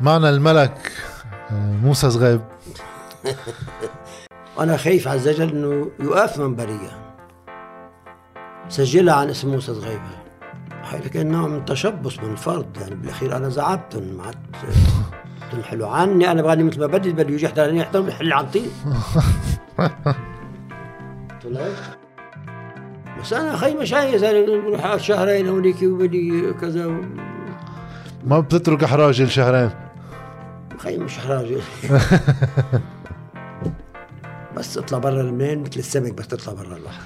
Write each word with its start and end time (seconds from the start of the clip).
معنا 0.00 0.30
الملك 0.30 0.92
آه، 1.50 1.72
موسى 1.82 2.10
زغيب. 2.10 2.40
أنا 4.60 4.76
خايف 4.76 5.08
على 5.08 5.16
الزجل 5.16 5.50
إنه 5.50 5.90
يوقف 6.00 6.38
منبريه 6.38 7.14
سجلها 8.68 9.14
عن 9.14 9.30
اسم 9.30 9.48
موسى 9.48 9.74
زغيبه 9.74 10.18
هاي 10.84 11.00
كان 11.00 11.30
نوع 11.30 11.46
من 11.46 11.64
تشبث 11.64 12.22
من 12.22 12.32
الفرد 12.32 12.76
يعني 12.80 12.94
بالأخير 12.94 13.36
أنا 13.36 13.48
زعبتهم 13.48 14.02
ما 14.02 14.30
تنحلوا 15.52 15.88
عني. 15.88 16.30
أنا 16.30 16.42
بغني 16.42 16.62
مثل 16.62 16.80
ما 16.80 16.86
بدي 16.86 17.12
بدي 17.12 17.32
يجي 17.32 17.44
يحضر 17.44 17.74
يحضر 17.74 18.08
يحل 18.08 18.32
عن 18.32 18.46
طين. 18.46 18.70
بس 23.20 23.32
أنا 23.32 23.56
خي 23.56 23.74
مش 23.74 23.92
عايز 23.92 24.24
بروح 24.24 24.96
شهرين 24.96 25.48
هونيك 25.48 25.82
وبدي 25.82 26.52
كذا 26.52 26.86
و... 26.86 27.00
ما 28.26 28.40
بتترك 28.40 28.84
إحراج 28.84 29.24
شهرين 29.24 29.70
خي 30.78 30.98
مش 30.98 31.18
احراج 31.18 31.56
بس 34.56 34.74
تطلع 34.74 34.98
برا 34.98 35.20
المين 35.20 35.62
مثل 35.62 35.78
السمك 35.78 36.12
بس 36.12 36.28
تطلع 36.28 36.52
برا 36.52 36.76
البحر. 36.76 37.02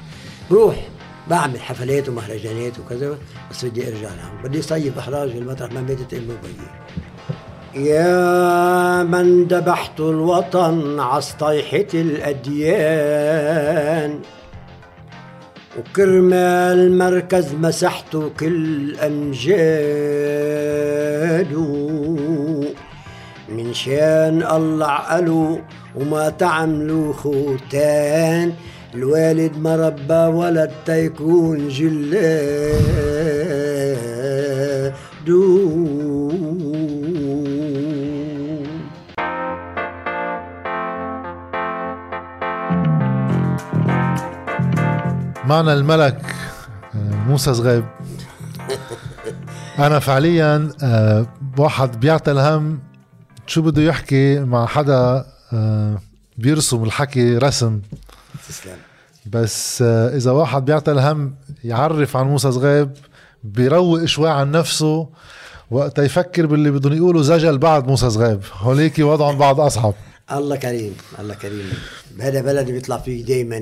بروح 0.51 0.89
بعمل 1.30 1.61
حفلات 1.61 2.09
ومهرجانات 2.09 2.79
وكذا 2.79 3.19
بس 3.51 3.65
بدي 3.65 3.89
أرجع 3.89 4.09
لهم 4.09 4.43
بدي 4.45 4.63
صيف 4.63 4.99
أحراج 4.99 5.30
المطرح 5.30 5.73
ما 5.73 5.80
ماتت 5.80 6.15
امي 6.15 6.25
وبيي 6.35 6.53
يا 7.75 9.03
من 9.03 9.45
ذبحت 9.45 10.01
الوطن 10.01 11.01
عصطيحة 11.01 11.87
الأديان 11.95 13.01
وكرمال 15.79 16.99
مركز 16.99 17.55
مسحت 17.55 18.16
كل 18.41 18.97
أمجاد 18.97 19.52
من 23.56 23.74
شان 23.74 24.42
الله 24.42 24.87
عقلوا 24.87 25.59
وما 25.97 26.29
تعملوا 26.29 27.13
خوتان. 27.13 28.52
الوالد 28.95 29.59
ما 29.59 29.77
ربى 29.77 30.15
ولد 30.15 30.71
تيكون 30.87 31.68
جلاد 31.68 32.82
معنا 45.46 45.73
الملك 45.73 46.34
آه، 46.95 47.15
موسى 47.29 47.55
زغيب 47.55 47.84
أنا 49.79 49.99
فعليا 49.99 50.71
آه، 50.82 51.27
واحد 51.59 52.01
بيعطي 52.01 52.30
الهم 52.30 52.79
شو 53.46 53.62
بده 53.62 53.82
يحكي 53.82 54.40
مع 54.40 54.66
حدا 54.66 55.26
آه، 55.52 55.98
بيرسم 56.38 56.85
الحكي 56.85 57.37
رسم. 57.37 57.80
تسلم. 58.49 58.76
بس 59.26 59.82
إذا 59.82 60.30
واحد 60.30 60.65
بيعطي 60.65 60.93
الهم 60.93 61.34
يعرف 61.65 62.16
عن 62.16 62.26
موسى 62.26 62.52
زغيب 62.52 62.90
بيروق 63.45 64.04
شوي 64.04 64.31
عن 64.31 64.50
نفسه 64.50 65.09
وقت 65.71 65.99
يفكر 65.99 66.47
باللي 66.47 66.71
بدهم 66.71 66.93
يقولوا 66.93 67.22
زجل 67.22 67.59
بعد 67.59 67.87
موسى 67.87 68.10
زغيب 68.10 68.41
هوليك 68.53 68.99
وضعهم 68.99 69.38
بعد 69.38 69.59
أصعب. 69.60 69.94
الله 70.32 70.56
كريم 70.56 70.94
الله 71.19 71.34
كريم. 71.34 71.72
هذا 72.21 72.41
بلد 72.41 72.71
بيطلع 72.71 72.99
فيه 72.99 73.25
دائما 73.25 73.59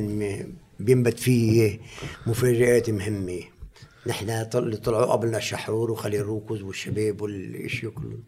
بينبت 0.80 1.18
فيه 1.20 1.80
مفاجآت 2.26 2.90
مهمة. 2.90 3.40
نحن 4.06 4.46
اللي 4.54 4.76
طلعوا 4.76 5.12
قبلنا 5.12 5.38
الشحرور 5.38 5.90
وخليل 5.90 6.26
روكوز 6.26 6.62
والشباب 6.62 7.22
والاشياء 7.22 7.92
كلهم 7.92 8.22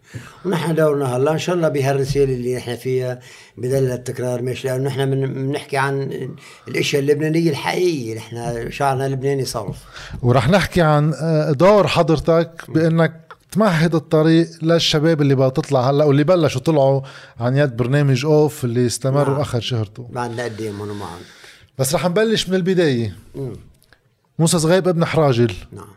ونحن 0.45 0.75
دورنا 0.75 1.17
هلا 1.17 1.33
إن 1.33 1.39
شاء 1.39 1.55
الله 1.55 1.69
بهالرساله 1.69 2.34
اللي 2.34 2.56
نحن 2.56 2.77
فيها 2.77 3.19
بدل 3.59 3.91
التكرار 3.93 4.43
مش 4.43 4.65
لأنه 4.65 4.84
نحن 4.84 5.11
بنحكي 5.11 5.77
عن 5.77 6.28
الإشياء 6.69 7.03
اللبنانية 7.03 7.50
الحقيقية 7.50 8.15
نحن 8.15 8.70
شعرنا 8.70 9.06
اللبناني 9.06 9.44
صرف. 9.44 9.77
ورح 10.22 10.49
نحكي 10.49 10.81
عن 10.83 11.15
آه، 11.15 11.53
دور 11.53 11.87
حضرتك 11.87 12.50
بإنك 12.69 13.22
تمهد 13.53 13.94
الطريق 13.94 14.49
للشباب 14.62 15.22
اللي 15.22 15.34
بقى 15.34 15.50
تطلع 15.50 15.91
هلا 15.91 16.04
واللي 16.04 16.25
بلشوا 16.25 16.60
طلعوا 16.60 17.00
عن 17.41 17.56
يد 17.56 17.77
برنامج 17.77 18.25
أوف 18.25 18.65
اللي 18.65 18.87
استمر 18.87 19.31
نعم. 19.31 19.41
آخر 19.41 19.60
شهرته 19.60 20.09
بعدنا 20.12 20.44
قد 20.44 20.60
إيه 20.60 20.71
معهم. 20.71 21.21
بس 21.78 21.94
رح 21.94 22.06
نبلش 22.06 22.49
من 22.49 22.54
البداية. 22.54 23.16
موسى 24.42 24.58
صغيب 24.58 24.88
ابن 24.88 25.04
حراجل. 25.04 25.54
نعم. 25.72 25.94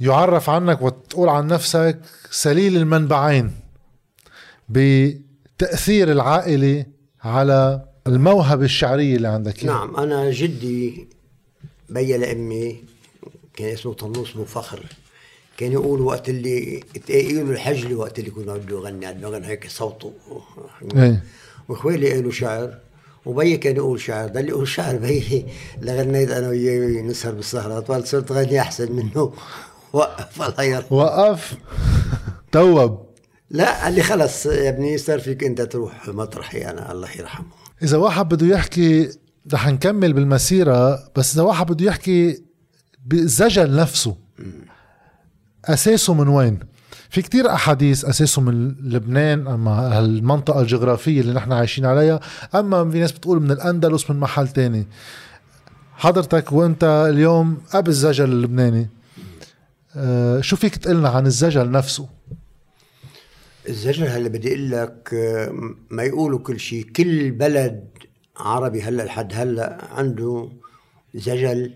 يعرف 0.00 0.50
عنك 0.50 0.82
وتقول 0.82 1.28
عن 1.28 1.46
نفسك 1.46 1.98
سليل 2.30 2.76
المنبعين 2.76 3.52
بتأثير 4.68 6.12
العائلة 6.12 6.86
على 7.24 7.84
الموهبة 8.06 8.64
الشعرية 8.64 9.16
اللي 9.16 9.28
عندك. 9.28 9.64
نعم 9.64 9.96
أنا 9.96 10.30
جدي 10.30 11.08
بيا 11.88 12.18
لأمي 12.18 12.84
كان 13.54 13.68
اسمه 13.68 13.92
طنوس 13.92 14.32
بن 14.32 14.44
فخر. 14.44 14.86
كان 15.56 15.72
يقول 15.72 16.00
وقت 16.00 16.28
اللي 16.28 16.84
يقولوا 17.08 17.52
الحجلي 17.52 17.94
وقت 17.94 18.18
اللي 18.18 18.30
كنا 18.30 18.56
بده 18.56 18.76
يغني 18.76 19.06
على 19.06 19.46
هيك 19.46 19.68
صوته. 19.68 20.12
إيه. 20.96 21.22
واخوالي 21.68 22.12
قالوا 22.12 22.32
شعر. 22.32 22.78
وبي 23.26 23.56
كان 23.56 23.76
يقول 23.76 24.00
شعر 24.00 24.28
ضل 24.28 24.48
يقول 24.48 24.68
شعر 24.68 24.96
بي. 24.96 25.46
لغنيت 25.80 26.30
أنا 26.30 26.48
وياه 26.48 27.02
نسهر 27.02 27.32
بالسهرات 27.32 27.88
قال 27.88 28.08
صرت 28.08 28.32
غني 28.32 28.60
أحسن 28.60 28.92
منه. 28.92 29.32
وقف 29.92 30.42
الله 30.42 30.62
يرحمه. 30.62 30.98
وقف؟ 30.98 31.54
توب. 32.52 33.06
لا 33.50 33.84
قال 33.84 33.94
لي 33.94 34.02
خلص 34.02 34.46
يا 34.46 34.68
ابني 34.68 34.98
صار 34.98 35.20
فيك 35.20 35.44
أنت 35.44 35.60
تروح 35.62 36.08
مطرحي 36.08 36.64
أنا 36.64 36.92
الله 36.92 37.08
يرحمه. 37.18 37.46
إذا 37.82 37.96
واحد 37.96 38.28
بده 38.28 38.46
يحكي 38.46 39.08
رح 39.52 39.68
نكمل 39.68 40.12
بالمسيرة 40.12 41.10
بس 41.16 41.34
إذا 41.34 41.42
واحد 41.42 41.72
بده 41.72 41.86
يحكي 41.86 42.42
بالزجل 43.06 43.76
نفسه 43.76 44.16
أساسه 45.64 46.14
من 46.14 46.28
وين؟ 46.28 46.58
في 47.12 47.22
كتير 47.22 47.52
أحاديث 47.52 48.04
اساسه 48.04 48.42
من 48.42 48.68
لبنان 48.68 49.46
أما 49.46 49.98
هالمنطقه 49.98 50.60
الجغرافية 50.60 51.20
اللي 51.20 51.32
نحن 51.32 51.52
عايشين 51.52 51.86
عليها 51.86 52.20
أما 52.54 52.90
في 52.90 53.00
ناس 53.00 53.12
بتقول 53.12 53.42
من 53.42 53.50
الأندلس 53.50 54.10
من 54.10 54.20
محل 54.20 54.48
تاني. 54.48 54.86
حضرتك 55.94 56.52
وأنت 56.52 57.06
اليوم 57.10 57.58
ابو 57.72 57.90
الزجل 57.90 58.24
اللبناني 58.24 58.88
أه 59.96 60.40
شو 60.40 60.56
فيك 60.56 60.76
تقلنا 60.76 61.08
عن 61.08 61.26
الزجل 61.26 61.70
نفسه؟ 61.70 62.08
الزجل 63.68 64.06
هلا 64.06 64.28
بدي 64.28 64.48
أقول 64.48 64.70
لك 64.70 65.14
ما 65.90 66.02
يقولوا 66.02 66.38
كل 66.38 66.60
شيء 66.60 66.84
كل 66.84 67.30
بلد 67.30 67.88
عربي 68.36 68.82
هلا 68.82 69.02
لحد 69.02 69.32
هلا 69.34 69.88
عنده 69.90 70.48
زجل 71.14 71.74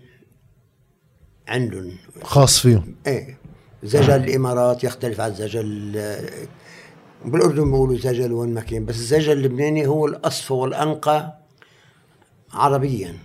عندهم. 1.47 1.91
خاص 2.23 2.59
فيهم. 2.59 2.95
إيه. 3.07 3.46
زجل 3.83 4.13
الإمارات 4.15 4.83
يختلف 4.83 5.21
عن 5.21 5.33
زجل 5.33 5.91
بالأردن 7.25 7.71
بيقولوا 7.71 7.97
زجل 7.97 8.31
وين 8.31 8.53
ما 8.53 8.61
كان 8.61 8.85
بس 8.85 8.95
الزجل 8.95 9.31
اللبناني 9.31 9.87
هو 9.87 10.05
الأصفى 10.05 10.53
والأنقى 10.53 11.37
عربيا. 12.53 13.15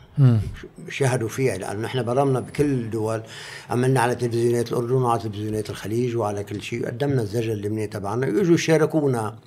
شاهدوا 0.89 1.29
فيها 1.29 1.59
لأنه 1.59 1.81
نحن 1.81 2.03
برمنا 2.03 2.41
بكل 2.41 2.65
الدول 2.65 3.23
عملنا 3.71 4.01
على 4.01 4.15
تلفزيونات 4.15 4.73
الأردن 4.73 4.95
وعلى 4.95 5.23
تلفزيونات 5.23 5.71
الخليج 5.71 6.17
وعلى 6.17 6.45
كل 6.45 6.63
شيء 6.63 6.87
قدمنا 6.87 7.23
الزجل 7.23 7.53
اللبناني 7.53 7.87
تبعنا. 7.87 8.27
يجوا 8.27 8.55
يشاركونا 8.55 9.39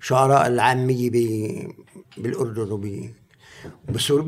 شعراء 0.00 0.46
العامية 0.46 1.10
بالأردن 2.16 2.72
وب 2.72 3.10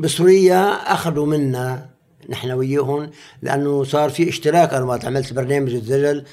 بسوريا 0.01 0.93
أخذوا 0.93 1.25
منا 1.25 1.89
نحن 2.29 2.51
وياهم 2.51 3.09
لأنه 3.41 3.83
صار 3.83 4.09
في 4.09 4.29
اشتراك 4.29 4.73
أنا 4.73 4.85
وقت 4.85 5.05
عملت 5.05 5.33
برنامج 5.33 5.73
الزجل. 5.73 6.23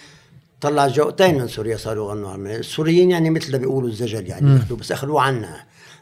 طلع 0.61 0.89
جوقتين 0.89 1.39
من 1.39 1.49
سوريا 1.49 1.77
صاروا 1.77 2.13
يغنوا 2.13 2.37
السوريين 2.37 3.11
يعني 3.11 3.31
مثل 3.31 3.53
ما 3.53 3.59
بيقولوا 3.59 3.89
الزجل 3.89 4.27
يعني 4.27 4.53
ياخذوا 4.53 4.79
بس 4.79 4.93
اخذوه 4.93 5.23
عنا. 5.23 5.57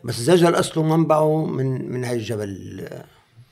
بس 0.04 0.18
الزجل 0.18 0.54
أصله 0.54 0.82
منبعه 0.82 1.46
من 1.46 1.92
من 1.92 2.04
هاي 2.04 2.16
الجبل. 2.16 2.84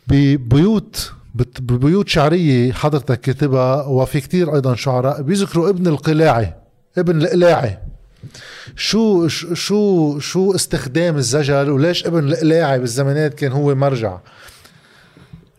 ببيوت 0.08 1.12
ببيوت 1.34 2.08
شعرية 2.08 2.72
حضرتك 2.72 3.20
كاتبها 3.20 3.86
وفي 3.86 4.20
كتير 4.20 4.54
أيضا 4.54 4.74
شعراء 4.74 5.22
بيذكروا 5.22 5.68
ابن 5.68 5.86
القلاعي 5.86 6.54
ابن 6.98 7.22
القلاعي 7.22 7.78
شو 8.76 9.28
شو 9.28 10.18
شو 10.18 10.54
استخدام 10.54 11.16
الزجل 11.16 11.70
وليش 11.70 12.06
ابن 12.06 12.28
القلاعي 12.28 12.78
بالزمانات 12.78 13.34
كان 13.34 13.52
هو 13.52 13.74
مرجع؟ 13.74 14.18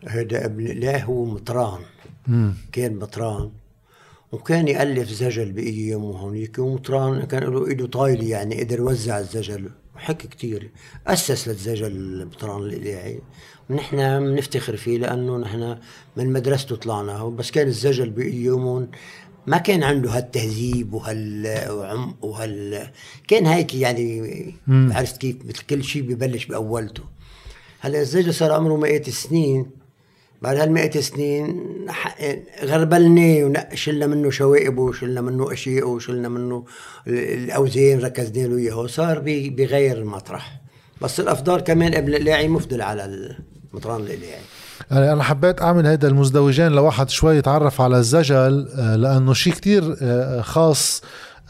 هذا 0.08 0.44
ابن 0.44 0.64
لا 0.64 1.04
هو 1.04 1.24
مطران. 1.24 1.80
مم. 2.26 2.54
كان 2.72 2.96
مطران. 2.96 3.50
وكان 4.32 4.68
يألف 4.68 5.10
زجل 5.10 5.52
بأيامه 5.52 6.18
هونيك 6.18 6.58
ومطران 6.58 7.24
كان 7.24 7.42
له 7.42 7.66
إيده 7.66 7.86
طايلة 7.86 8.24
يعني 8.24 8.60
قدر 8.60 8.78
يوزع 8.78 9.18
الزجل. 9.18 9.70
وحكي 9.96 10.28
كتير. 10.28 10.70
أسس 11.06 11.48
للزجل 11.48 11.86
المطران 11.86 12.62
الإلهي. 12.62 13.18
ونحن 13.70 13.96
بنفتخر 14.20 14.76
فيه 14.76 14.98
لأنه 14.98 15.38
نحن 15.38 15.78
من 16.16 16.32
مدرسته 16.32 16.76
طلعنا. 16.76 17.24
بس 17.24 17.50
كان 17.50 17.66
الزجل 17.66 18.10
بأيامهم 18.10 18.88
ما 19.46 19.58
كان 19.58 19.82
عنده 19.82 20.10
هالتهذيب 20.10 20.94
وهالعمق 20.94 22.24
وهال 22.24 22.90
كان 23.28 23.46
هيك 23.46 23.74
يعني 23.74 24.54
عرفت 24.68 25.16
كيف؟ 25.16 25.36
مثل 25.44 25.62
كل 25.70 25.84
شيء 25.84 26.02
ببلش 26.02 26.46
باولته 26.46 27.02
هلا 27.80 28.00
الزوج 28.00 28.30
صار 28.30 28.52
عمره 28.52 28.76
100 28.76 29.02
سنين. 29.02 29.81
بعد 30.42 30.56
هال 30.56 31.04
سنين 31.04 31.60
غربلنا 32.64 33.66
وشلنا 33.72 34.06
منه 34.06 34.30
شوائبه 34.30 34.82
وشلنا 34.82 35.20
منه 35.20 35.52
أشياء 35.52 35.88
وشلنا 35.88 36.28
منه 36.28 36.64
الاوزان 37.06 37.98
ركزنا 37.98 38.46
له 38.46 38.56
إياه. 38.56 38.78
وصار 38.78 39.18
بغير 39.24 39.96
المطرح. 39.96 40.60
بس 41.00 41.20
الأفضل 41.20 41.60
كمان 41.60 41.94
قبل 41.94 42.14
اللاعي 42.14 42.48
مفضل 42.48 42.82
على 42.82 43.34
المطران 43.72 44.00
اللاعي 44.00 44.42
يعني 44.90 45.12
أنا 45.12 45.22
حبيت 45.22 45.62
أعمل 45.62 45.86
هيدا 45.86 46.08
المزدوجين 46.08 46.72
لواحد 46.72 47.10
شوي 47.10 47.36
يتعرف 47.36 47.80
على 47.80 47.98
الزجل 47.98 48.68
آه، 48.78 48.96
لأنه 48.96 49.32
شيء 49.32 49.52
كتير 49.52 49.96
آه، 50.02 50.40
خاص 50.40 51.02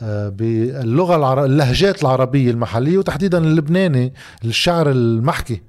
آه، 0.03 0.29
باللغة 0.29 1.17
العر... 1.17 1.45
اللهجات 1.45 2.03
العربية 2.03 2.51
المحلية 2.51 2.99
وتحديدا 2.99 3.39
اللبناني 3.39 4.15
الشعر 4.45 4.91
المحكي. 4.91 5.63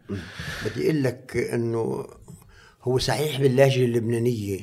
بدي 0.65 0.85
أقول 0.85 1.03
لك 1.03 1.49
إنه 1.53 2.05
هو 2.83 2.97
صحيح 2.97 3.41
باللهجة 3.41 3.85
اللبنانية 3.85 4.59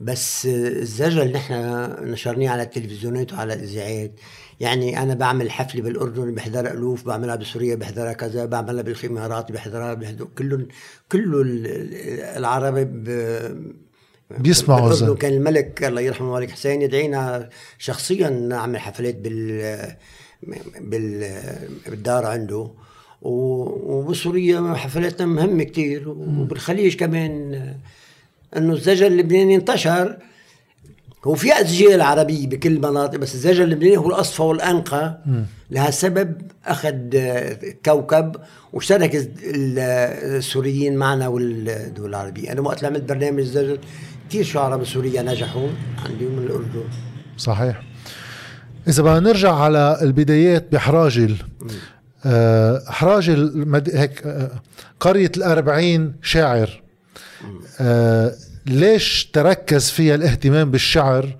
بس 0.00 0.46
الزجل 0.46 1.32
نحن 1.32 1.54
نشرناه 2.00 2.48
على 2.48 2.62
التلفزيونات 2.62 3.32
وعلى 3.32 3.54
الإذاعات. 3.54 4.12
يعني 4.60 5.02
أنا 5.02 5.14
بعمل 5.14 5.50
حفلة 5.50 5.82
بالأردن 5.82 6.34
بحضرها 6.34 6.72
ألوف 6.72 7.06
بعملها 7.06 7.36
بسوريا 7.36 7.74
بحضرها 7.74 8.12
كذا 8.12 8.44
بعملها 8.44 8.82
بالإمارات 8.82 9.52
بحضرها 9.52 9.94
بحضر 9.94 10.28
كله 10.38 10.66
كله 11.12 11.42
العربي 12.36 12.84
بيسمعوا 14.30 14.86
الاردن 14.86 15.16
كان 15.16 15.32
الملك 15.32 15.84
الله 15.84 16.00
يرحمه 16.00 16.28
الملك 16.28 16.50
حسين 16.50 16.82
يدعينا 16.82 17.48
شخصيا 17.78 18.28
نعمل 18.28 18.78
حفلات 18.78 19.14
بال 19.14 19.96
بالدار 21.86 22.26
عنده. 22.26 22.70
وبسوريا 23.24 24.74
حفلاتنا 24.74 25.26
مهمه 25.26 25.64
كتير. 25.64 26.08
وبالخليج 26.08 26.96
كمان 26.96 27.54
إنه 28.56 28.72
الزجل 28.72 29.06
اللبناني 29.06 29.54
انتشر. 29.54 30.16
هو 31.24 31.34
في 31.34 31.52
أسجال 31.52 32.00
عربية 32.00 32.46
بكل 32.46 32.72
المناطق 32.72 33.18
بس 33.18 33.34
الزجل 33.34 33.64
اللبناني 33.64 33.96
هو 33.96 34.08
الأصفى 34.08 34.42
والأنقى. 34.42 35.18
لهالسبب 35.70 36.42
أخذ 36.66 36.94
كوكب 37.84 38.36
واشترك 38.72 39.30
السوريين 39.36 40.96
معنا 40.96 41.28
والدول 41.28 42.10
العربية. 42.10 42.52
أنا 42.52 42.60
وقت 42.60 42.84
عملت 42.84 43.08
برنامج 43.08 43.38
الزجل 43.38 43.78
كثير 44.28 44.44
شعراء 44.44 44.78
بسوريا 44.78 45.22
نجحوا 45.22 45.68
عندي 46.04 46.24
من 46.24 46.38
الأردن. 46.38 46.84
صحيح. 47.38 47.82
إذا 48.88 49.02
بدنا 49.02 49.20
نرجع 49.20 49.54
على 49.54 49.98
البدايات 50.02 50.72
بحراجل. 50.72 51.36
أه 52.26 52.84
حراجل 52.86 53.68
مد... 53.68 53.96
هيك 53.96 54.26
أه 54.26 54.62
قرية 55.00 55.32
الأربعين 55.36 56.14
شاعر. 56.22 56.82
أه 57.80 58.34
ليش 58.66 59.30
تركز 59.32 59.90
فيها 59.90 60.14
الاهتمام 60.14 60.70
بالشعر؟ 60.70 61.36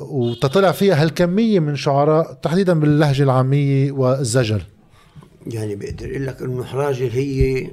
وتطلع 0.00 0.72
فيها 0.72 1.02
هالكمية 1.02 1.60
من 1.60 1.76
شعراء 1.76 2.32
تحديدا 2.32 2.80
باللهجة 2.80 3.22
العامية 3.22 3.92
والزجل. 3.92 4.62
يعني 5.46 5.76
بقدر 5.76 6.10
أقول 6.10 6.26
لك 6.26 6.42
إنه 6.42 6.64
حراجل 6.64 7.10
هي 7.10 7.70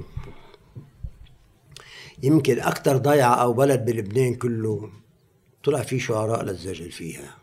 يمكن 2.22 2.60
أكثر 2.60 2.96
ضيعة 2.96 3.34
أو 3.34 3.52
بلد 3.52 3.84
بلبنان 3.84 4.34
كله 4.34 4.88
طلع 5.64 5.82
في 5.82 5.98
شعراء 5.98 6.42
للزجل 6.44 6.90
فيها. 6.90 7.36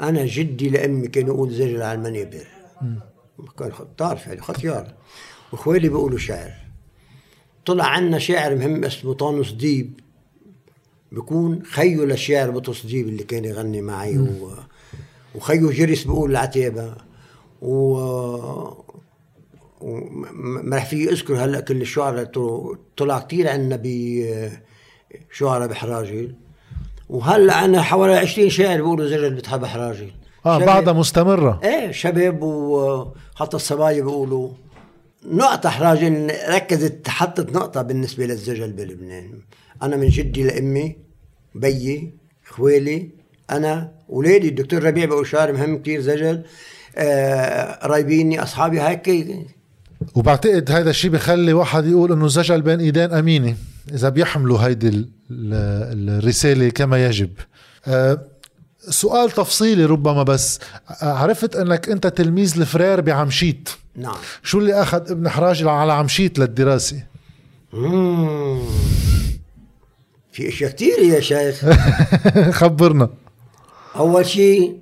أنا 0.00 0.26
جدي 0.26 0.68
لأمي 0.68 1.08
كانوا 1.08 1.34
يقول 1.34 1.50
زجل 1.50 1.82
على 1.82 1.98
المنابر. 1.98 2.46
كان 3.58 3.72
بتعرف 3.94 4.26
يعني 4.26 4.40
ختيار 4.40 4.94
واخوالي 5.52 5.88
بيقولوا 5.88 6.18
شعر. 6.18 6.52
طلع 7.66 7.84
عنا 7.84 8.18
شاعر 8.18 8.54
مهم 8.54 8.84
اسمه 8.84 9.14
طانوس 9.14 9.52
ديب. 9.52 10.00
بكون 11.12 11.62
خيو 11.62 12.04
للشاعر 12.04 12.50
بطرس 12.50 12.86
ديب 12.86 13.08
اللي 13.08 13.24
كان 13.24 13.44
يغني 13.44 13.82
معي 13.82 14.18
و... 14.18 14.50
وخيو 15.34 15.70
جريس 15.70 16.04
بيقول 16.04 16.30
العتابا 16.30 16.94
و 17.62 17.96
ما 20.32 20.76
رح 20.76 20.86
في 20.86 21.10
أذكر 21.10 21.44
هلأ 21.44 21.60
كل 21.60 21.82
الشعراء 21.82 22.24
طلع 22.96 23.18
كثير 23.18 23.48
عنا 23.48 23.76
ب 23.82 23.86
شعراء 25.32 25.68
بحراجل 25.68 26.34
وهلأ 27.08 27.54
عنا 27.54 27.82
حوالي 27.82 28.14
20 28.16 28.50
شاعر 28.50 28.76
بيقولوا 28.76 29.06
زجل 29.06 29.34
بتحب 29.34 29.64
حراجل 29.64 30.10
آه 30.46 30.58
بعدها 30.58 30.92
مستمرة. 30.92 31.60
إيه 31.64 31.92
شباب 31.92 32.42
وحتى 32.42 33.56
الصبايا 33.56 34.02
بيقولوا 34.02 34.50
نقطة 35.30 35.68
حراجل 35.68 36.32
ركزت 36.48 37.08
حطت 37.08 37.52
نقطة 37.52 37.82
بالنسبة 37.82 38.26
للزجل 38.26 38.72
بلبنان. 38.72 39.30
أنا 39.82 39.96
من 39.96 40.08
جدي 40.08 40.42
لأمي 40.42 40.96
بيي 41.54 42.14
خوالي 42.44 43.10
أنا 43.50 43.92
ولادي. 44.08 44.48
الدكتور 44.48 44.82
ربيع 44.84 45.04
بقول 45.04 45.26
شعر 45.26 45.52
مهم 45.52 45.78
كتير 45.78 46.00
زجل. 46.00 46.42
آه 46.96 47.72
قرايبيني 47.72 48.42
أصحابي 48.42 48.80
هيك. 48.80 49.36
وبعتقد 50.14 50.70
هذا 50.70 50.90
الشيء 50.90 51.10
بخلي 51.10 51.52
واحد 51.52 51.86
يقول 51.86 52.12
إنه 52.12 52.28
زجل 52.28 52.62
بين 52.62 52.80
إيدين 52.80 53.12
أمينة 53.12 53.56
إذا 53.94 54.08
بيحملوا 54.08 54.58
هيدي 54.58 55.08
الرسالة 55.30 56.68
كما 56.68 57.06
يجب. 57.06 57.30
أه 57.86 58.35
سؤال 58.90 59.30
تفصيلي 59.30 59.84
ربما 59.84 60.22
بس 60.22 60.58
عرفت 61.02 61.56
أنك 61.56 61.88
أنت 61.88 62.06
تلميذ 62.06 62.60
الفرير 62.60 63.00
بعمشيت. 63.00 63.68
نعم. 63.96 64.16
شو 64.42 64.58
اللي 64.58 64.82
أخذ 64.82 65.10
ابن 65.10 65.28
حراج 65.28 65.64
على 65.64 65.92
عمشيت 65.92 66.38
للدراسة؟ 66.38 67.02
مم. 67.72 68.60
في 70.32 70.48
أشياء 70.48 70.70
كثير 70.70 70.98
يا 70.98 71.20
شيخ. 71.20 71.64
خبرنا. 72.60 73.10
أول 73.96 74.26
شيء 74.26 74.78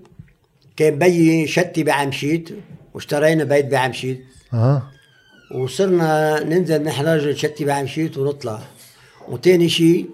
كان 0.76 0.98
بيي 0.98 1.46
شتي 1.46 1.82
بعمشيت 1.82 2.50
واشترينا 2.94 3.44
بيت 3.44 3.66
بعمشيت. 3.66 4.24
آه 4.54 4.82
وصرنا 5.54 6.40
ننزل 6.44 6.82
نحرج 6.82 7.36
شتي 7.36 7.64
بعمشيت 7.64 8.18
ونطلع. 8.18 8.60
وتاني 9.28 9.68
شيء 9.68 10.10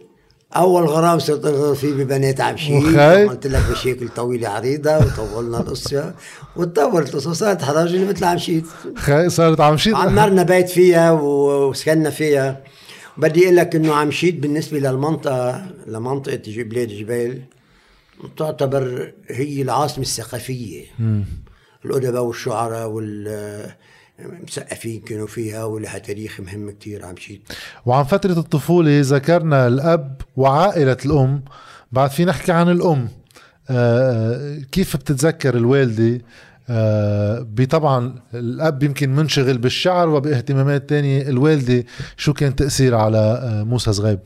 أول 0.56 0.85
غرام 0.87 1.19
صرت 1.19 1.47
فيه 1.76 1.93
ببنات 1.93 2.41
عمشيت 2.41 2.99
قلت 3.29 3.47
لك 3.47 3.62
مشاكل 3.73 4.08
طويله 4.08 4.49
عريضة 4.49 4.97
وطولنا 4.97 5.61
القصة 5.61 6.14
وتطورت 6.56 7.14
القصة 7.14 7.32
صارت 7.32 7.62
حراجه 7.62 8.05
مثل 8.05 8.25
عمشيت 8.25 8.64
خي 8.97 9.28
صارت 9.28 9.61
عمشيت 9.61 9.95
عمرنا 9.95 10.42
بيت 10.42 10.69
فيها 10.69 11.11
وسكننا 11.12 12.11
فيها. 12.11 12.61
بدي 13.16 13.45
أقول 13.45 13.57
لك 13.57 13.76
إنه 13.76 13.95
عمشيت 13.95 14.35
بالنسبة 14.35 14.78
للمنطقة 14.78 15.66
لمنطقة 15.87 16.42
بلاد 16.47 16.88
جبال 16.88 17.42
تعتبر 18.37 19.12
هي 19.28 19.62
العاصمة 19.62 20.04
الثقافية. 20.04 20.85
الأدباء 21.85 22.23
والشعراء 22.23 22.88
وال 22.88 23.71
مسقفين 24.43 25.00
كانوا 25.00 25.27
فيها 25.27 25.65
ولها 25.65 25.99
تاريخ 25.99 26.41
مهم 26.41 26.71
كتير 26.71 27.05
عم 27.05 27.17
شيء. 27.17 27.41
وعن 27.87 28.05
فترة 28.05 28.39
الطفولة 28.39 29.00
ذكرنا 29.05 29.67
الأب 29.67 30.21
وعائلة 30.37 30.97
الأم. 31.05 31.45
بعد 31.93 32.11
في 32.11 32.25
نحكي 32.25 32.53
عن 32.53 32.69
الأم. 32.69 33.09
آه 33.71 34.59
كيف 34.73 34.97
بتتذكر 34.97 35.57
الوالدة؟ 35.57 36.25
آه 36.69 37.47
بطبعا 37.50 38.15
الأب 38.35 38.83
يمكن 38.83 39.15
منشغل 39.15 39.59
بالشعر 39.59 40.09
وباهتمامات 40.09 40.89
تانية. 40.89 41.29
الوالدة 41.29 41.85
شو 42.17 42.33
كان 42.33 42.57
تأثير 42.57 42.95
على 42.95 43.19
آه 43.19 43.62
موسى 43.65 43.93
زغيب؟ 43.93 44.21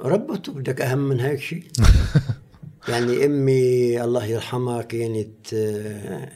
ربته 0.00 0.52
بدك 0.52 0.80
أهم 0.80 0.98
من 1.08 1.20
هيك 1.20 1.40
شيء. 1.40 1.64
يعني 2.88 3.24
أمي 3.26 4.04
الله 4.04 4.24
يرحمها 4.24 4.82
كانت 4.82 5.54
آه 5.54 6.28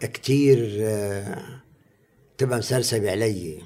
كتير 0.00 0.78
آه 0.80 1.63
تبقى 2.38 2.58
مسرسبة 2.58 3.10
علي. 3.10 3.58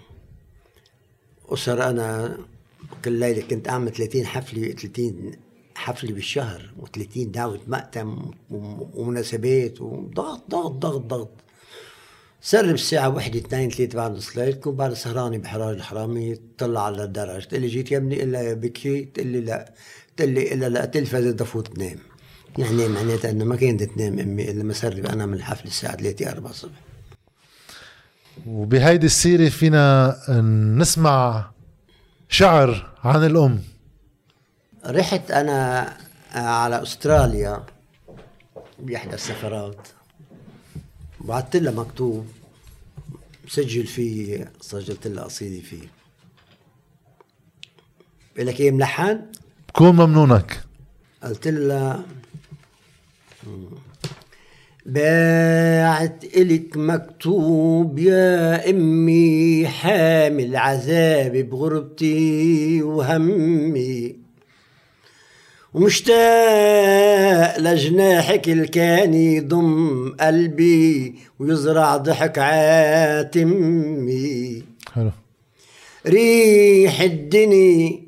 أسر 1.48 1.90
أنا 1.90 2.38
كل 3.04 3.12
ليلة 3.12 3.42
كنت 3.42 3.68
أعمل 3.68 3.92
30 3.92 4.26
حفلة 4.26 4.72
30 4.72 5.32
حفلة 5.74 6.12
بالشهر 6.12 6.74
و30 6.80 7.18
دعوة 7.18 7.60
مأتم 7.66 8.30
ومناسبات 8.94 9.80
وضغط 9.80 10.50
ضغط 10.50 10.72
ضغط 10.72 11.00
ضغط. 11.00 11.30
سر 12.40 12.66
بالساعة 12.70 13.08
واحدة 13.08 13.38
اثنين 13.38 13.70
ثلاثة 13.70 13.96
بعد 13.96 14.14
الصلاة 14.16 14.50
تكون 14.50 14.76
بعد 14.76 14.92
سهرانة 14.92 15.38
بحراج 15.38 15.76
الحرامي 15.76 16.36
تطلع 16.58 16.84
على 16.84 17.04
الدرج. 17.04 17.46
تقول 17.46 17.60
لي 17.60 17.68
جيت 17.68 17.92
يا 17.92 17.96
ابني 17.96 18.22
إلا 18.22 18.54
بكي 18.54 19.04
تقول 19.04 19.26
لي 19.26 19.40
لا 19.40 19.74
تقول 20.16 20.30
لي 20.30 20.54
إلا 20.54 20.68
لا 20.68 20.84
تلفز 20.84 21.26
تفوت 21.26 21.76
تنام. 21.76 21.98
يعني 22.58 22.88
معناتها 22.88 23.30
إنه 23.30 23.44
ما 23.44 23.56
كانت 23.56 23.82
تنام 23.82 24.18
أمي 24.18 24.50
إلا 24.50 24.62
ما 24.62 24.72
سرب 24.72 25.06
أنا 25.06 25.26
من 25.26 25.34
الحفلة 25.34 25.66
الساعة 25.66 25.96
3 25.96 26.30
4 26.30 26.50
الصبح. 26.50 26.87
وبهيدي 28.46 29.06
السيرة 29.06 29.48
فينا 29.48 30.16
نسمع 30.76 31.50
شعر 32.28 32.90
عن 33.04 33.26
الأم. 33.26 33.62
رحت 34.86 35.30
أنا 35.30 35.96
على 36.32 36.82
أستراليا 36.82 37.62
بإحدى 38.78 39.14
السفرات. 39.14 39.88
بعثت 41.20 41.56
لها 41.56 41.72
مكتوب 41.72 42.26
سجل 43.48 43.86
فيه 43.86 44.52
سجلت 44.60 45.06
لها 45.06 45.24
قصيده 45.24 45.62
فيه. 45.66 45.88
بقول 48.34 48.46
لك 48.46 48.60
إيه 48.60 48.70
ملحن؟ 48.70 49.20
بكون 49.68 49.96
ممنونك. 49.96 50.60
قلت 51.22 51.48
لها 51.48 52.02
باعت 54.88 56.24
إلك 56.36 56.76
مكتوب 56.76 57.98
يا 57.98 58.70
أمي 58.70 59.66
حامل 59.66 60.56
عذابي 60.56 61.42
بغربتي 61.42 62.82
وهمي. 62.82 64.16
ومشتاق 65.74 67.58
لجناحك 67.58 68.48
الكان 68.48 69.14
يضم 69.14 70.08
قلبي 70.20 71.14
ويزرع 71.38 71.96
ضحك 71.96 72.38
عاتمي. 72.38 73.82
حلو. 74.92 75.10
ريح 76.06 77.00
الدني 77.00 78.02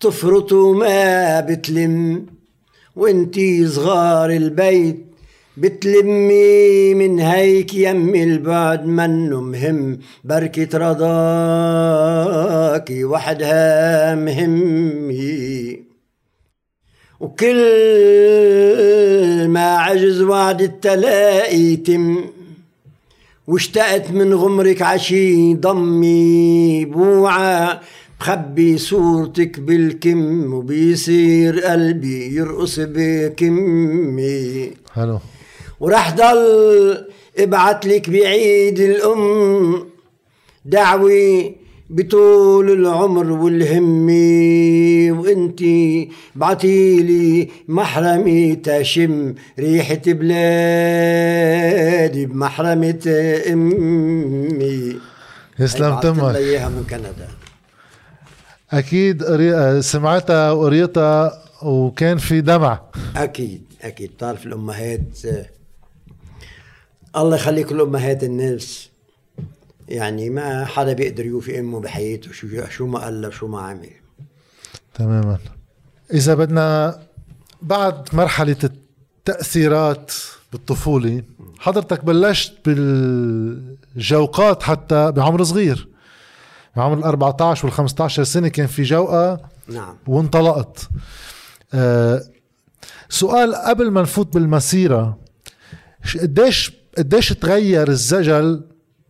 تفرط 0.00 0.52
وما 0.52 1.40
بتلم 1.40 2.26
وانتي 2.96 3.68
صغار 3.68 4.30
البيت 4.30 5.09
بتلمي 5.60 6.94
من 6.94 7.20
هيك 7.20 7.74
يمي 7.74 8.24
البعد 8.24 8.86
منه 8.86 9.40
مهم. 9.40 9.98
بركة 10.24 10.78
رضاكي 10.78 11.04
وحدها 13.04 14.14
مهمي 14.14 15.80
وكل 17.20 17.58
ما 19.48 19.76
عجز 19.76 20.20
وعد 20.20 20.62
التلاقي 20.62 21.58
يتم. 21.58 22.24
واشتقت 23.46 24.10
من 24.10 24.34
غمرك 24.34 24.82
عشي 24.82 25.54
ضمي 25.54 26.84
بوعى. 26.84 27.78
بخبي 28.20 28.78
صورتك 28.78 29.60
بالكم 29.60 30.54
وبيصير 30.54 31.60
قلبي 31.60 32.36
يرقص 32.36 32.80
بكمي. 32.80 34.70
حلو. 34.94 35.18
وراح 35.80 36.14
ضل 36.16 37.06
ابعت 37.38 37.86
لك 37.86 38.10
بعيد 38.10 38.78
الأم. 38.80 39.84
دعوة 40.64 41.54
بطول 41.90 42.70
العمر 42.70 43.32
والهمة 43.32 45.20
وانتي 45.20 46.08
بعتيلي 46.34 47.48
محرمي 47.68 48.54
تشم 48.56 49.34
ريحة 49.58 50.00
بلادي 51.00 52.26
بمحرمة 52.26 53.00
أمي. 53.52 54.96
يسلم 55.58 56.00
تمك 56.00 56.36
إياها 56.36 56.68
من 56.68 56.84
كندا. 56.90 57.28
أكيد 58.70 59.22
قري- 59.24 59.82
سمعتها 59.82 60.52
وقريتها 60.52 61.42
وكان 61.62 62.18
في 62.18 62.40
دمع. 62.40 62.80
أكيد 63.16 63.62
أكيد. 63.82 64.10
بتعرف 64.16 64.46
الأمهات 64.46 65.00
الله 67.16 67.36
يخليك 67.36 67.72
الامهات 67.72 68.24
الناس. 68.24 68.90
يعني 69.88 70.30
ما 70.30 70.64
حدا 70.64 70.92
بيقدر 70.92 71.26
يوفي 71.26 71.60
أمه 71.60 71.80
بحياته 71.80 72.32
شو 72.32 72.46
شو 72.70 72.86
ما 72.86 72.98
قال 72.98 73.32
شو 73.34 73.46
ما 73.46 73.60
عمل. 73.60 73.90
تماما. 74.94 75.38
إذا 76.14 76.34
بدنا 76.34 76.98
بعد 77.62 78.08
مرحلة 78.14 78.56
التأثيرات 78.64 80.12
بالطفولة 80.52 81.22
حضرتك 81.58 82.04
بلشت 82.04 82.52
بالجوقات 83.94 84.62
حتى 84.62 85.12
بعمر 85.12 85.44
صغير. 85.44 85.88
بعمر 86.76 86.98
ال 86.98 87.04
14 87.04 87.66
وال 87.66 87.72
15 87.74 88.24
سنة 88.24 88.48
كان 88.48 88.66
في 88.66 88.82
جوقة 88.82 89.40
نعم. 89.68 89.96
وانطلقت. 90.06 90.88
آه 91.74 92.22
سؤال 93.08 93.54
قبل 93.54 93.90
ما 93.90 94.02
نفوت 94.02 94.34
بالمسيرة 94.34 95.18
ش- 96.04 96.16
قديش 96.16 96.72
قديش 96.98 97.28
تغير 97.28 97.88
الزجل 97.88 98.64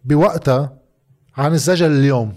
بوقتها 0.05 0.77
عن 1.37 1.53
الزجل 1.53 1.91
اليوم. 1.91 2.37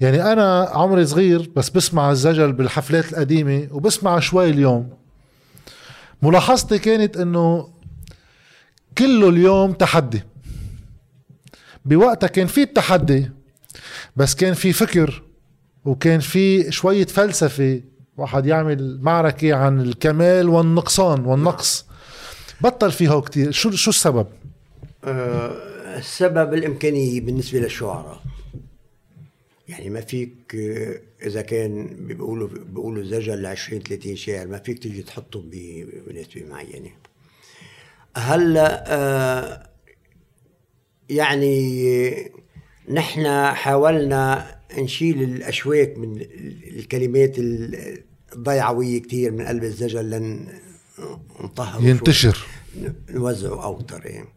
يعني 0.00 0.32
أنا 0.32 0.64
عمري 0.72 1.06
صغير 1.06 1.50
بس 1.56 1.70
بسمع 1.70 2.10
الزجل 2.10 2.52
بالحفلات 2.52 3.12
القديمة 3.12 3.68
وبسمع 3.70 4.18
شوي 4.18 4.50
اليوم. 4.50 4.90
ملاحظتي 6.22 6.78
كانت 6.78 7.16
إنه 7.16 7.68
كله 8.98 9.28
اليوم 9.28 9.72
تحدي. 9.72 10.22
بوقتها 11.84 12.26
كان 12.26 12.46
في 12.46 12.62
التحدي 12.62 13.30
بس 14.16 14.34
كان 14.34 14.54
في 14.54 14.72
فكر 14.72 15.22
وكان 15.84 16.20
في 16.20 16.72
شوية 16.72 17.06
فلسفة. 17.06 17.82
واحد 18.16 18.46
يعمل 18.46 18.98
معركة 19.02 19.54
عن 19.54 19.80
الكمال 19.80 20.48
والنقصان 20.48 21.24
والنقص. 21.24 21.86
بطل 22.60 22.92
فيها 22.92 23.20
كتير. 23.20 23.50
شو 23.50 23.70
شو 23.70 23.90
السبب؟ 23.90 24.26
آه، 25.04 25.98
السبب 25.98 26.54
الإمكانية 26.54 27.20
بالنسبة 27.20 27.58
للشعراء. 27.58 28.22
يعني 29.68 29.90
ما 29.90 30.00
فيك 30.00 30.56
إذا 31.22 31.42
كان 31.42 31.96
بيقولوا 32.00 32.48
بيقولوا 32.48 33.04
زجل 33.04 33.46
20 33.46 33.82
30 33.82 34.16
شاعر 34.16 34.46
ما 34.46 34.58
فيك 34.58 34.78
تيجي 34.78 35.02
تحطهم 35.02 35.42
ب- 35.50 35.88
بنسبة 36.08 36.44
معينة. 36.50 36.90
هلأ 38.16 38.84
آه، 38.94 39.68
يعني 41.08 42.32
نحن 42.90 43.26
حاولنا 43.54 44.56
نشيل 44.78 45.22
الأشواك 45.22 45.98
من 45.98 46.20
الكلمات 46.76 47.34
الضيعوية 47.38 48.98
كتير 49.02 49.30
من 49.30 49.46
قلب 49.46 49.64
الزجل 49.64 50.10
لن 50.10 50.46
نطهر 51.40 51.82
ينتشر. 51.82 52.46
نوزعه 53.10 53.64
أوتر 53.64 54.06
يعني 54.06 54.28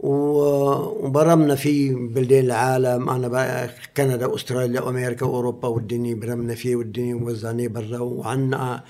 وبرمنا 0.00 1.54
فيه 1.54 1.94
بلدان 1.94 2.44
العالم 2.44 3.08
أنا 3.10 3.70
كندا 3.96 4.26
واستراليا 4.26 4.80
وامريكا 4.80 5.26
واوروبا 5.26 5.68
والدنيا 5.68 6.14
برمنا 6.14 6.54
فيه 6.54 6.76
والدنيا 6.76 7.14
ووزعناه 7.14 7.66
برا. 7.66 7.98
وعنا 7.98 8.84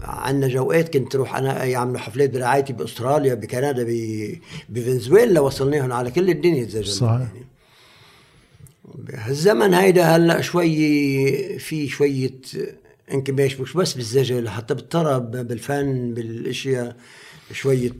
عنا 0.00 0.48
جوقات 0.48 0.96
كنت 0.96 1.16
روح 1.16 1.36
أنا 1.36 1.64
يعملوا 1.64 1.98
حفلات 1.98 2.30
برعايتي 2.30 2.72
بأستراليا 2.72 3.34
بكندا 3.34 3.86
بفنزويلا 4.68 5.40
وصلناهم 5.40 5.92
على 5.92 6.10
كل 6.10 6.30
الدنيا 6.30 6.62
الزجل 6.62 6.86
صحيح. 6.86 7.20
يعني. 7.20 7.46
هالزمن 9.14 9.74
هيدا 9.74 10.04
هلأ 10.04 10.40
شوي 10.40 11.58
في 11.58 11.88
انكماش 13.12 13.60
مش 13.60 13.72
بس 13.72 13.94
بالزجل 13.94 14.48
حتى 14.48 14.74
بالطرب 14.74 15.30
بالفن 15.30 16.14
بالأشياء 16.14 16.96
شوية 17.52 17.92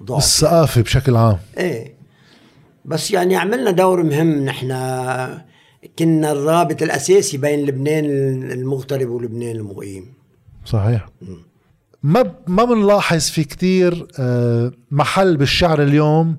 ضعف. 0.00 0.24
الثقافة 0.24 0.80
بشكل 0.80 1.16
عام. 1.16 1.38
إيه. 1.58 1.94
بس 2.84 3.10
يعني 3.10 3.36
عملنا 3.36 3.70
دور 3.70 4.02
مهم 4.02 4.44
نحن 4.44 4.68
كنا 5.98 6.32
الرابط 6.32 6.82
الأساسي 6.82 7.36
بين 7.36 7.66
لبنان 7.66 8.04
المغترب 8.52 9.08
ولبنان 9.08 9.56
المقيم. 9.56 10.14
صحيح. 10.64 11.08
ما 12.02 12.34
ما 12.46 12.64
بنلاحظ 12.64 13.20
في 13.20 13.44
كتير 13.44 14.06
آه، 14.18 14.72
محل 14.90 15.36
بالشعر 15.36 15.82
اليوم 15.82 16.36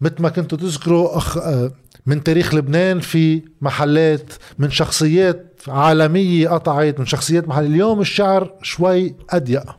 مثل 0.00 0.22
ما 0.22 0.28
كنتوا 0.28 0.58
تذكروا 0.58 1.16
أخ 1.16 1.38
آه، 1.38 1.72
من 2.06 2.22
تاريخ 2.22 2.54
لبنان 2.54 3.00
في 3.00 3.42
محلات 3.60 4.32
من 4.58 4.70
شخصيات 4.70 5.52
عالمية 5.68 6.48
قطعت 6.48 6.98
من 6.98 7.06
شخصيات 7.06 7.48
محل. 7.48 7.64
اليوم 7.64 8.00
الشعر 8.00 8.54
شوي 8.62 9.14
أضيق. 9.30 9.76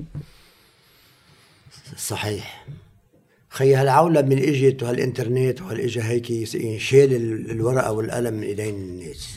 صحيح. 1.98 2.68
خي 3.50 3.76
هالعولمة 3.76 4.20
اللي 4.20 4.68
إجت 4.70 4.84
وهالإنترنت 4.84 5.62
وهالإجا 5.62 6.04
هيك 6.06 6.46
شال 6.80 7.14
ال- 7.16 7.52
الورقة 7.52 7.92
والقلم 7.92 8.34
من 8.34 8.44
إيدين 8.44 8.76
الناس. 8.76 9.30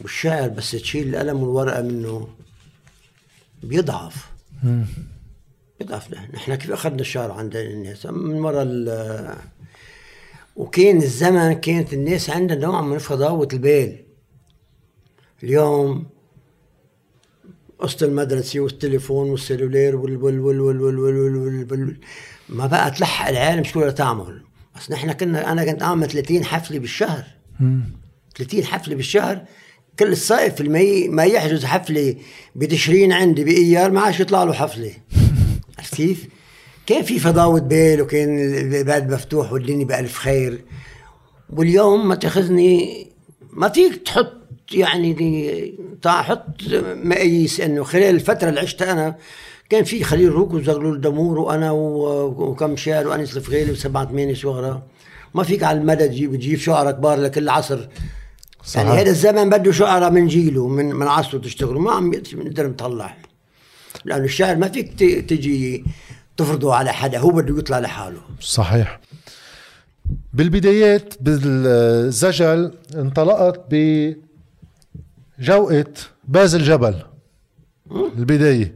والشاعر 0.00 0.48
بس 0.48 0.70
تشيل 0.70 1.08
القلم 1.14 1.42
والورقة 1.42 1.82
منه 1.82 2.28
بيضعف. 3.62 4.30
بيضعف. 5.80 6.08
نحن 6.34 6.54
كيف 6.54 6.70
أخذنا 6.70 7.00
الشعر 7.00 7.32
عند 7.32 7.56
الناس؟ 7.56 8.06
من 8.06 8.34
ورا 8.34 8.62
ال 8.62 9.36
وكان 10.60 10.96
الزمن 10.96 11.52
كانت 11.52 11.92
الناس 11.92 12.30
عندها 12.30 12.56
نوع 12.56 12.80
من 12.80 12.98
فضاوة 12.98 13.48
البال 13.52 13.96
اليوم 15.42 16.06
قصة 17.78 18.06
المدرسة 18.06 18.60
والتليفون 18.60 19.30
والسلولير 19.30 19.96
وال 19.96 20.16
وال 20.16 20.40
وال 20.40 20.60
وال 20.60 20.80
وال 20.80 20.98
وال 20.98 21.66
وال 21.72 21.96
ما 22.48 22.66
بقى 22.66 22.90
تلحق 22.90 23.28
العالم 23.28 23.64
شو 23.64 23.80
بدها 23.80 23.90
تعمل 23.90 24.42
بس 24.76 24.90
نحن 24.90 25.12
كنا 25.12 25.52
أنا 25.52 25.64
كنت 25.64 25.82
اعمل 25.82 26.10
30 26.10 26.44
حفلة 26.44 26.78
بالشهر 26.78 27.24
30 28.36 28.64
حفلة 28.64 28.94
بالشهر 28.94 29.44
كل 29.98 30.12
الصيف 30.12 30.60
المي 30.60 31.08
ما 31.08 31.24
يحجز 31.24 31.64
حفله 31.64 32.16
بتشرين 32.56 33.12
عندي 33.12 33.44
بايار 33.44 33.90
ما 33.90 34.00
عادش 34.00 34.20
يطلع 34.20 34.44
له 34.44 34.52
حفله 34.52 34.92
عرفت 35.78 35.94
كيف؟ 35.94 36.26
كان 36.90 37.02
في 37.02 37.18
فضاوة 37.18 37.60
بال 37.60 38.02
وكان 38.02 38.38
البلد 38.38 39.12
مفتوح 39.12 39.52
والدنيا 39.52 39.84
بألف 39.84 40.18
خير. 40.18 40.64
واليوم 41.50 42.08
ما 42.08 42.14
تاخذني 42.14 43.06
ما 43.52 43.68
فيك 43.68 43.96
تحط 43.96 44.32
يعني 44.72 45.12
دي 45.12 45.74
حط 46.06 46.46
مقاييس. 47.04 47.60
إنه 47.60 47.84
خلال 47.84 48.14
الفترة 48.14 48.48
اللي 48.48 48.60
عشتها 48.60 48.92
أنا 48.92 49.16
كان 49.68 49.84
في 49.84 50.04
خليل 50.04 50.32
روك 50.32 50.54
وزغلول 50.54 51.00
دمور 51.00 51.38
وأنا 51.38 51.70
وكم 51.70 52.76
شاعر 52.76 53.08
وانس 53.08 53.36
الفغيلي 53.36 53.72
وسبعة 53.72 54.08
ثمانيه 54.08 54.34
شعراء 54.34 54.82
ما 55.34 55.42
فيك 55.42 55.62
على 55.62 55.78
المدى 55.80 56.08
تجيب 56.08 56.36
تجيب 56.36 56.58
شعراء 56.58 56.92
كبار 56.92 57.20
لكل 57.20 57.48
عصر. 57.48 57.88
صحيح. 58.64 58.86
يعني 58.86 59.00
هذا 59.00 59.10
الزمن 59.10 59.50
بده 59.50 59.72
شعراء 59.72 60.10
من 60.10 60.26
جيله 60.26 60.68
من 60.68 60.94
من 60.94 61.06
عصره 61.06 61.38
تشتغلوا 61.38 61.80
ما 61.80 61.92
عم 61.92 62.10
نقدر 62.34 62.66
نطلع 62.66 63.16
لأنه 64.04 64.24
الشعر 64.24 64.56
ما 64.56 64.68
فيك 64.68 64.92
تجي 65.28 65.84
تفرضه 66.40 66.74
على 66.74 66.92
حدا 66.92 67.18
هو 67.18 67.30
بده 67.30 67.58
يطلع 67.58 67.78
لحاله. 67.78 68.20
صحيح. 68.40 69.00
بالبدايات 70.34 71.14
بالزجل 71.20 72.74
انطلقت 72.94 73.60
بجوقة 75.38 75.84
بازل 76.24 76.62
جبل 76.62 76.94
البداية. 77.90 78.74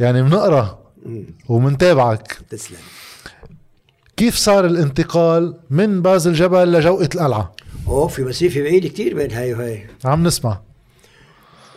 يعني 0.00 0.22
بنقرأ. 0.22 0.82
ومنتابعك. 1.48 2.38
تسلم. 2.50 2.78
كيف 4.16 4.36
صار 4.36 4.66
الانتقال 4.66 5.56
من 5.70 6.02
باز 6.02 6.32
الجبل 6.32 6.72
لجوقة 6.72 7.08
القلعة؟ 7.14 7.56
أوه 7.86 8.08
في 8.08 8.22
مسافة 8.22 8.62
بعيدة 8.62 8.88
كتير 8.88 9.14
بين 9.14 9.32
هاي 9.32 9.54
وهي 9.54 9.82
عم 10.04 10.26
نسمع. 10.26 10.60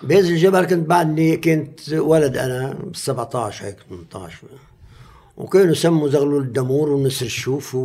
باز 0.05 0.33
الجبل 0.33 0.65
كنت 0.65 0.87
بعدني 0.89 1.37
كنت 1.37 1.89
ولد 1.93 2.37
أنا 2.37 2.73
ب 2.73 2.95
17 2.95 3.65
هيك 3.65 3.77
18 4.11 4.37
وكانوا 5.37 5.71
يسموا 5.71 6.09
زغلول 6.09 6.43
الدامور 6.43 6.89
ونسر 6.89 7.25
الشوف 7.25 7.75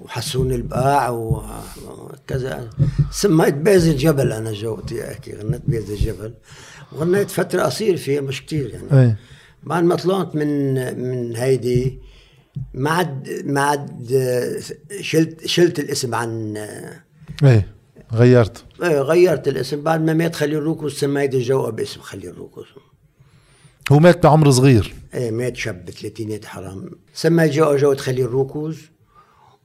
وحسون 0.00 0.52
الباع 0.52 1.10
وكذا 1.10 2.70
سميت 3.10 3.54
باز 3.54 3.88
الجبل 3.88 4.32
أنا 4.32 4.52
جوقتي 4.52 5.10
أحكي 5.12 5.32
غنيت 5.32 5.62
باز 5.66 5.90
الجبل. 5.90 6.34
وغنيت 6.92 7.30
فترة 7.30 7.62
قصيرة 7.62 7.96
فيها 7.96 8.20
مش 8.20 8.46
كثير 8.46 8.70
يعني. 8.70 9.08
أي. 9.08 9.14
بعد 9.62 9.84
ما 9.84 9.94
طلعت 9.94 10.34
من 10.34 10.74
من 11.02 11.36
هيدي 11.36 11.98
ما 12.74 12.90
عاد 12.90 13.42
ما 13.44 13.60
عاد 13.60 14.12
شلت 15.00 15.46
شلت 15.46 15.78
الاسم 15.78 16.14
عن 16.14 16.56
إيه. 17.42 17.79
غيرت. 18.12 18.64
إيه 18.82 19.00
غيرت 19.00 19.48
الاسم. 19.48 19.82
بعد 19.82 20.00
ما 20.04 20.12
مات 20.12 20.34
خليل 20.34 20.62
روكز 20.62 21.00
سميت 21.00 21.34
الجوقة 21.34 21.70
باسم 21.70 22.00
خليل 22.00 22.38
روكز. 22.38 22.66
هو 23.92 23.98
مات 23.98 24.22
بعمر 24.22 24.50
صغير. 24.50 24.94
إيه 25.14 25.30
مات 25.30 25.56
شاب 25.56 25.84
بثلاثينات 25.84 26.44
حرام. 26.44 26.90
سمى 27.14 27.48
جو 27.48 27.76
جوقة 27.76 27.96
خليل 27.96 28.26
روكز 28.26 28.78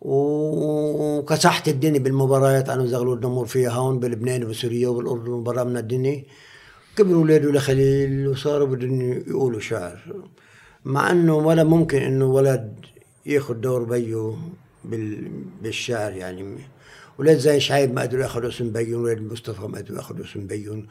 وكسحت 0.02 1.68
الدنيا 1.68 2.00
بالمباريات. 2.00 2.70
أنا 2.70 2.84
وزغلول 2.84 3.20
دامور 3.20 3.46
فيها 3.46 3.72
هون 3.72 4.00
بلبنان 4.00 4.44
وبسوريا 4.44 4.88
وبالأردن 4.88 5.32
وبرا 5.32 5.64
من 5.64 5.78
الدنيا. 5.78 6.24
كبروا 6.98 7.22
أولاده 7.22 7.52
لخليل 7.52 8.28
وصاروا 8.28 8.68
بدهم 8.68 9.02
يقولوا 9.28 9.60
شعر. 9.60 10.16
مع 10.86 11.12
إنه 11.12 11.36
ولا 11.36 11.64
ممكن 11.64 11.98
إنه 11.98 12.26
ولد 12.26 12.76
ياخذ 13.26 13.54
دور 13.54 13.84
بيه 13.84 14.34
بالشعر 15.62 16.12
يعني 16.12 16.58
ولاد 17.20 17.38
زي 17.38 17.60
شعيب 17.60 17.94
ما 17.94 18.02
قدروا 18.02 18.24
ياخذوا 18.24 18.50
اسم 18.50 18.70
بيون 18.70 19.04
ولاد 19.04 19.22
مصطفى 19.22 19.62
ما 19.62 19.78
قدروا 19.78 19.98
ياخذوا 19.98 20.26
اسم 20.26 20.48
بيون. 20.48 20.88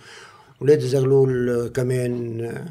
ولاد 0.60 0.80
زغلول 0.80 1.68
كمان 1.74 2.68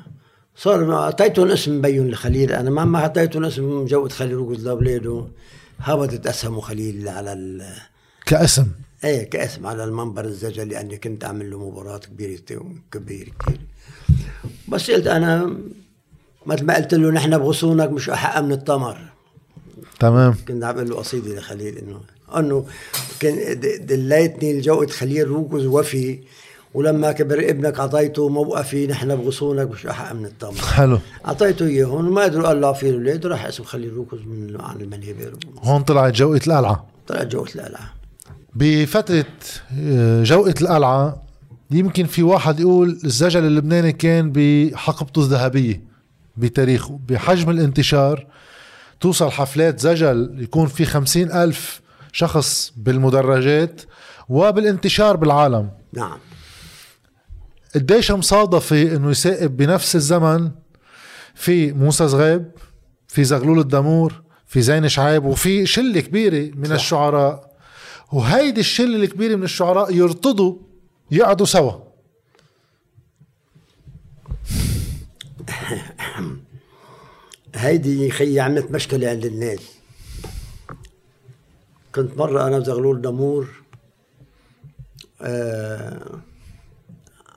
صار 0.55 0.93
أعطيتهم 0.93 1.51
اسم 1.51 1.81
بيون 1.81 2.07
لخليل. 2.07 2.51
أنا 2.51 2.69
ما 2.69 2.85
ما 2.85 2.99
أعطيتهم 2.99 3.45
اسم 3.45 3.85
جوة 3.85 4.09
خليل 4.09 4.35
وقلت 4.35 4.59
لاولاده 4.59 5.27
هبطت 5.79 6.27
اسهموا 6.27 6.61
خليل 6.61 7.09
على 7.09 7.33
ال 7.33 7.63
كاسم؟ 8.25 8.67
إيه 9.03 9.29
كاسم 9.29 9.67
على 9.67 9.83
المنبر 9.83 10.25
الزجل 10.25 10.69
لأني 10.69 10.97
كنت 10.97 11.23
أعمل 11.23 11.51
له 11.51 11.69
مباراة 11.69 11.97
كبيرة 11.97 12.39
كبيرة 12.91 13.31
كثير 13.39 13.59
بس 14.67 14.91
قلت 14.91 15.07
أنا 15.07 15.57
مثل 16.45 16.65
ما 16.65 16.75
قلت 16.75 16.93
له 16.93 17.11
نحن 17.11 17.37
بغصونك 17.37 17.89
مش 17.89 18.09
احق 18.09 18.39
من 18.39 18.51
التمر. 18.51 18.97
تمام. 19.99 20.35
كنت 20.47 20.63
عم 20.63 20.79
له 20.79 20.95
قصيدة 20.95 21.35
لخليل 21.35 21.77
إنه 21.77 22.01
أنه 22.39 22.65
كان 23.19 23.59
دليتني 23.85 24.51
الجوة 24.51 24.87
خليل 24.87 25.27
روكوز 25.27 25.65
وفي 25.65 26.19
ولما 26.73 27.11
كبر 27.11 27.49
ابنك 27.49 27.79
أعطيته 27.79 28.29
موقفي 28.29 28.87
نحن 28.87 29.15
بغصونك 29.15 29.71
مش 29.71 29.85
احق 29.85 30.13
من 30.13 30.25
التمر 30.25 30.53
حلو. 30.53 30.99
أعطيته 31.25 31.65
إياه 31.65 31.85
هون 31.85 32.09
ما 32.09 32.23
قدروا 32.23 32.47
قال 32.47 32.75
في 32.75 32.89
الاولاد 32.89 33.25
راح 33.25 33.45
اسم 33.45 33.63
خليل 33.63 33.93
روكوز 33.93 34.19
من 34.19 34.61
عن 34.61 34.81
المنهبر 34.81 35.33
هون 35.63 35.81
طلعت 35.81 36.13
جوقة 36.13 36.37
القلعة. 36.47 36.85
طلعت 37.07 37.27
جوقة 37.27 37.55
القلعة. 37.55 37.93
بفترة 38.55 39.25
آه، 39.79 40.23
جوقة 40.23 40.53
القلعة 40.61 41.23
يمكن 41.71 42.05
في 42.05 42.23
واحد 42.23 42.59
يقول 42.59 42.99
الزجل 43.03 43.45
اللبناني 43.45 43.91
كان 43.91 44.31
بحقبته 44.35 45.21
الذهبية 45.21 45.81
بتاريخه 46.37 46.99
بحجم 47.09 47.49
الانتشار 47.49 48.27
توصل 48.99 49.31
حفلات 49.31 49.79
زجل 49.79 50.35
يكون 50.39 50.67
في 50.67 50.85
خمسين 50.85 51.31
ألف 51.31 51.81
شخص 52.13 52.73
بالمدرجات 52.77 53.81
وبالانتشار 54.29 55.15
بالعالم. 55.15 55.71
نعم. 55.93 56.17
قديش 57.75 58.11
مصادفة 58.11 58.81
إنه 58.81 59.11
يسائب 59.11 59.57
بنفس 59.57 59.95
الزمن 59.95 60.51
في 61.35 61.71
موسى 61.71 62.07
زغيب 62.07 62.51
في 63.07 63.23
زغلول 63.23 63.59
الدمور 63.59 64.23
في 64.47 64.61
زين 64.61 64.89
شعيب 64.89 65.25
وفي 65.25 65.65
شلة 65.65 65.99
كبيرة 65.99 66.55
من 66.55 66.65
صح. 66.65 66.71
الشعراء. 66.71 67.53
وهيدي 68.11 68.59
الشلة 68.59 68.95
الكبيرة 68.95 69.35
من 69.35 69.43
الشعراء 69.43 69.95
يرتضوا 69.95 70.55
يقعدوا 71.11 71.45
سوا. 71.45 71.71
هيدي 77.55 78.11
خي 78.11 78.39
عملت 78.39 78.71
مشكلة 78.71 79.09
عند 79.09 79.25
الناس 79.25 79.59
كنت 81.95 82.17
مرة 82.17 82.47
أنا 82.47 82.57
وزغلول 82.57 83.01
دمور 83.01 83.47
آه 85.21 86.21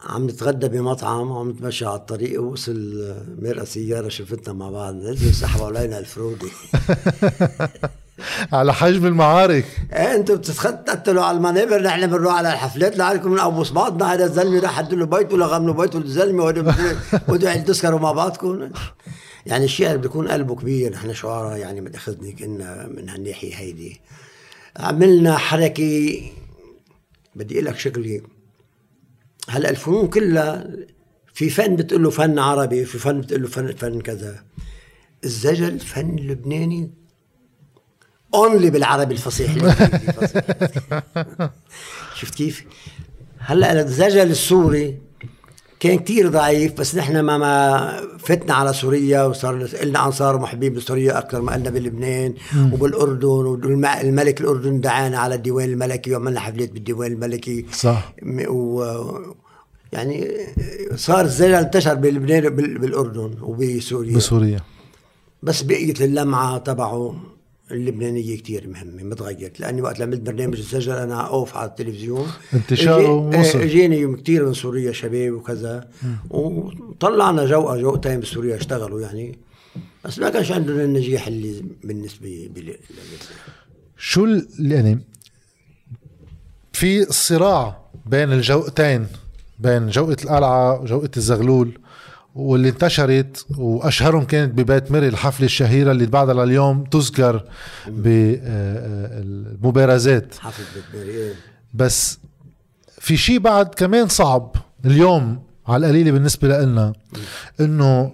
عم 0.07 0.27
نتغدى 0.27 0.69
بمطعم 0.69 1.31
وعم 1.31 1.51
نتمشى 1.51 1.87
على 1.87 1.97
الطريق 1.97 2.43
ووصل 2.43 3.15
مرأة 3.43 3.65
سيارة 3.65 4.09
شفتنا 4.09 4.55
مع 4.55 4.71
بعض. 4.71 4.95
نزلوا 4.95 5.33
سحبوا 5.33 5.67
علينا 5.67 5.99
الفرودي 5.99 6.49
على 8.53 8.75
حجم 8.75 9.07
المعارك. 9.07 9.65
إيه 9.93 10.15
أنتم 10.15 10.37
بتتقتلوا 10.37 11.25
على 11.25 11.37
المنابر 11.37 11.83
نحن 11.83 12.07
بنروح 12.07 12.35
على 12.35 12.53
الحفلات 12.53 12.97
لعلكم 12.97 13.33
من 13.33 13.41
أبو 13.41 13.65
صباطنا 13.65 14.13
هذا 14.13 14.25
الزلمه 14.25 14.61
راح 14.61 14.81
له 14.81 15.07
بيت 15.07 15.33
ولا 15.33 15.47
غم 15.47 15.67
له 15.67 15.73
بيت 15.73 15.97
الزلمه 15.97 16.45
ودعوا 17.29 17.57
تسكروا 17.57 18.01
مع 18.01 18.13
بعضكم. 18.13 18.71
يعني 19.47 19.65
الشعر 19.65 19.97
بيكون 19.97 20.29
قلبه 20.29 20.55
كبير 20.55 20.93
نحن 20.93 21.15
شعراء 21.15 21.57
يعني 21.57 21.81
ما 21.81 21.91
تاخذني 21.91 22.33
كنا 22.33 22.87
من 22.87 23.09
هالناحية 23.09 23.55
هيدي. 23.55 24.01
عملنا 24.77 25.37
حركة. 25.37 26.21
بدي 27.35 27.55
أقول 27.55 27.65
لك 27.67 27.79
شغلة. 27.79 28.21
هلأ 29.49 29.71
الفنون 29.71 30.09
كلها 30.09 30.71
في 31.35 31.51
فن 31.51 31.77
بتقول 31.77 32.03
له 32.03 32.11
فن 32.11 32.39
عربي 32.39 32.85
في 32.85 32.99
فن 32.99 33.21
بتقول 33.21 33.43
له 33.43 33.49
فن 33.49 33.73
فن 33.73 34.01
كذا. 34.01 34.45
الزجل 35.25 35.81
فن 35.81 36.17
لبناني. 36.17 36.91
only 38.35 38.71
بالعربي 38.71 39.15
الفصيح. 39.15 39.53
شفت 42.21 42.35
كيف؟ 42.35 42.65
هلأ 43.39 43.81
الزجل 43.81 44.31
السوري 44.31 45.06
كان 45.89 45.99
كتير 45.99 46.29
ضعيف 46.29 46.73
بس 46.73 46.97
نحن 46.97 47.21
ما 47.21 47.39
ما 47.39 48.01
فتنا 48.19 48.55
على 48.55 48.73
سوريا 48.73 49.23
وصار 49.23 49.69
لنا 49.85 50.07
أنصار 50.07 50.37
ومحبين 50.37 50.75
بسوريا 50.75 51.19
أكثر 51.19 51.41
ما 51.41 51.53
قلنا 51.53 51.71
بلبنان 51.71 52.35
مم. 52.55 52.73
وبالأردن 52.73 53.29
والملك 53.29 54.41
الأردن 54.41 54.81
دعانا 54.81 55.19
على 55.19 55.35
الديوان 55.35 55.69
الملكي 55.69 56.13
وعملنا 56.13 56.41
حفلات 56.41 56.73
بالديوان 56.73 57.13
الملكي. 57.13 57.67
صح. 57.73 58.15
و 58.49 58.85
يعني 59.93 60.31
صار 60.95 61.25
الزجل 61.25 61.55
انتشر 61.55 61.95
بلبنان 61.95 62.49
بالأردن 62.55 63.35
وبسوريا. 63.43 64.17
بسوريا. 64.17 64.61
بس 65.43 65.63
بقية 65.63 65.95
اللمعة 66.01 66.59
تبعه 66.59 67.15
اللبنانية 67.71 68.37
كتير 68.37 68.69
مهمة 68.69 69.03
ما 69.03 69.15
تغيرت 69.15 69.61
لأني 69.61 69.83
وقت 69.83 70.01
عملت 70.01 70.21
برنامج 70.21 70.59
السجل 70.59 70.93
أنا 70.93 71.21
أوف 71.21 71.57
على 71.57 71.69
التلفزيون. 71.71 72.29
انتشاره 72.55 73.11
وصل 73.11 73.59
إجاني 73.59 74.17
كثير 74.17 74.47
من 74.47 74.55
سوريا 74.55 74.93
شباب 74.93 75.33
وكذا. 75.33 75.89
وطلعنا 76.31 77.47
جوقه 77.47 77.77
جوقتين 77.77 78.21
بسوريا 78.21 78.57
اشتغلوا 78.57 79.01
يعني. 79.01 79.39
بس 80.05 80.19
ما 80.19 80.31
كانش 80.31 80.53
عندهم 80.53 80.81
النجاح 80.81 81.27
اللي 81.27 81.65
بالنسبة 81.85 82.29
لي 82.57 82.79
شو 83.97 84.27
يعني 84.59 84.99
في 86.73 87.05
صراع 87.05 87.91
بين 88.07 88.33
الجوقتين 88.33 89.07
بين 89.59 89.89
جوقة 89.89 90.17
القلعة 90.25 90.81
وجوقة 90.81 91.11
الزغلول؟ 91.17 91.79
واللي 92.37 92.69
انتشرت 92.69 93.47
وأشهرهم 93.59 94.25
كانت 94.25 94.55
ببيت 94.55 94.91
ميري 94.93 95.09
الحفلة 95.09 95.47
الشهيرة 95.47 95.93
اللي 95.93 96.07
بعدها 96.07 96.35
لليوم 96.35 96.85
تذكر 96.85 97.45
بالمبارزات 97.89 99.55
حفلة 100.35 100.67
بيت 100.75 100.85
ميري 100.95 101.11
إيه. 101.11 101.35
بس 101.75 102.19
في 102.99 103.17
شيء 103.17 103.39
بعد 103.39 103.67
كمان 103.75 104.09
صعب 104.09 104.57
اليوم 104.85 105.43
على 105.67 105.87
القليلة 105.87 106.11
بالنسبة 106.11 106.49
لنا 106.49 106.93
إنه 107.61 108.13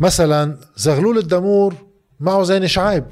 مثلا 0.00 0.58
زغلول 0.76 1.18
الدمور 1.18 1.74
معه 2.20 2.42
زين 2.42 2.68
شعيب. 2.68 3.04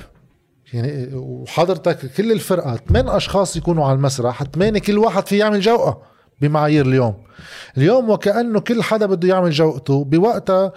يعني 0.73 1.15
وحضرتك 1.15 2.13
كل 2.13 2.33
الفرقة 2.33 2.77
ثمان 2.89 3.09
أشخاص 3.09 3.57
يكونوا 3.57 3.87
على 3.87 3.97
المسرح 3.97 4.45
ثمانيه 4.45 4.81
كل 4.81 4.99
واحد 4.99 5.27
في 5.27 5.39
يعمل 5.39 5.61
جوقة. 5.61 6.16
بمعايير 6.41 6.87
اليوم. 6.87 7.15
اليوم 7.77 8.11
وكأنه 8.11 8.61
كل 8.61 8.83
حدا 8.83 9.07
بده 9.07 9.29
يعمل 9.29 9.51
جوقته 9.51 10.05
بوقتها 10.05 10.73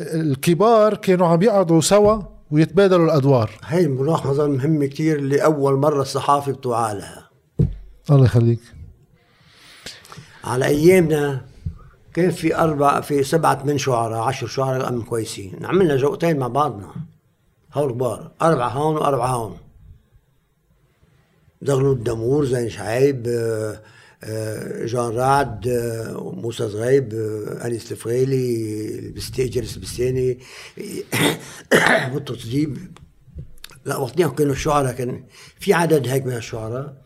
الكبار 0.00 0.96
كانوا 0.96 1.26
عم 1.26 1.42
يقعدوا 1.42 1.80
سوا 1.80 2.22
ويتبادلوا 2.50 3.04
الأدوار. 3.06 3.50
هاي 3.64 3.84
الملاحظه 3.84 4.44
المهمه 4.44 4.86
كتير 4.86 5.18
اللي 5.18 5.44
أول 5.44 5.78
مرة 5.78 6.02
الصحافة 6.02 6.52
بتوعى 6.52 6.94
لها. 6.94 7.28
الله 8.10 8.24
يخليك. 8.24 8.60
على 10.44 10.64
أيامنا 10.66 11.44
كان 12.14 12.30
في 12.30 12.56
أربع 12.56 13.00
في 13.00 13.22
سبعة 13.22 13.62
من 13.64 13.78
شعراء 13.78 14.18
عشر 14.18 14.46
شعراء 14.46 14.88
ام 14.88 15.02
كويسين. 15.02 15.64
عملنا 15.64 15.96
جوقتين 15.96 16.38
مع 16.38 16.48
بعضنا. 16.48 16.90
هول 17.74 17.92
كبار. 17.92 18.30
أربعة 18.42 18.68
هون 18.68 18.96
وأربعة 18.96 19.26
هون. 19.26 19.56
زغلول 21.62 21.94
الدامور 21.94 22.44
زين 22.44 22.70
شعيب 22.70 23.26
آه، 23.28 23.80
جان 24.84 25.16
رعد 25.16 25.68
آه، 25.68 26.32
موسى 26.36 26.68
زغيب 26.68 27.14
أنيس 27.64 27.92
الفغالي 27.92 28.98
البستي 28.98 29.48
جريس 29.48 29.76
البستاني 29.76 30.38
بطرس 32.14 32.46
ديب 32.52 32.98
لا 33.84 33.96
وقتها 33.96 34.28
كانوا 34.28 34.52
الشعراء 34.52 34.92
كان 34.92 35.24
في 35.60 35.72
عدد 35.72 36.08
هيك 36.08 36.26
من 36.26 36.36
الشعراء. 36.36 36.96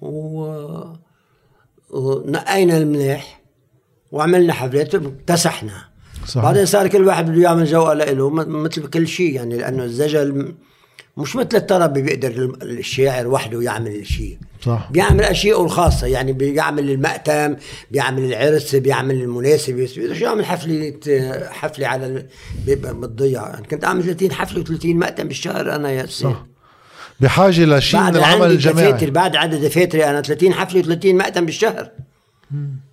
و 0.00 0.44
ونقينا 1.90 2.76
المليح 2.76 3.42
وعملنا 4.12 4.52
حفلات 4.52 4.94
اكتسحنا 4.94 5.88
صحيح. 6.26 6.44
بعدين 6.44 6.66
صار 6.66 6.88
كل 6.88 7.06
واحد 7.06 7.30
بده 7.30 7.42
يعمل 7.42 7.64
جوقه 7.64 7.94
له 7.94 8.30
مثل 8.30 8.86
كل 8.86 9.08
شيء 9.08 9.34
يعني 9.34 9.56
لأنه 9.56 9.84
الزجل 9.84 10.54
مش 11.16 11.36
مثل 11.36 11.48
الطرب 11.54 11.92
بيقدر 11.92 12.56
الشاعر 12.62 13.28
وحده 13.28 13.62
يعمل 13.62 13.94
الشيء 13.94 14.38
صح. 14.60 14.88
بيعمل 14.90 15.24
أشياء 15.24 15.64
الخاصه 15.64 16.06
يعني 16.06 16.32
بيعمل 16.32 16.90
المأتم 16.90 17.56
بيعمل 17.90 18.24
العرس 18.24 18.74
بيعمل 18.74 19.14
المناسبه 19.14 19.86
شو 19.86 20.24
يعمل 20.24 20.44
حفلة 20.44 20.94
حفلة 21.50 21.86
على 21.86 22.26
بتضيع 22.66 23.48
يعني 23.48 23.66
كنت 23.66 23.84
اعمل 23.84 24.04
30 24.04 24.32
حفلة 24.32 24.64
و30 24.64 24.84
مأتم 24.84 25.28
بالشهر 25.28 25.74
أنا 25.74 25.90
يا 25.90 26.06
صح. 26.06 26.46
بحاجة 27.20 27.64
لشيء 27.64 28.00
من 28.00 28.16
العمل 28.16 28.50
الجماعي. 28.50 29.10
بعد 29.10 29.36
عدد 29.36 29.64
دفاتري 29.64 30.04
أنا 30.04 30.20
30 30.20 30.54
حفلة 30.54 30.82
و30 30.82 31.06
مأتم 31.06 31.46
بالشهر. 31.46 31.90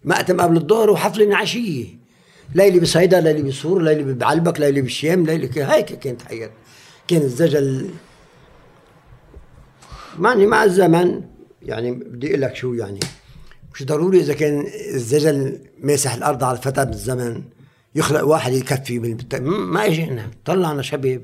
مأتم 0.03 0.41
قبل 0.41 0.58
الظهر 0.58 0.89
وحفلة 0.89 1.25
من 1.25 1.34
عشية. 1.34 1.86
ليلي 2.56 2.80
بصيدا 2.80 3.21
ليلي 3.21 3.41
بسور 3.41 3.82
ليلي 3.82 4.13
بعلبك 4.13 4.60
ليلي 4.60 4.82
بالشام 4.82 5.25
ليلي 5.25 5.49
هيك 5.56 5.86
كانت 5.86 6.21
حياتي. 6.21 6.53
كان 7.08 7.21
الزجل. 7.21 7.89
معني 10.17 10.45
مع 10.45 10.63
الزمن. 10.63 11.21
يعني 11.62 11.91
بدي 11.91 12.30
أقول 12.30 12.41
لك 12.41 12.56
شو 12.56 12.74
يعني. 12.74 13.00
مش 13.74 13.84
ضروري 13.84 14.20
إذا 14.20 14.34
كان 14.34 14.67
الزجل 14.93 15.60
ماسح 15.84 16.13
الأرض 16.13 16.43
على 16.43 16.58
فترة 16.58 16.84
من 16.84 16.89
الزمن 16.93 17.43
يخلق 17.96 18.24
واحد 18.24 18.54
يكفي 18.54 19.00
بالبت... 19.00 19.36
ما 19.36 19.86
اجينا 19.86 20.32
طلعنا 20.46 20.82
شباب. 20.82 21.22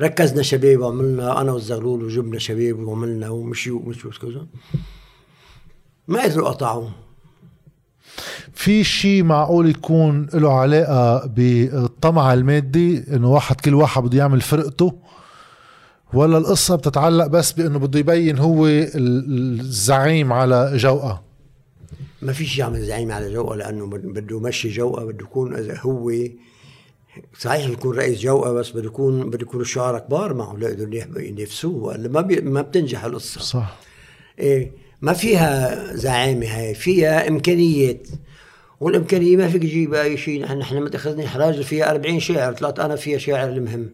ركزنا 0.00 0.42
شباب 0.42 0.80
وعملنا 0.80 1.40
أنا 1.40 1.52
والزغلول 1.52 2.04
وجبنا 2.04 2.38
شباب 2.38 2.78
وعملنا 2.78 3.28
ومشي 3.28 3.70
ومشي 3.70 4.08
وكذا 4.08 4.46
ما 6.08 6.22
قدروا 6.22 6.48
قطعوا 6.48 6.88
في 8.54 8.84
شيء 8.84 9.22
معقول 9.22 9.70
يكون 9.70 10.26
له 10.34 10.52
علاقة 10.52 11.26
بالطمع 11.26 12.34
المادي؟ 12.34 13.04
إنه 13.16 13.30
واحد 13.30 13.60
كل 13.60 13.74
واحد 13.74 14.02
بده 14.02 14.18
يعمل 14.18 14.40
فرقته؟ 14.40 14.98
ولا 16.14 16.38
القصة 16.38 16.76
بتتعلق 16.76 17.26
بس 17.26 17.52
بأنه 17.52 17.78
بده 17.78 17.98
يبين 17.98 18.38
هو 18.38 18.66
الزعيم 18.66 20.32
على 20.32 20.76
جوقة. 20.76 21.22
ما 22.22 22.32
فيش 22.32 22.58
يعمل 22.58 22.82
زعيم 22.82 23.12
على 23.12 23.32
جوقة 23.32 23.56
لأنه 23.56 23.86
بده 23.86 24.36
يمشي 24.36 24.68
جوقة 24.68 25.04
بده 25.04 25.24
يكون 25.24 25.54
إذا 25.54 25.78
هو 25.80 26.12
صحيح 27.38 27.68
يكون 27.68 27.96
رئيس 27.96 28.20
جوقة 28.20 28.52
بس 28.52 28.70
بده 28.70 28.86
يكون 28.86 29.30
بده 29.30 29.42
يكون 29.42 29.60
الشعراء 29.60 30.00
كبار 30.00 30.34
معه 30.34 30.56
ليقدروا 30.56 31.20
ينافسوه 31.22 31.96
ما 31.96 32.20
بي 32.20 32.40
ما 32.40 32.62
بتنجح 32.62 33.04
القصة. 33.04 33.40
صح. 33.40 33.76
إيه 34.38 34.72
ما 35.02 35.12
فيها 35.12 35.96
زعامة 35.96 36.46
هاي 36.46 36.74
فيها 36.74 37.28
إمكانيات. 37.28 38.08
والإمكانية 38.80 39.36
ما 39.36 39.48
فيك 39.48 39.62
تجيب 39.62 39.94
أي 39.94 40.16
شيء 40.16 40.42
نحن 40.42 40.58
نحن 40.58 40.82
متخذين 40.82 41.28
حراج 41.28 41.60
فيها 41.60 41.90
40 41.90 42.20
شاعر 42.20 42.52
طلعت 42.52 42.80
أنا 42.80 42.96
فيها 42.96 43.18
شاعر 43.18 43.48
المهم. 43.48 43.90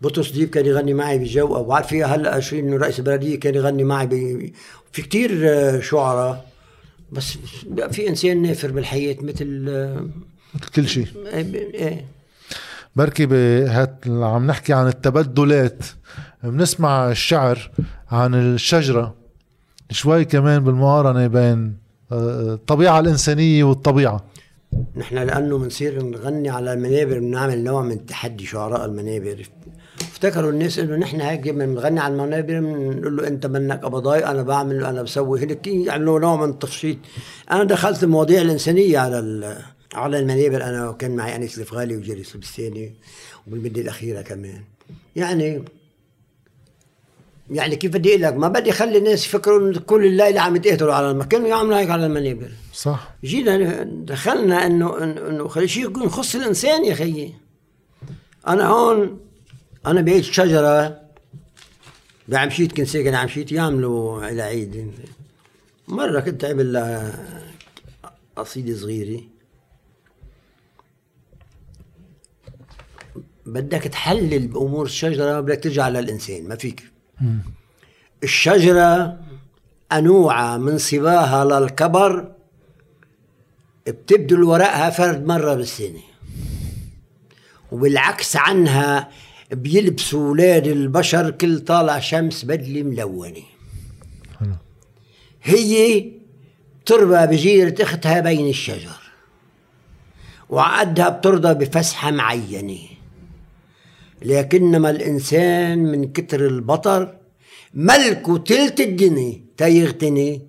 بطرس 0.00 0.30
ديب 0.30 0.50
كان 0.50 0.66
يغني 0.66 0.94
معي 0.94 1.18
بالجو 1.18 1.56
وبعد 1.56 1.84
فيها 1.84 2.06
هلأ 2.06 2.34
20 2.34 2.64
انه 2.64 2.76
رئيس 2.76 2.98
البلديه 2.98 3.40
كان 3.40 3.54
يغني 3.54 3.84
معي 3.84 4.06
ب... 4.06 4.12
في 4.92 5.02
كتير 5.02 5.30
شعراء 5.80 6.50
بس 7.12 7.38
في 7.90 8.08
إنسان 8.08 8.42
نافر 8.42 8.70
بالحياة 8.70 9.16
مثل 9.22 9.46
مثل 10.54 10.70
كل 10.74 10.88
شيء. 10.88 11.06
إيه 11.26 12.04
بركي 12.96 13.26
بهات 13.26 13.94
عم 14.06 14.46
نحكي 14.46 14.72
عن 14.72 14.86
التبدلات. 14.88 15.84
بنسمع 16.44 17.10
الشعر 17.10 17.70
عن 18.10 18.34
الشجرة. 18.34 19.14
شوي 19.90 20.24
كمان 20.24 20.64
بالمقارنة 20.64 21.26
بين 21.26 21.76
الطبيعة 22.12 23.00
الإنسانية 23.00 23.64
والطبيعة. 23.64 24.24
نحن 24.96 25.16
لأنه 25.16 25.58
بنصير 25.58 26.02
نغني 26.02 26.50
على 26.50 26.72
المنابر 26.72 27.18
بنعمل 27.18 27.64
نوع 27.64 27.82
من 27.82 28.06
تحدي 28.06 28.46
شعراء 28.46 28.84
المنابر. 28.84 29.48
افتكروا 30.00 30.50
الناس 30.50 30.78
انه 30.78 30.96
نحن 30.96 31.20
هيك 31.20 31.48
بنغني 31.48 32.00
على 32.00 32.14
المنابر 32.14 32.60
بنقول 32.60 33.16
له 33.16 33.26
انت 33.26 33.46
منك 33.46 33.84
قبضاي 33.84 34.24
أنا 34.24 34.42
بعمل 34.42 34.84
أنا 34.84 35.02
بسوي 35.02 35.40
هيك 35.40 35.66
يعملوا 35.66 36.20
نوع 36.20 36.36
من 36.36 36.50
التفشيط. 36.50 36.96
أنا 37.50 37.64
دخلت 37.64 38.02
المواضيع 38.02 38.40
الإنسانية 38.40 38.98
على 38.98 39.58
على 39.94 40.18
المنابر 40.18 40.64
أنا 40.64 40.88
وكان 40.88 41.16
معي 41.16 41.36
انيس 41.36 41.58
الفغالي 41.58 41.96
وجيري 41.96 42.20
السبستاني 42.20 42.94
وبالمدة 43.46 43.80
الأخيرة 43.80 44.22
كمان. 44.22 44.62
يعني 45.16 45.64
يعني 47.50 47.76
كيف 47.76 47.92
بدي 47.92 48.10
أقول 48.10 48.22
لك؟ 48.22 48.34
ما 48.34 48.48
بدي 48.48 48.70
أخلي 48.70 48.98
الناس 48.98 49.26
يفكروا 49.26 49.58
إنه 49.58 49.80
كل 49.80 50.06
الليلة 50.06 50.40
عم 50.40 50.56
يتقاتلوا 50.56 50.94
على 50.94 51.10
المكان 51.10 51.42
ويعملوا 51.42 51.78
هيك 51.78 51.90
على 51.90 52.06
المنابر. 52.06 52.50
صح. 52.72 53.14
جينا 53.24 53.82
دخلنا 53.82 54.66
إنه 54.66 55.04
إنه 55.04 55.66
شيء 55.66 55.84
يكون 55.84 56.02
يخص 56.02 56.34
الإنسان 56.34 56.84
يا 56.84 56.94
خيي 56.94 57.34
أنا 58.48 58.66
هون 58.66 59.29
أنا 59.86 60.00
بعيد 60.00 60.22
شجرة 60.22 61.00
بعمشيت 62.28 62.72
كنت 62.72 62.86
ساكن 62.86 63.14
عمشيت 63.14 63.52
يعملوا 63.52 64.24
على 64.24 64.42
عيد. 64.42 64.92
مرة 65.88 66.20
كنت 66.20 66.44
عمل 66.44 67.12
قصيدة 68.36 68.76
صغيرة. 68.76 69.22
بدك 73.46 73.82
تحلل 73.82 74.48
بأمور 74.48 74.84
الشجرة 74.84 75.40
بدك 75.40 75.62
ترجع 75.62 75.88
للإنسان 75.88 76.48
ما 76.48 76.56
فيك. 76.56 76.82
الشجرة 78.22 79.20
أنوعة 79.92 80.56
من 80.56 80.78
صباها 80.78 81.44
للكبر 81.44 82.32
بتبدل 83.86 84.42
ورقها 84.42 84.90
فرد 84.90 85.26
مرة 85.26 85.54
بالسنة. 85.54 86.00
وبالعكس 87.72 88.36
عنها 88.36 89.10
بيلبسوا 89.52 90.28
أولاد 90.28 90.66
البشر 90.66 91.30
كل 91.30 91.60
طالع 91.60 91.98
شمس 91.98 92.44
بدلة 92.44 92.82
ملونة. 92.82 93.42
هي 95.42 96.10
تربى 96.86 97.36
بجيرة 97.36 97.74
أختها 97.80 98.20
بين 98.20 98.48
الشجر 98.48 99.00
وعقدها 100.50 101.08
بترضى 101.08 101.54
بفسحة 101.54 102.10
معينة. 102.10 102.78
لكنما 104.22 104.90
الإنسان 104.90 105.78
من 105.78 106.12
كتر 106.12 106.46
البطر 106.46 107.16
ملكه 107.74 108.38
تلت 108.38 108.80
الدنيا 108.80 109.40
تيغتني 109.56 110.46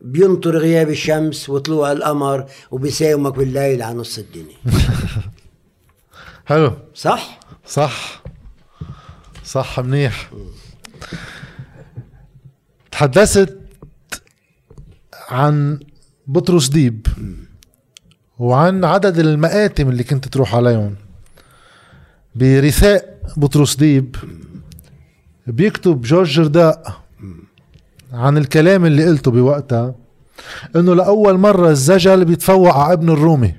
بينطر 0.00 0.56
غياب 0.56 0.90
الشمس 0.90 1.48
وطلوع 1.48 1.92
القمر 1.92 2.46
وبيساومك 2.70 3.32
بالليل 3.32 3.82
على 3.82 3.98
نص 3.98 4.18
الدنيا. 4.18 4.56
حلو. 6.48 6.72
صح؟ 6.94 7.40
صح. 7.66 8.25
صح 9.46 9.80
منيح. 9.80 10.30
تحدثت 12.90 13.58
عن 15.28 15.80
بطرس 16.26 16.68
ديب 16.68 17.06
وعن 18.38 18.84
عدد 18.84 19.18
المآتم 19.18 19.88
اللي 19.88 20.04
كنت 20.04 20.28
تروح 20.28 20.54
عليهم. 20.54 20.94
برثاء 22.34 23.18
بطرس 23.36 23.76
ديب 23.76 24.16
بيكتب 25.46 26.02
جورج 26.02 26.28
جرداق 26.30 27.02
عن 28.12 28.38
الكلام 28.38 28.84
اللي 28.84 29.04
قلته 29.04 29.30
بوقتها 29.30 29.94
إنه 30.76 30.94
لأول 30.94 31.38
مرة 31.38 31.70
الزجل 31.70 32.24
بيتفوق 32.24 32.74
على 32.74 32.92
ابن 32.92 33.10
الرومي. 33.10 33.54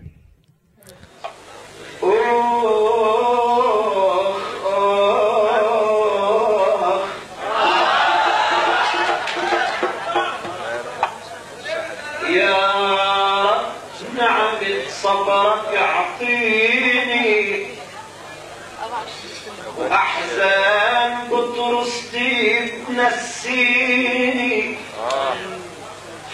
نسيني 23.48 24.76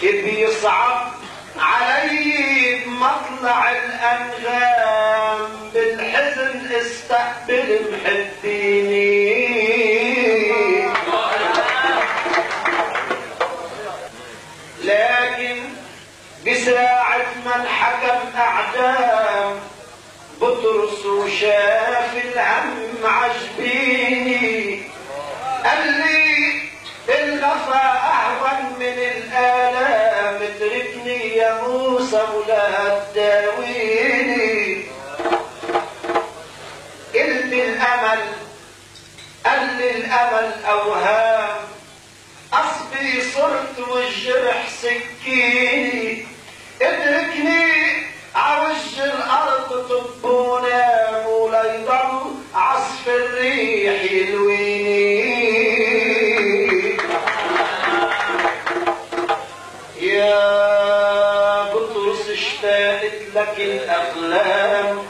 بيصعب 0.02 1.12
علي 1.58 2.80
بمطلع 2.86 3.70
الأنغام 3.70 5.48
بالحزن 5.74 6.60
استقبل 6.80 7.78
محبيني 7.92 9.24
لكن 14.84 15.56
بساعة 16.46 17.26
ما 17.44 17.56
الحكم 17.56 18.38
أعدام 18.38 19.60
بطرس 20.40 21.06
وشاف 21.06 22.16
الهم 22.24 22.94
عجبيني 23.04 24.82
قال 25.64 25.92
لي 25.92 26.24
الغفا 27.44 27.84
أهون 28.24 28.60
من 28.78 28.98
الآلام. 28.98 30.42
اتركني 30.42 31.36
يا 31.36 31.62
موسى 31.62 32.22
ولا 32.34 33.00
تداويني 33.14 34.84
قلت 37.14 37.52
الأمل 37.52 38.22
لي 39.78 39.90
الأمل 39.90 40.50
أوهام. 40.68 41.56
أصبي 42.52 43.22
صرت 43.34 43.78
والجرح 43.88 44.68
سكيني. 44.82 46.26
ادركني 46.82 47.72
عوج 48.34 48.98
الأرض 48.98 49.70
طبونا 49.88 50.83
لك 63.44 63.60
الأقلام 63.60 65.06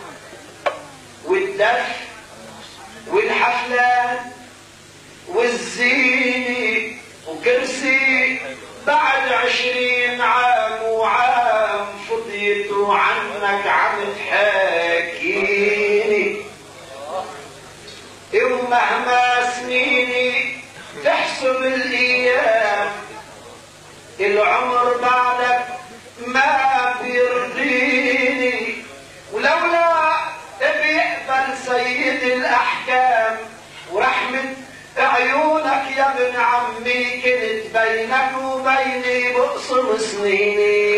والدف 1.25 1.87
والحفلات 3.07 4.21
والزينة 5.29 6.97
وكرسي 7.29 8.39
بعد 8.87 9.33
عشرين 9.33 10.21
عام 10.21 10.83
وعام 10.83 11.87
فضيت 12.11 12.73
عنك 12.73 13.67
عم 13.67 13.99
تحاكيني. 14.19 15.65
ومهما 18.35 19.53
سنيني 19.57 20.55
تحسب 21.05 21.57
الأيام 21.63 22.93
العمر 24.21 24.97
بعدك 24.97 25.34
عيونك 34.99 35.97
يا 35.97 36.15
ابن 36.15 36.37
عمي 36.41 37.05
كنت 37.23 37.79
بينك 37.79 38.31
وبيني 38.45 39.33
بقصر 39.33 39.99
سنيني 39.99 40.95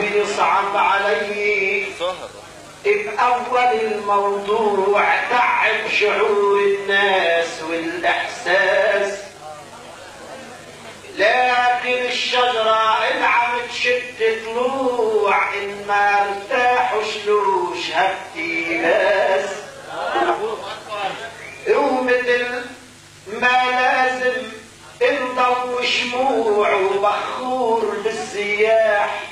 بيصعب 0.00 0.76
علي. 0.76 1.84
بأول 2.84 3.80
الموضوع 3.82 5.04
تعب 5.30 5.88
شعور 6.00 6.60
الناس 6.60 7.62
والإحساس. 7.70 9.31
لكن 11.18 12.04
الشجرة 12.08 12.98
إن 13.10 13.24
عم 13.24 13.58
تشد 13.70 14.44
طلوع 14.44 15.54
إن 15.54 15.84
ما 15.88 16.26
ارتاحوا 16.28 17.02
شلوش 17.02 17.90
هالتيباس 17.90 19.50
ومثل 21.68 22.64
ما 23.26 23.62
لازم 23.70 24.42
انضو 25.02 25.82
شموع 25.82 26.74
وبخور 26.74 27.96
بالسياح. 28.04 29.22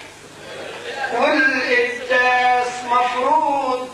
والقداس 1.12 2.66
مفروض 2.84 3.88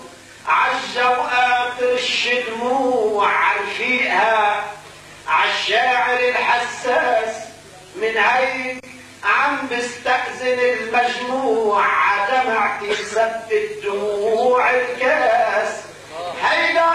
عالجوقات 0.49 1.83
رش 1.83 2.29
دموع 2.49 3.29
عرفيقها 3.33 4.65
عالشاعر 5.29 6.19
الحساس 6.19 7.46
من 7.97 8.17
هيك 8.17 8.85
عم 9.25 9.59
بستأذن 9.69 10.59
المجموع 10.59 11.85
عدمعتي 11.87 12.95
سب 12.95 13.53
الدموع 13.53 14.71
الكاس. 14.71 15.69
هيدا 16.43 16.91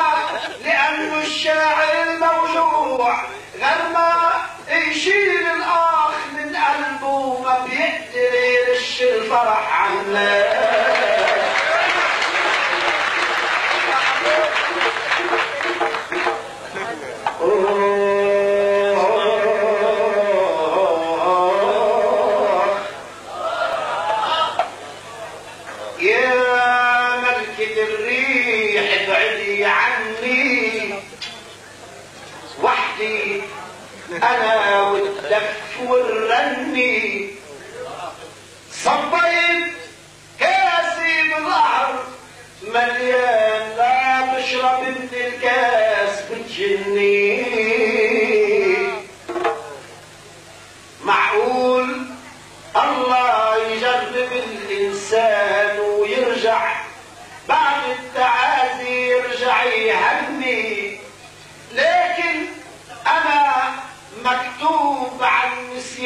لأنه 0.65 1.21
الشاعر 1.21 2.03
الموجوع 2.03 3.23
غير 3.55 3.89
ما 3.93 4.31
يشيل 4.69 5.47
الآخ 5.47 6.11
من 6.33 6.55
قلبه 6.55 7.41
ما 7.43 7.59
بيقدر 7.65 8.33
يرش 8.35 9.01
الفرح 9.01 9.81
عن 9.81 9.91
الناس. 10.05 10.81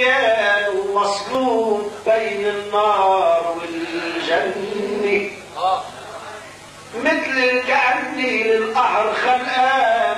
نسيان 0.06 0.70
ومصلوب 0.78 1.92
بين 2.06 2.46
النار 2.48 3.58
والجنة. 3.58 5.30
مثل 6.96 7.62
كأني 7.68 8.44
للقهر 8.44 9.14
خلقان 9.14 10.18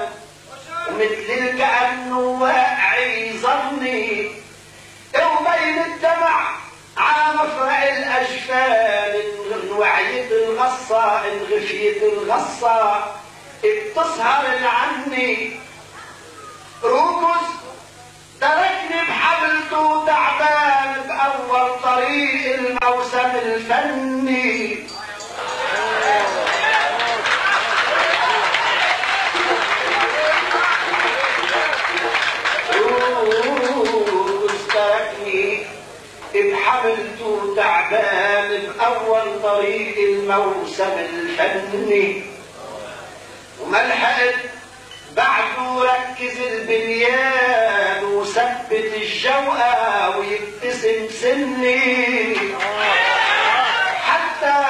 ومثل 0.90 1.58
كأنه 1.58 2.20
واقعي 2.20 3.38
ظني. 3.38 4.32
وبين 5.16 5.80
الدمع 5.86 6.56
عام 6.98 7.36
مفرع 7.36 7.84
الأجفان 7.84 9.16
إن 9.54 9.72
وعيت 9.72 10.32
الغصة 10.32 11.20
إن 11.28 11.40
رفيق 11.52 12.04
الغصة 12.14 13.06
بتسهر 13.64 14.46
العني 14.58 15.52
روكس 16.84 17.57
تركني 18.42 19.02
بحبلته 19.10 20.06
تعبان 20.06 20.92
بأول 21.08 21.70
طريق 21.84 22.60
الموسم 22.60 23.32
الفني. 23.36 24.78
بحبلته 36.36 37.54
تعبان 37.56 38.50
بأول 38.50 39.42
طريق 39.44 39.98
الموسم 39.98 40.96
الفني. 40.98 42.24
وما 43.62 43.78
لحقت 43.78 44.36
بعده 45.16 45.47
ركز 45.84 46.38
البنيان 46.52 48.04
وثبت 48.04 48.72
الجوقة 48.72 50.18
ويبتسم 50.18 51.08
سني. 51.22 52.36
حتى 54.08 54.64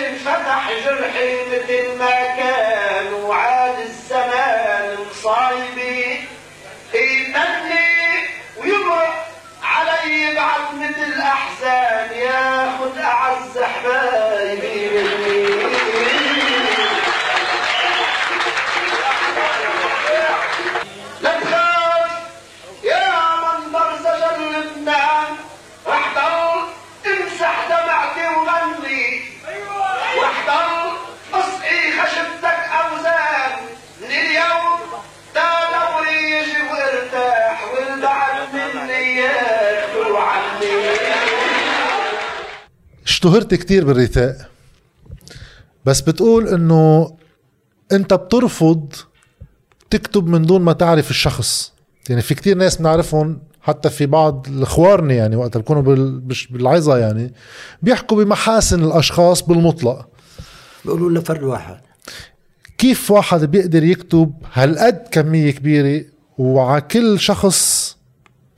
انفتح 0.00 0.70
جرحي 0.84 1.34
مثل 1.52 1.98
ما 1.98 2.36
كان 2.36 3.12
وعاد 3.14 3.78
الزمان 3.78 4.96
مصايبي. 5.10 6.24
يمني 6.94 8.28
ويمرق 8.56 9.26
علي 9.62 10.34
بعظمة 10.34 10.96
الأحزان. 11.06 12.18
ياخد 12.18 12.98
أعز 12.98 13.58
حبايبي 13.58 14.90
مني. 14.90 15.85
اشتهرت 43.26 43.54
كتير 43.54 43.84
بالرثاء. 43.84 44.48
بس 45.84 46.00
بتقول 46.00 46.48
إنه 46.48 47.12
أنت 47.92 48.14
بترفض 48.14 48.92
تكتب 49.90 50.26
من 50.26 50.42
دون 50.42 50.62
ما 50.62 50.72
تعرف 50.72 51.10
الشخص. 51.10 51.72
يعني 52.08 52.22
في 52.22 52.34
كتير 52.34 52.56
ناس 52.56 52.76
بنعرفهم 52.76 53.38
حتى 53.62 53.90
في 53.90 54.06
بعض 54.06 54.46
الأخوارني 54.48 55.16
يعني 55.16 55.36
وقت 55.36 55.56
بش- 55.58 56.46
بالعظة 56.46 56.96
يعني 56.98 57.32
بيحكوا 57.82 58.24
بمحاسن 58.24 58.84
الأشخاص 58.84 59.42
بالمطلق. 59.42 60.08
بيقولوا 60.84 61.10
لنا 61.10 61.20
فرد 61.20 61.42
واحد. 61.42 61.80
كيف 62.78 63.10
واحد 63.10 63.44
بيقدر 63.44 63.84
يكتب 63.84 64.32
هالقد 64.52 65.02
كمية 65.10 65.50
كبيرة 65.50 66.04
وعلى 66.38 66.80
كل 66.80 67.20
شخص 67.20 67.96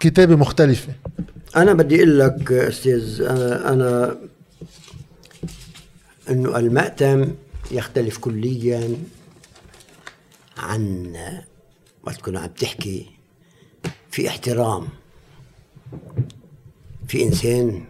كتابة 0.00 0.36
مختلفة؟ 0.36 0.92
أنا 1.56 1.72
بدي 1.72 1.96
أقول 1.96 2.18
لك 2.18 2.52
أستاذ 2.52 3.22
أنا 3.22 3.72
أنا 3.72 4.16
إنه 6.30 6.58
المأتم 6.58 7.34
يختلف 7.70 8.18
كليا 8.18 8.96
عن 10.56 11.14
وقت 12.02 12.16
تكون 12.16 12.36
عم 12.36 12.46
تحكي. 12.46 13.06
في 14.10 14.28
احترام. 14.28 14.88
في 17.08 17.22
إنسان 17.22 17.84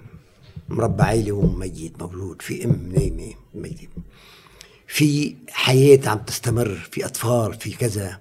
مربى 0.68 1.03
عائله 1.03 1.33
وميت 1.33 2.03
مولود. 2.03 2.42
في 2.42 2.64
أم 2.64 2.92
نايمة 2.94 3.35
ميت 3.55 3.90
في 4.87 5.37
حياة 5.51 6.09
عم 6.09 6.18
تستمر. 6.18 6.74
في 6.74 7.07
أطفال 7.07 7.55
في 7.55 7.70
كذا. 7.70 8.20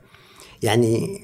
يعني 0.64 1.22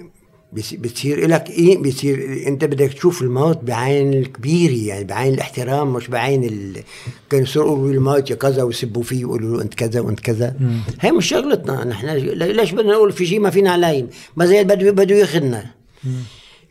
بتصير 0.54 1.28
لك 1.28 1.50
إيه؟ 1.50 1.78
بصير 1.78 2.48
أنت 2.48 2.66
بدك 2.66 2.94
تشوف 2.94 3.22
الموت 3.22 3.64
بعين 3.64 4.14
الكبيره 4.14 4.88
يعني 4.88 5.04
بعين 5.04 5.34
الاحترام 5.34 5.94
مش 5.94 6.08
بعين 6.08 6.44
ال... 6.44 6.84
كانوا 7.30 7.48
يقولوا 7.56 7.94
الموت 7.94 8.30
يا 8.30 8.36
كذا 8.36 8.64
ويسبوا 8.64 9.04
فيه 9.04 9.26
ويقولوا 9.26 9.58
له 9.58 9.64
أنت 9.64 9.74
كذا 9.74 10.00
وأنت 10.00 10.20
كذا. 10.20 10.56
هي 11.00 11.12
مش 11.12 11.28
شغلتنا 11.28 11.86
نحن 11.86 12.08
ليش 12.08 12.72
بدنا 12.72 12.92
نقول 12.94 13.12
في 13.12 13.26
شيء 13.26 13.40
ما 13.40 13.50
فينا 13.50 13.72
عليه 13.72 14.08
ما 14.36 14.46
زي 14.46 14.64
بده 14.64 14.92
بده 14.92 15.16
ياخذنا. 15.16 15.66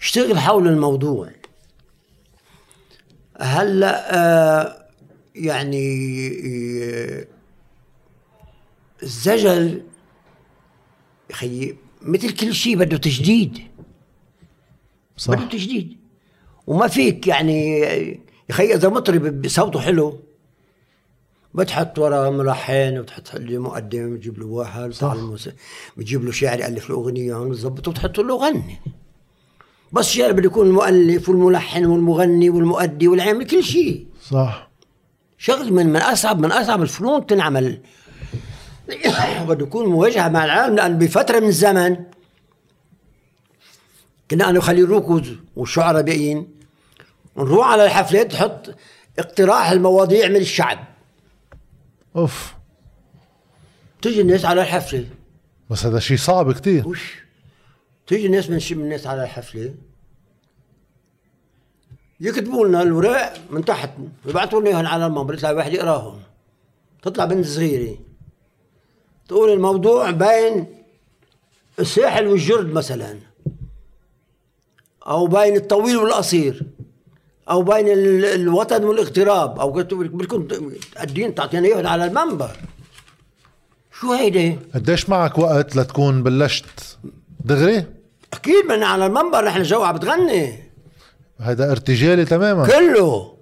اشتغل 0.01 0.39
حول 0.39 0.69
الموضوع. 0.69 1.29
هلأ 3.41 4.17
آه 4.17 4.87
يعني 5.35 6.29
آه 6.85 7.27
الزجل 9.03 9.83
خيي 11.33 11.77
مثل 12.03 12.31
كل 12.31 12.55
شيء 12.55 12.77
بده 12.77 12.97
تجديد. 12.97 13.59
صح. 15.17 15.35
بده 15.35 15.45
تجديد. 15.45 15.97
وما 16.67 16.89
فيك 16.89 17.27
يعني 17.27 17.79
يا 17.81 18.19
أخي 18.51 18.75
إذا 18.75 18.89
مطرب 18.89 19.43
بصوته 19.43 19.81
حلو 19.81 20.19
بتحط 21.55 21.99
ورا 21.99 22.31
ملحن 22.31 22.99
وبتحط 22.99 23.35
له 23.35 23.59
مقدم 23.59 24.15
بتجيب 24.15 24.39
له 24.39 24.47
واحد 24.47 24.93
الموسيقى 25.03 25.57
بتجيب 25.97 26.25
له 26.25 26.33
شاعر 26.33 26.61
يألف 26.61 26.91
له 26.91 26.97
أغنية 26.97 27.37
هون 27.37 27.51
بتظبطه 27.51 27.91
وبتحط 27.91 28.19
له 28.19 28.37
غني. 28.37 28.79
بس 29.93 30.09
الشاعر 30.09 30.33
بده 30.33 30.45
يكون 30.47 30.67
المؤلف 30.67 31.29
والملحن 31.29 31.85
والمغني 31.85 32.51
والمؤدي 32.51 33.09
والعامل 33.09 33.47
كل 33.47 33.65
شيء. 33.65 34.07
صح. 34.31 34.71
شغل 35.39 35.73
من 35.73 35.87
من 35.87 35.97
أصعب 36.01 36.41
من 36.41 36.53
أصعب 36.53 36.83
الفنون 36.83 37.27
تنعمل. 37.27 37.81
بده 39.49 39.67
يكون 39.67 39.87
مواجهة 39.87 40.29
مع 40.29 40.45
العالم 40.45 40.77
لأن 40.77 40.99
بفترة 40.99 41.41
من 41.41 41.49
الزمن 41.49 41.97
كنا 44.33 44.51
أنا 44.51 44.59
وخليل 44.59 44.89
روكوز 44.89 45.33
والشعراء 45.57 46.03
باقيين 46.03 46.49
نروح 47.37 47.67
على 47.67 47.85
الحفلات 47.85 48.35
نحط 48.35 48.75
اقتراح 49.19 49.71
المواضيع 49.71 50.29
من 50.29 50.37
الشعب. 50.37 50.79
أوف. 52.17 52.55
تيجي 54.03 54.21
الناس 54.21 54.45
على 54.45 54.63
الحفلة. 54.63 55.07
بس 55.71 55.87
هذا 55.87 55.99
شيء 55.99 56.17
صعب 56.17 56.53
كتير. 56.53 56.89
وش؟ 56.89 57.15
تيجي 58.07 58.27
الناس 58.27 58.51
من 58.51 58.79
من 58.79 58.85
الناس 58.85 59.07
على 59.07 59.23
الحفلة. 59.23 59.75
يكتبوا 62.21 62.67
لنا 62.67 62.83
الوراق 62.83 63.35
من 63.51 63.65
تحت. 63.65 63.91
يبعثوا 64.27 64.61
لنا 64.61 64.71
اياهم 64.71 64.87
على 64.87 65.07
المنبر 65.07 65.35
يطلع 65.35 65.51
واحد 65.51 65.73
يقراهم. 65.73 66.21
تطلع 67.03 67.25
بنت 67.25 67.47
صغيرة. 67.47 67.99
تقول 69.29 69.53
الموضوع 69.53 70.11
بين 70.11 70.67
الساحل 71.79 72.27
والجرد 72.27 72.67
مثلا. 72.67 73.32
أو 75.07 75.27
بين 75.27 75.57
الطويل 75.57 75.97
والقصير 75.97 76.63
أو 77.51 77.63
بين 77.63 77.89
ال- 77.89 78.25
الوطن 78.25 78.85
والاغتراب 78.85 79.61
أو 79.61 79.71
قلت 79.71 79.95
بدكم 79.95 80.49
الدين 81.03 81.35
تعطينا 81.35 81.67
اياهم 81.67 81.87
على 81.87 82.05
المنبر. 82.07 82.51
شو 84.01 84.13
هيدا؟ 84.13 84.59
قديش 84.75 85.09
معك 85.09 85.39
وقت 85.39 85.77
لتكون 85.77 86.23
بلشت 86.23 86.99
دغري؟ 87.45 87.85
أكيد 88.33 88.67
من 88.69 88.83
على 88.83 89.07
المنبر 89.07 89.45
نحن 89.45 89.63
جو 89.63 89.83
عم 89.83 89.97
بتغني. 89.97 90.59
هذا 91.41 91.71
ارتجالي 91.71 92.25
تماما. 92.25 92.67
كله. 92.67 93.33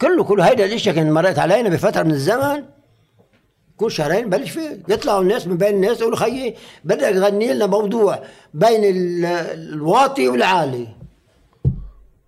كله 0.00 0.24
كله 0.24 0.44
هيدا 0.48 0.64
الاشياء 0.64 0.94
كان 0.94 1.12
مرقت 1.12 1.38
علينا 1.38 1.68
بفترة 1.68 2.02
من 2.02 2.10
الزمن. 2.10 2.64
كل 3.78 3.90
شهرين 3.90 4.30
بلش 4.30 4.50
فيه. 4.50 4.78
يطلعوا 4.88 5.22
الناس 5.22 5.46
من 5.46 5.56
بين 5.56 5.74
الناس 5.74 6.00
يقولوا 6.00 6.18
خيي 6.18 6.54
بدك 6.84 7.00
تغني 7.00 7.54
لنا 7.54 7.66
موضوع 7.66 8.22
بين 8.54 8.84
ال- 8.84 9.24
الواطي 9.74 10.28
والعالي 10.28 10.88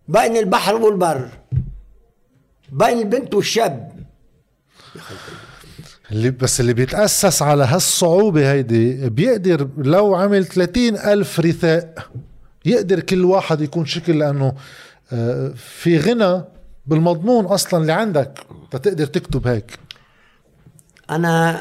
بين 0.09 0.37
البحر 0.37 0.75
والبر 0.77 1.29
بين 2.73 2.99
البنت 2.99 3.35
والشاب. 3.35 3.93
اللي 6.13 6.31
بس 6.31 6.61
اللي 6.61 6.73
بيتأسس 6.73 7.43
على 7.43 7.65
هالصعوبة 7.65 8.53
هيدي 8.53 9.09
بيقدر 9.09 9.69
لو 9.79 10.15
عمل 10.15 10.47
30 10.47 10.97
ألف 10.97 11.41
رثاء 11.41 11.95
يقدر 12.65 13.01
كل 13.01 13.25
واحد 13.25 13.61
يكون 13.61 13.87
شكل 13.87 14.19
لأنه 14.19 14.55
آه، 15.13 15.53
في 15.57 15.99
غنى 15.99 16.43
بالمضمون 16.87 17.45
أصلا 17.45 17.81
اللي 17.81 17.93
عندك 17.93 18.39
تقدر 18.71 19.07
تكتب 19.07 19.47
هيك. 19.47 19.79
أنا 21.11 21.61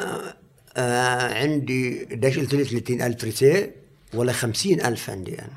آه 0.76 1.34
عندي 1.34 2.04
قديش 2.04 2.38
قلت 2.38 2.54
لي 2.54 2.64
30000 2.64 3.24
رثاء 3.24 3.70
ولا 4.14 4.32
50000 4.32 5.10
عندي 5.10 5.38
أنا. 5.38 5.56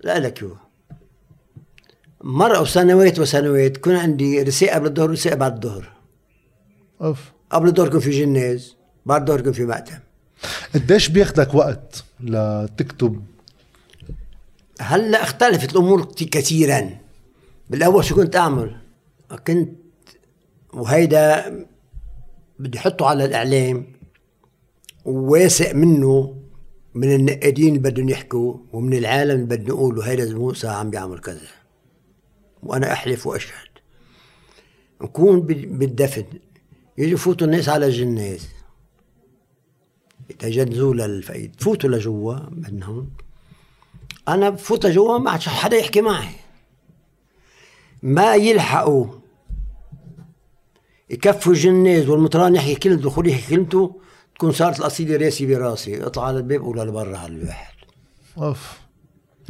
لا 0.00 0.18
لك 0.18 0.42
هو. 0.42 0.52
مرة 2.20 2.60
وسنوات 2.60 3.18
وسنوات 3.18 3.76
كان 3.76 3.96
عندي 3.96 4.42
رثاء 4.42 4.74
قبل 4.74 4.86
الظهر 4.86 5.10
ورثاء 5.10 5.36
بعد 5.36 5.64
الظهر. 5.64 5.92
أوف. 7.02 7.32
قبل 7.50 7.72
دوركم 7.72 8.00
في 8.00 8.10
جناز 8.10 8.76
بعد 9.06 9.24
دوركم 9.24 9.52
في 9.52 9.64
مأتم. 9.64 9.98
قديش 10.74 11.08
بياخدك 11.08 11.54
وقت 11.54 12.04
لتكتب؟ 12.20 13.24
هلا 14.80 15.22
اختلفت 15.22 15.72
الأمور 15.72 16.04
كثيرا. 16.04 16.90
بالأول 17.70 18.04
شو 18.04 18.14
كنت 18.14 18.36
أعمل؟ 18.36 18.76
كنت 19.46 19.70
وهيدا 20.76 21.66
بدي 22.58 22.78
احطه 22.78 23.06
على 23.06 23.24
الإعلام 23.24 23.86
وواثق 25.04 25.72
منه 25.74 26.36
من 26.94 27.12
النقادين 27.14 27.68
اللي 27.68 27.78
بدهم 27.90 28.08
يحكوا 28.08 28.56
ومن 28.72 28.94
العالم 28.94 29.30
اللي 29.34 29.44
بدهم 29.56 29.68
يقولوا 29.68 30.04
هيدا 30.04 30.34
موسى 30.34 30.68
عم 30.68 30.90
بيعمل 30.90 31.18
كذا. 31.18 31.40
وأنا 32.62 32.92
أحلف 32.92 33.26
وأشهد. 33.26 33.68
نكون 35.02 35.40
بال- 35.40 35.66
بالدفن. 35.66 36.24
يجي 36.98 37.12
يفوتوا 37.12 37.46
الناس 37.46 37.68
على 37.68 37.86
الجناز 37.86 38.48
يتجنزوا 40.30 40.94
للفايد 40.94 41.54
فوتوا 41.60 41.90
لجوا 41.90 42.36
منهم 42.50 43.10
أنا 44.28 44.50
بفوت 44.50 44.86
جوا 44.86 45.18
ما 45.18 45.30
عاد 45.30 45.40
حدا 45.40 45.76
يحكي 45.76 46.00
معي. 46.00 46.34
ما 48.02 48.34
يلحقوا. 48.34 49.06
يكفوا 51.10 51.52
الجناز 51.52 52.08
والمطران 52.08 52.54
يحكي 52.54 52.74
كلمته 52.74 52.96
الدخول 52.98 53.28
يحكي 53.28 53.50
كلمته 53.56 54.00
تكون 54.34 54.52
صارت 54.52 54.78
القصيده 54.78 55.16
راسي 55.16 55.46
براسي 55.46 56.02
أطلع 56.06 56.24
على 56.26 56.36
الباب 56.38 56.62
ولا 56.64 56.82
لبرا 56.82 57.18
على 57.18 57.32
الواحد. 57.32 57.74
أوف. 58.38 58.72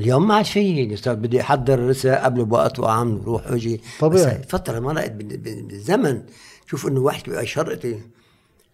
اليوم 0.01 0.29
ما 0.29 0.35
عاد 0.35 0.45
في 0.45 0.97
صار 0.97 1.15
بدي 1.15 1.41
أحضر 1.41 1.79
رسا 1.89 2.25
قبل 2.25 2.45
بوقت 2.45 2.79
واعمل 2.79 3.21
روح 3.25 3.47
أجي 3.47 3.81
طبيعي. 4.01 4.43
فتره 4.49 4.79
مرقت 4.79 5.11
بال- 5.13 5.37
بال- 5.37 5.63
بالزمن. 5.63 6.23
شوف 6.67 6.87
إنه 6.87 7.01
واحد 7.01 7.25
بيبقى 7.25 7.47
شرقتي 7.47 8.01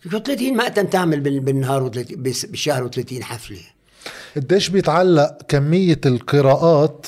شوف 0.02 0.12
30 0.16 0.56
مقتل 0.56 0.90
تعمل 0.90 1.20
بال- 1.20 1.40
بالنهار 1.40 1.88
بالشهر 2.16 2.90
و30 2.90 3.20
حفلة. 3.22 3.58
قديش 4.36 4.68
بيتعلق 4.68 5.38
كمية 5.48 6.00
القراءات 6.06 7.06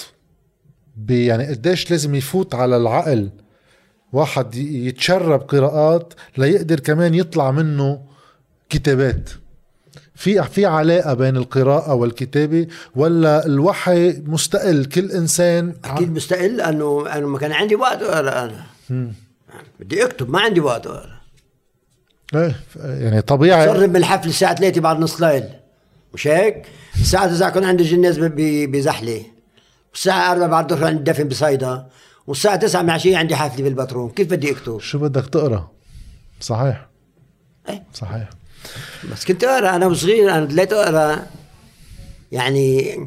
يعني 1.08 1.46
قديش 1.46 1.90
لازم 1.90 2.14
يفوت 2.14 2.54
على 2.54 2.76
العقل 2.76 3.30
واحد 4.14 4.54
يتشرب 4.54 5.40
قراءات 5.40 6.14
ليقدر 6.38 6.80
كمان 6.80 7.14
يطلع 7.14 7.50
منه 7.50 8.00
كتابات. 8.70 9.30
في 10.14 10.42
في 10.42 10.66
علاقة 10.66 11.14
بين 11.14 11.36
القراءة 11.36 11.94
والكتابة 11.94 12.66
ولا 12.96 13.46
الوحي 13.46 14.22
مستقل؟ 14.26 14.84
كل 14.84 15.10
إنسان 15.12 15.74
أكيد 15.84 16.12
مستقل 16.12 16.56
لأنه 16.56 17.04
أنا 17.12 17.26
ما 17.26 17.38
كان 17.38 17.52
عندي 17.52 17.74
وقت 17.76 18.02
اقرا 18.02 18.44
أنا. 18.44 18.64
بدي 19.80 20.04
أكتب 20.04 20.30
ما 20.30 20.40
عندي 20.40 20.60
وقت 20.60 20.86
اقرا 20.86 21.14
إيه، 22.34 22.54
يعني 22.84 23.20
طبيعي. 23.22 23.66
جرب 23.66 23.90
من 23.90 23.96
الحفله 23.96 24.30
الساعة 24.30 24.54
3 24.54 24.80
بعد 24.80 24.98
نص 24.98 25.20
ليل. 25.22 25.44
مش 26.14 26.26
هيك؟ 26.28 26.66
الساعة 26.94 27.26
9 27.26 27.50
كان 27.50 27.64
عندي 27.64 27.96
ب- 28.28 28.70
بزحلة. 28.72 29.22
والساعة 29.92 30.32
4 30.32 30.48
بعد 30.48 30.72
الظهر 30.72 30.86
عندي 30.88 31.12
دفن 31.12 31.28
بصيدا. 31.28 31.86
والساعة 32.26 32.56
9 32.56 32.82
من 32.82 32.88
العشيه 32.88 33.16
عندي 33.16 33.36
حفله 33.36 33.64
بالبترون 33.64 34.10
كيف 34.10 34.30
بدي 34.30 34.50
أكتب؟ 34.52 34.80
شو 34.80 34.98
بدك 34.98 35.26
تقرأ؟ 35.26 35.70
صحيح. 36.40 36.86
إيه. 37.68 37.82
صحيح. 37.94 38.30
بس 39.12 39.24
كنت 39.24 39.44
أقرأ 39.44 39.76
أنا 39.76 39.86
وصغير 39.86 40.34
أنا 40.34 40.46
طلعت 40.46 40.72
أقرأ 40.72 41.26
يعني 42.32 42.98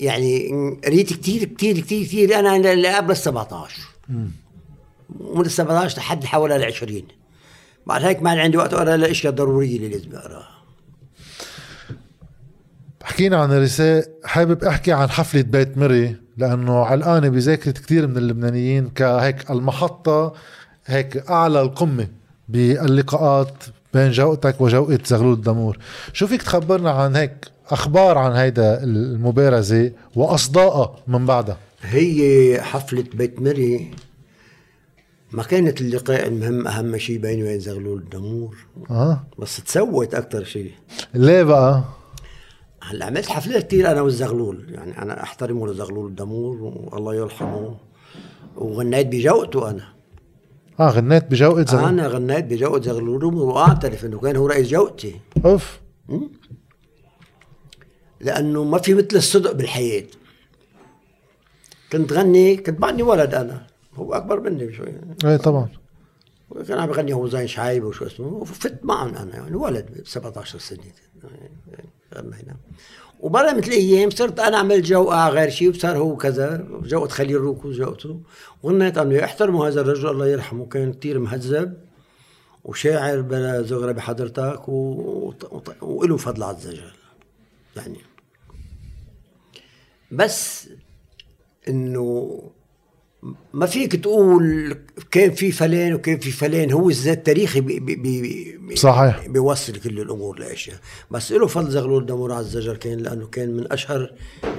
يعني 0.00 0.50
قريت 0.84 1.12
كثير 1.12 1.44
كثير 1.44 1.80
كثير 1.80 2.04
كثير 2.04 2.38
أنا 2.38 2.52
قبل 2.96 3.10
ال 3.10 3.16
17 3.16 3.76
ومن 5.20 5.46
ال 5.46 5.50
17 5.50 5.98
لحد 5.98 6.24
حوالي 6.24 6.56
ال 6.56 6.64
20 6.64 7.02
بعد 7.86 8.04
هيك 8.04 8.22
ما 8.22 8.40
عندي 8.40 8.56
وقت 8.56 8.74
أقرأ 8.74 8.82
الا 8.82 8.94
الأشياء 8.94 9.30
الضرورية 9.30 9.76
اللي 9.76 9.88
لازم 9.88 10.16
أقرأها. 10.16 10.62
حكينا 13.02 13.36
عن 13.36 13.52
الرساء. 13.52 14.08
حابب 14.24 14.64
أحكي 14.64 14.92
عن 14.92 15.10
حفلة 15.10 15.42
بيت 15.42 15.78
مري. 15.78 16.16
لأنه 16.36 16.84
علقانة 16.84 17.28
بذاكرة 17.28 17.72
كثير 17.72 18.06
من 18.06 18.16
اللبنانيين 18.16 18.88
كهيك 18.88 19.50
المحطة 19.50 20.34
هيك 20.86 21.16
أعلى 21.16 21.62
القمة 21.62 22.08
باللقاءات 22.48 23.54
بين 23.94 24.10
جوقتك 24.10 24.60
وجوقة 24.60 24.98
زغلول 25.06 25.32
الدمور. 25.32 25.78
شو 26.12 26.26
فيك 26.26 26.42
تخبرنا 26.42 26.90
عن 26.90 27.16
هيك 27.16 27.32
أخبار 27.70 28.18
عن 28.18 28.32
هيدا 28.32 28.84
المبارزة 28.84 29.92
وأصداءها 30.16 30.96
من 31.06 31.26
بعدها؟ 31.26 31.56
هي 31.82 32.60
حفلة 32.62 33.04
بيت 33.14 33.42
مري. 33.42 33.90
ما 35.32 35.42
كانت 35.42 35.80
اللقاء 35.80 36.26
المهم 36.28 36.66
أهم 36.66 36.98
شيء 36.98 37.18
بيني 37.18 37.42
وبين 37.42 37.60
زغلول 37.60 37.98
الدمور. 37.98 38.56
آه. 38.90 39.22
بس 39.38 39.56
تسوت 39.56 40.14
أكثر 40.14 40.44
شيء 40.44 40.70
ليه 41.14 41.42
بقى؟ 41.42 41.84
هلا 42.82 43.06
عملت 43.06 43.26
حفلات 43.26 43.66
كثير 43.66 43.90
أنا 43.90 44.00
والزغلول. 44.00 44.66
يعني 44.68 45.02
أنا 45.02 45.22
أحترمه 45.22 45.66
لزغلول 45.66 46.10
الدمور 46.10 46.62
والله 46.62 47.14
يرحمه. 47.14 47.76
وغنيت 48.56 49.06
بجوقته 49.06 49.70
أنا. 49.70 49.92
آه 50.80 50.90
غنيت 50.90 51.24
بجوقة 51.24 51.64
زغلول. 51.64 51.88
أنا 51.88 52.06
غنيت 52.08 52.44
بجوقة 52.44 52.80
زغلول 52.80 53.24
وأعترف 53.24 54.04
إنه 54.04 54.18
كان 54.20 54.36
هو 54.36 54.46
رئيس 54.46 54.68
جوقتي. 54.68 55.20
أوف. 55.44 55.80
لأنه 58.20 58.64
ما 58.64 58.78
في 58.78 58.94
مثل 58.94 59.16
الصدق 59.16 59.52
بالحياة. 59.52 60.04
كنت 61.92 62.12
غني 62.12 62.56
كنت 62.56 62.78
بعدني 62.78 63.02
ولد 63.02 63.34
أنا. 63.34 63.66
هو 63.94 64.14
أكبر 64.14 64.40
مني 64.40 64.66
بشوي. 64.66 64.88
إيه 65.24 65.36
طبعا. 65.36 65.68
كان 66.68 66.78
عم 66.78 66.86
بغني 66.88 67.12
هو 67.12 67.28
زين 67.28 67.46
شعيب 67.46 67.84
وشو 67.84 68.06
اسمه. 68.06 68.26
وفت 68.26 68.84
معهم 68.84 69.14
أنا 69.14 69.36
يعني 69.36 69.56
ولد 69.56 69.86
ب 69.86 70.06
17 70.06 70.58
سنة. 70.58 70.80
غنينا 72.14 72.56
وبعد 73.20 73.56
مثل 73.58 73.70
أيام 73.70 74.10
صرت 74.10 74.40
أنا 74.40 74.56
اعمل 74.56 74.82
جوقه 74.82 75.28
غير 75.28 75.50
شيء 75.50 75.70
وصار 75.70 75.98
هو 75.98 76.16
كذا 76.16 76.66
جوقه 76.82 77.08
خليل 77.08 77.36
روكو 77.36 77.70
جوقته 77.72 78.20
وغنيت 78.62 78.98
انه 78.98 79.24
احترموا 79.24 79.68
هذا 79.68 79.80
الرجل 79.80 80.08
الله 80.08 80.26
يرحمه 80.26 80.66
كان 80.66 80.92
كثير 80.92 81.18
مهذب 81.18 81.78
وشاعر 82.64 83.20
بلا 83.20 83.62
زغرة 83.62 83.92
بحضرتك 83.92 84.68
و... 84.68 84.72
وط- 85.50 85.82
وله 85.82 86.16
فضل 86.16 86.42
عز 86.42 86.66
وجل 86.66 86.82
يعني 87.76 87.98
بس 90.12 90.68
إنه 91.68 92.40
ما 93.54 93.66
فيك 93.66 93.96
تقول 93.96 94.76
كان 95.10 95.30
في 95.30 95.52
فلان 95.52 95.94
وكان 95.94 96.18
في 96.18 96.30
فلان. 96.30 96.72
هو 96.72 96.90
الذات 96.90 97.18
التاريخي 97.18 97.60
بي 97.60 97.80
بي 97.80 97.96
بي 97.96 98.76
صحيح. 98.76 99.26
بيوصل 99.26 99.76
كل 99.76 100.00
الأمور 100.00 100.38
لاشياء 100.38 100.76
بس 101.10 101.32
له 101.32 101.46
فضل 101.46 101.70
زغلول 101.70 102.06
دامور 102.06 102.32
عز 102.32 102.56
وجل 102.56 102.76
كان 102.76 102.98
لأنه 102.98 103.26
كان 103.26 103.48
من 103.48 103.72
أشهر 103.72 104.10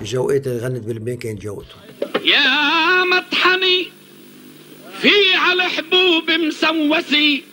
الجوقات 0.01 0.47
اللي 0.47 0.59
غنت 0.59 0.85
بلبنان 0.85 1.17
كانت 1.17 1.41
جوقته 1.41 1.75
يا 2.23 3.03
مطحني 3.03 3.87
في 5.01 5.35
على 5.35 5.63
حبوب 5.63 6.31
مسوسي 6.31 7.43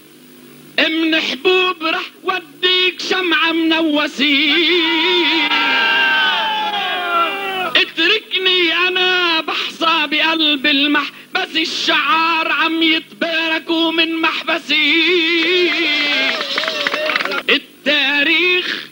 من 0.79 1.21
حبوب 1.21 1.77
رح 1.83 2.11
وديك 2.25 3.01
شمعة 3.01 3.53
منوسي. 3.53 4.51
بقلب 10.71 10.87
المح 10.87 11.11
بس 11.35 11.57
الشعار 11.57 12.53
عم 12.53 12.83
يتباركوا 12.83 13.93
من 13.93 14.15
محبسي. 14.15 15.71
التاريخ 17.51 18.89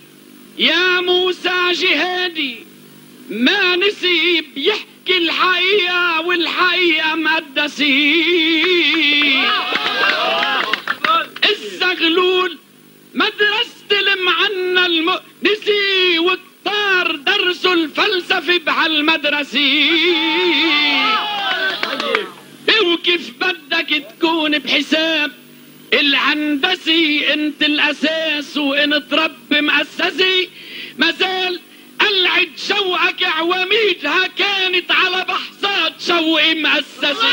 يا 0.59 1.01
موسى 1.01 1.73
جهادي 1.73 2.57
ما 3.31 3.77
نسي 3.77 4.45
بيحكي 4.55 5.17
الحقيقة 5.19 6.21
والحقيقة 6.21 7.15
مقدسي 7.15 8.25
الزغلول 11.51 12.59
مدرسة 13.15 13.91
المعنى 13.91 14.87
المؤنسي 14.87 16.19
والطار 16.19 17.17
درسوا 17.17 17.75
الفلسفة 17.75 18.59
بهالمدرسة. 18.59 19.89
وكيف 22.93 23.31
بدك 23.41 24.03
تكون 24.11 24.59
بحساب؟ 24.59 25.33
الهندسي 25.93 27.33
انت 27.35 27.63
الاساس 27.63 28.57
وان 28.57 29.09
تربي 29.09 29.61
مؤسسي 29.61 30.49
مازال 30.99 31.61
قلعة 32.01 32.47
شوقك 32.69 33.23
عواميدها 33.23 34.27
كانت 34.27 34.91
على 34.91 35.25
بحصات 35.29 35.93
شوقي 36.01 36.55
مؤسسي 36.55 37.29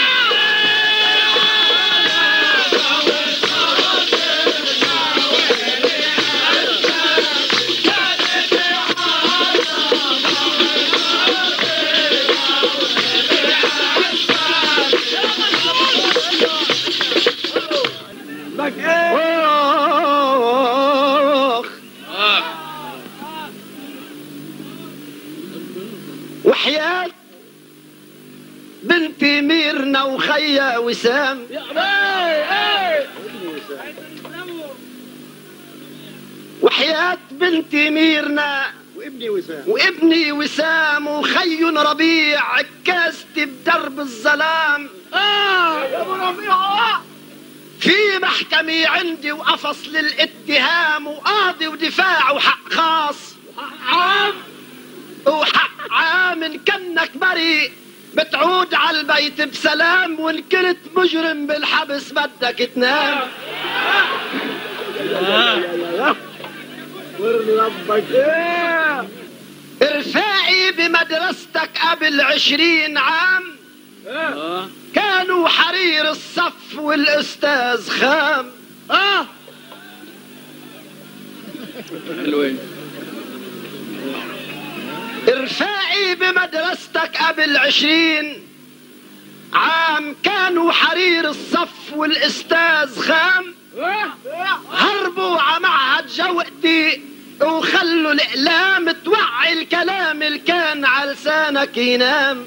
لك 18.66 18.86
واخ 20.46 21.66
وحياة 26.46 27.08
بنت 28.84 29.24
ميرنا 29.24 30.04
وخيا 30.04 30.78
وسام. 30.78 31.48
وحياة 36.62 37.18
بنت 37.32 37.76
ميرنا 37.76 38.66
وابني 38.96 39.30
وسام. 39.30 39.64
وابني 39.68 40.32
وسام 40.32 41.08
وخي 41.08 41.64
ربيع 41.64 42.42
عكاستي 42.42 43.46
بدرب 43.46 44.00
الظلام 44.00 44.90
آه 45.14 45.86
يا 45.86 46.02
أبو 46.02 46.14
ربيع. 46.14 46.56
في 47.86 48.20
محكمة 48.22 48.88
عندي 48.88 49.32
وقفص 49.32 49.88
للاتهام 49.88 51.08
وقاضي 51.08 51.68
ودفاع 51.68 52.32
وحق 52.32 52.74
خاص. 52.74 53.36
عام. 53.88 54.34
وحق 55.26 55.92
عام 55.92 56.44
إن 56.44 56.58
كنك 56.58 57.18
بريء 57.18 57.72
بتعود 58.14 58.74
على 58.74 59.00
البيت 59.00 59.42
بسلام 59.42 60.20
وإن 60.20 60.42
كنت 60.42 60.78
مجرم 60.96 61.48
بالحبس 61.48 62.12
بدك 62.12 62.70
تنام. 62.76 63.20
وربك 67.20 68.04
إيه 68.12 69.08
ارفاعي 69.82 70.72
بمدرستك 70.72 71.70
قبل 71.92 72.22
عشرين 72.22 72.98
عام. 72.98 73.56
كانوا 74.96 75.48
حرير 75.48 76.10
الصف 76.12 76.76
والأستاذ 76.78 77.90
خام. 77.90 78.52
آه. 78.92 79.26
حلوين. 82.24 82.60
ارفاعي 85.30 86.16
بمدرستك 86.16 87.18
قبل 87.18 87.58
عشرين 87.58 88.44
عام 89.54 90.16
كانوا 90.24 90.72
حرير 90.72 91.30
الصف 91.30 91.94
والأستاذ 91.94 93.00
خام. 93.00 93.54
هربوا 94.72 95.40
ع 95.40 95.60
معهد 95.60 96.08
جوقتي 96.08 97.02
وخلوا 97.42 98.12
الاقلام 98.12 98.92
توعي 98.92 99.54
الكلام 99.54 100.24
اللي 100.24 100.40
كان 100.40 100.86
على 100.86 101.12
لسانك 101.12 101.78
ينام. 101.78 102.46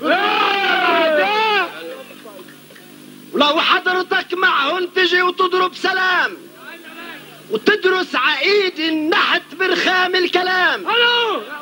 ولو 3.32 3.60
حضرتك 3.60 4.34
معهن 4.34 4.92
تجي 4.94 5.22
وتضرب 5.22 5.74
سلام 5.74 6.36
وتدرس 7.50 8.14
عقيد 8.14 8.78
النحت 8.78 9.54
برخام 9.58 10.14
الكلام. 10.14 10.84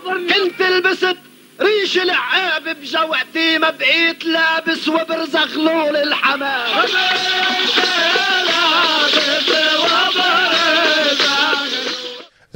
كنت 0.06 0.62
لبست 0.62 1.16
ريش 1.60 1.98
العاب 1.98 2.68
بجوعتي 2.68 3.58
ما 3.58 3.70
بقيت 3.70 4.24
لابس 4.24 4.88
وبرزغلول 4.88 5.96
الحمام. 5.96 6.86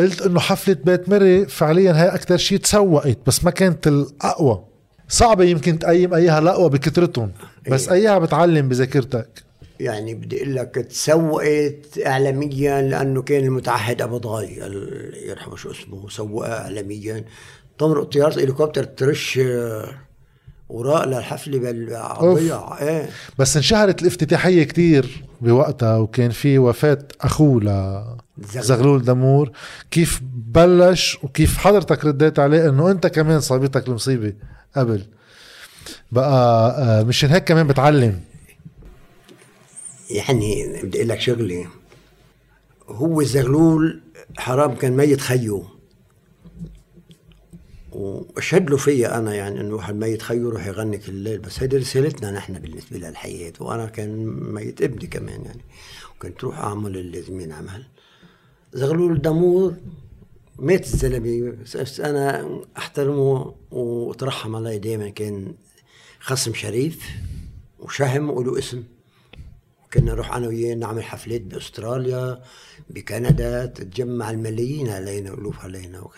قلت 0.01 0.23
إنه 0.23 0.41
حفلة 0.41 0.77
بيت 0.85 1.09
مري 1.09 1.47
فعليا 1.47 1.93
هي 1.93 2.15
أكتر 2.15 2.37
شيء 2.37 2.59
تسوقت 2.59 3.19
بس 3.27 3.45
ما 3.45 3.51
كانت 3.51 3.87
الأقوى. 3.87 4.65
صعبة 5.09 5.45
يمكن 5.45 5.79
تقيم 5.79 6.15
أيها 6.15 6.39
الأقوى 6.39 6.71
بكترتهم 6.71 7.33
بس 7.71 7.89
إيه. 7.89 7.95
أيها 7.95 8.19
بتعلم 8.19 8.69
بذاكرتك. 8.69 9.29
يعني 9.81 10.15
بدي 10.15 10.37
أقول 10.43 10.55
لك 10.55 10.75
تسوقت 10.75 11.99
اعلاميا 12.07 12.83
لأنه 12.83 13.23
كان 13.23 13.45
المتعهد 13.45 14.03
أبو 14.03 14.19
ضاي 14.19 14.57
يرحمه 15.29 15.57
شو 15.57 15.71
اسمه 15.71 16.09
سوقها 16.09 16.63
اعلاميا. 16.63 17.25
طمرق 17.79 18.05
طيارة 18.05 18.35
هليكوبتر 18.35 18.85
ترش 18.85 19.39
آه، 19.39 19.95
وراء 20.69 21.09
للحفلة 21.09 21.59
بالعضيع 21.59 22.79
إيه. 22.81 23.11
بس 23.39 23.57
انشهرت 23.57 24.03
الافتتاحية 24.03 24.65
كتير 24.65 25.25
بوقتها 25.41 25.97
وكان 25.97 26.31
في 26.31 26.59
وفاة 26.59 26.99
أخوه 27.21 27.61
لزغلول 28.41 29.05
دمور. 29.05 29.51
كيف 29.91 30.21
بلش 30.47 31.19
وكيف 31.23 31.59
حضرتك 31.59 32.05
رديت 32.05 32.39
عليه 32.39 32.69
إنه 32.69 32.91
أنت 32.91 33.07
كمان 33.07 33.41
صابتك 33.41 33.89
المصيبة 33.89 34.35
قبل؟ 34.77 35.07
بقى 36.13 36.71
آه، 36.79 37.03
مشان 37.03 37.31
هيك 37.31 37.45
كمان 37.45 37.67
بتعلم. 37.67 38.21
يعني 40.11 40.81
بدي 40.83 40.99
أقول 40.99 41.09
لك 41.09 41.21
شغلة. 41.21 41.67
هو 42.89 43.21
الزغلول 43.21 44.01
حرام 44.39 44.75
كان 44.75 44.97
ميت 44.97 45.21
خيو 45.21 45.65
وأشهد 47.93 48.71
له 48.71 48.77
فيا 48.77 49.19
أنا 49.19 49.35
يعني 49.35 49.61
إنه 49.61 49.75
واحد 49.75 49.95
ميت 49.95 50.23
خيو 50.23 50.49
يروح 50.49 50.67
يغني 50.67 50.99
كل 50.99 51.13
الليل. 51.13 51.39
بس 51.39 51.61
هيدي 51.61 51.77
رسالتنا 51.77 52.31
نحن 52.31 52.59
بالنسبة 52.59 52.99
للحياة. 52.99 53.53
وأنا 53.61 53.87
كان 53.87 54.27
ميت 54.55 54.83
ابني 54.83 55.07
كمان 55.07 55.45
يعني. 55.45 55.65
وكنت 56.17 56.45
روح 56.45 56.59
أعمل 56.59 56.97
اللي 56.97 57.21
لازم 57.21 57.41
ينعمل 57.41 57.85
زغلول 58.73 59.23
دمور 59.23 59.75
مات 60.59 60.85
الزلمة. 60.85 61.57
أنا 62.01 62.61
أحترمه 62.77 63.55
واترحم 63.71 64.57
عليه 64.57 64.77
دائما 64.77 65.09
كان 65.09 65.55
خصم 66.21 66.55
شريف 66.55 67.09
وشهم 67.79 68.31
وله 68.31 68.59
اسم. 68.59 68.83
كنا 69.93 70.13
نروح 70.13 70.37
أنا 70.37 70.49
وياه 70.49 70.75
نعمل 70.75 71.03
حفلات 71.05 71.41
بأستراليا 71.41 72.43
بكندا 72.91 73.67
تتجمع 73.67 74.31
الملايين 74.31 74.89
علينا 74.89 75.33
والوف 75.33 75.61
علينا 75.61 76.09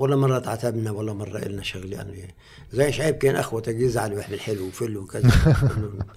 ولا 0.00 0.16
مرة 0.16 0.38
تعاتبنا 0.38 0.90
ولا 0.90 1.12
مرة 1.12 1.38
قلنا 1.38 1.62
شغلة 1.62 2.06
وياه 2.10 2.28
زي 2.72 2.92
شعيب 2.92 3.14
كان 3.14 3.36
أخوة 3.36 3.62
يزعل 3.68 4.12
ويحمل 4.14 4.40
حلو 4.40 4.66
وفل 4.66 4.96
وكذا. 4.96 5.30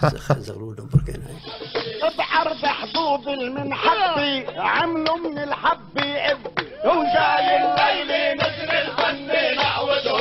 زغلول 0.47 0.75
دمر 0.75 1.03
كان 1.07 1.21
هيك 1.21 2.17
بحر 2.17 2.53
بحبوب 2.63 3.27
المنحبي 3.29 4.47
عملوا 4.59 5.17
من 5.17 5.38
الحب 5.39 5.97
ابي 5.97 6.49
وجاي 6.86 7.55
الليل 7.57 8.38
نزل 8.38 8.71
الفن 8.71 9.55
نعوده 9.57 10.17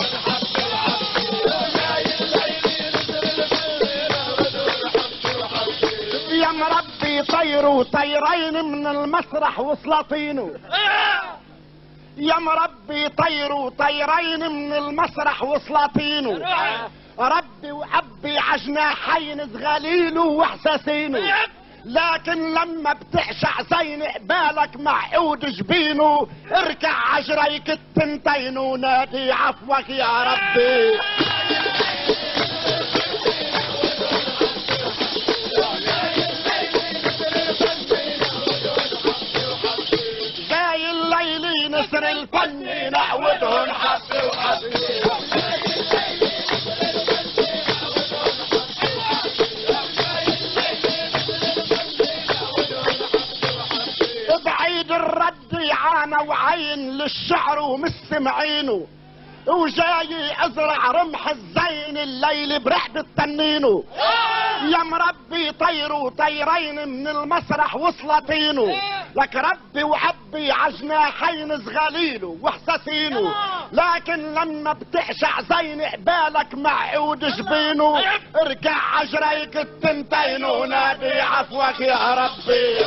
يا 6.31 6.49
مربي 6.53 7.23
طيروا 7.23 7.83
طيرين 7.85 8.65
من 8.65 8.87
المسرح 8.87 9.61
وسلاطينه 9.61 10.51
يا 12.17 12.39
مربي 12.39 13.09
طيروا 13.09 13.71
طيرين 13.71 14.51
من 14.51 14.73
المسرح 14.73 15.43
وسلاطينه. 15.43 16.41
ربي 17.19 17.73
وأبي 17.73 18.39
عجناحين 18.39 19.49
صغاليله 19.53 20.23
وحساسينه. 20.23 21.19
لكن 21.85 22.55
لما 22.55 22.93
بتعشع 22.93 23.63
زين 23.63 24.03
قبالك 24.03 24.77
مع 24.77 25.15
عود 25.15 25.47
جبينه 25.47 26.27
اركع 26.53 26.93
عجريك 27.15 27.71
التنتين 27.71 28.59
ونادي 28.59 29.33
عفوك 29.33 29.89
يا 29.89 30.23
ربي. 30.23 30.99
الفن 42.35 42.91
نعودهن 42.93 43.73
حبي 43.73 44.27
وحبي 44.27 45.03
بعيد 54.45 54.93
الرد 54.93 55.71
عانى 55.73 56.29
وعين 56.29 56.91
للشعر 56.99 57.59
ومستمعينه. 57.59 58.87
وجاي 59.47 60.33
أزرع 60.47 60.91
رمح 60.91 61.29
الزين 61.29 61.99
الليل 61.99 62.61
برحب 62.61 63.07
تنينه 63.17 63.85
يا 64.73 64.79
مربي 64.79 65.51
طيروا 65.53 66.11
طيرين 66.11 66.89
من 66.89 67.09
المسرح 67.09 67.77
وسلاطينه 67.77 68.77
لك 69.17 69.37
ربي 69.37 69.83
وعبي 69.83 70.53
عجناحين 70.53 71.65
صغاليله 71.65 72.37
وحساسينه 72.43 73.35
لكن 73.73 74.35
لما 74.35 74.73
بتعشع 74.73 75.41
زين 75.41 75.83
قبالك 75.83 76.55
مع 76.55 76.91
عود 76.91 77.25
جبينه 77.25 77.99
ارجع 78.43 78.77
عجريك 78.95 79.57
التنتين 79.57 80.45
ونادي 80.45 81.21
عفوك 81.21 81.81
يا 81.81 82.15
ربي. 82.15 82.79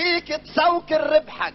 فيك 0.00 0.40
تسوكر 0.42 1.00
ربحك 1.16 1.54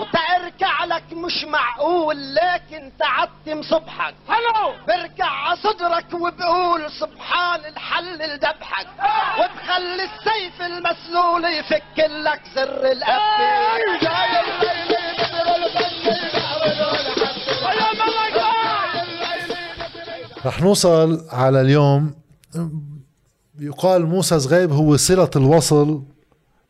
وتركع 0.00 0.84
لك 0.84 1.12
مش 1.12 1.44
معقول 1.44 2.16
لكن 2.34 2.92
تعتم 2.98 3.62
صبحك. 3.62 4.14
حلو. 4.28 4.72
بركع 4.88 5.24
على 5.24 5.56
صدرك 5.56 6.14
وبقول 6.14 6.90
سبحان 7.00 7.60
الحل 7.64 8.18
لذبحك 8.18 8.86
وبخلي 9.38 10.04
السيف 10.04 10.62
المسلول 10.62 11.44
يفك 11.44 11.98
لك 11.98 12.40
سر 12.54 12.92
القفل 12.92 14.08
رح 20.46 20.60
نوصل 20.60 21.28
على 21.32 21.60
اليوم. 21.60 22.14
يقال 23.60 24.06
موسى 24.06 24.38
زغيب 24.38 24.72
هو 24.72 24.96
صلة 24.96 25.30
الوصل. 25.36 26.13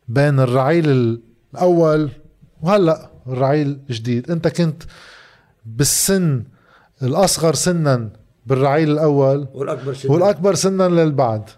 بين 0.07 0.39
الرعيل 0.39 0.89
الأول 1.53 2.09
وهلأ 2.61 3.09
الرعيل 3.27 3.79
الجديد. 3.89 4.31
أنت 4.31 4.47
كنت 4.47 4.83
بالسن 5.65 6.43
الأصغر 7.03 7.53
سنا 7.53 8.09
بالرعيل 8.45 8.91
الأول 8.91 9.47
والأكبر 9.53 9.93
سنة 9.93 10.11
والأكبر 10.11 10.55
سنا 10.55 10.83
للبعد 10.83 11.49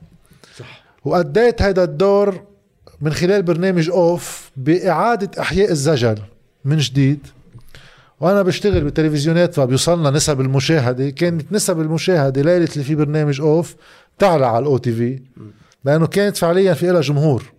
صح. 0.58 0.84
وأديت 1.06 1.62
هذا 1.62 1.84
الدور 1.84 2.42
من 3.02 3.14
خلال 3.14 3.44
برنامج 3.44 3.90
أوف 3.90 4.52
بإعادة 4.58 5.42
إحياء 5.42 5.72
الزجل 5.72 6.18
من 6.66 6.78
جديد. 6.78 7.28
وأنا 8.20 8.42
بشتغل 8.42 8.84
بالتلفزيونات 8.84 9.54
فبيوصلنا 9.56 10.10
نسب 10.10 10.42
المشاهدة. 10.42 11.10
كانت 11.10 11.54
نسب 11.54 11.82
المشاهدة 11.82 12.42
ليلة 12.42 12.70
اللي 12.74 12.84
في 12.84 12.96
برنامج 12.96 13.42
أوف 13.42 13.76
تعلى 14.20 14.46
على 14.46 14.60
الأو 14.60 14.78
تي 14.78 14.92
في 14.94 15.20
لأنه 15.86 16.08
كانت 16.08 16.38
فعليا 16.38 16.74
في 16.74 16.88
لها 16.88 17.02
جمهور. 17.02 17.57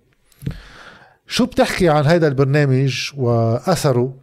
شو 1.29 1.47
بتحكي 1.47 1.89
عن 1.89 2.05
هذا 2.05 2.29
البرنامج 2.29 3.11
وأثره؟ 3.16 4.14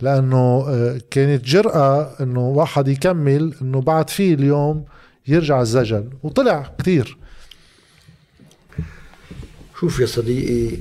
لأنه 0.00 0.64
آه، 0.68 1.00
كانت 1.10 1.44
جرأة 1.44 2.16
أنه 2.20 2.48
واحد 2.48 2.88
يكمل 2.88 3.54
أنه 3.62 3.80
بعد 3.80 4.10
فيه 4.10 4.34
اليوم 4.34 4.84
يرجع 5.28 5.60
الزجل 5.60 6.10
وطلع 6.22 6.74
كتير. 6.78 7.18
شوف 9.80 10.00
يا 10.00 10.06
صديقي 10.06 10.76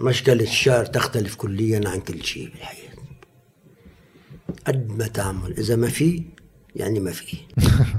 مشكلة 0.00 0.42
الشعر 0.42 0.84
تختلف 0.84 1.34
كليا 1.34 1.88
عن 1.88 2.00
كل 2.00 2.24
شيء 2.24 2.50
بالحياة. 2.50 2.90
قد 4.66 4.88
ما 4.98 5.06
تعمل 5.06 5.58
إذا 5.58 5.76
ما 5.76 5.88
في 5.88 6.22
يعني 6.76 7.00
ما 7.00 7.10
في. 7.10 7.36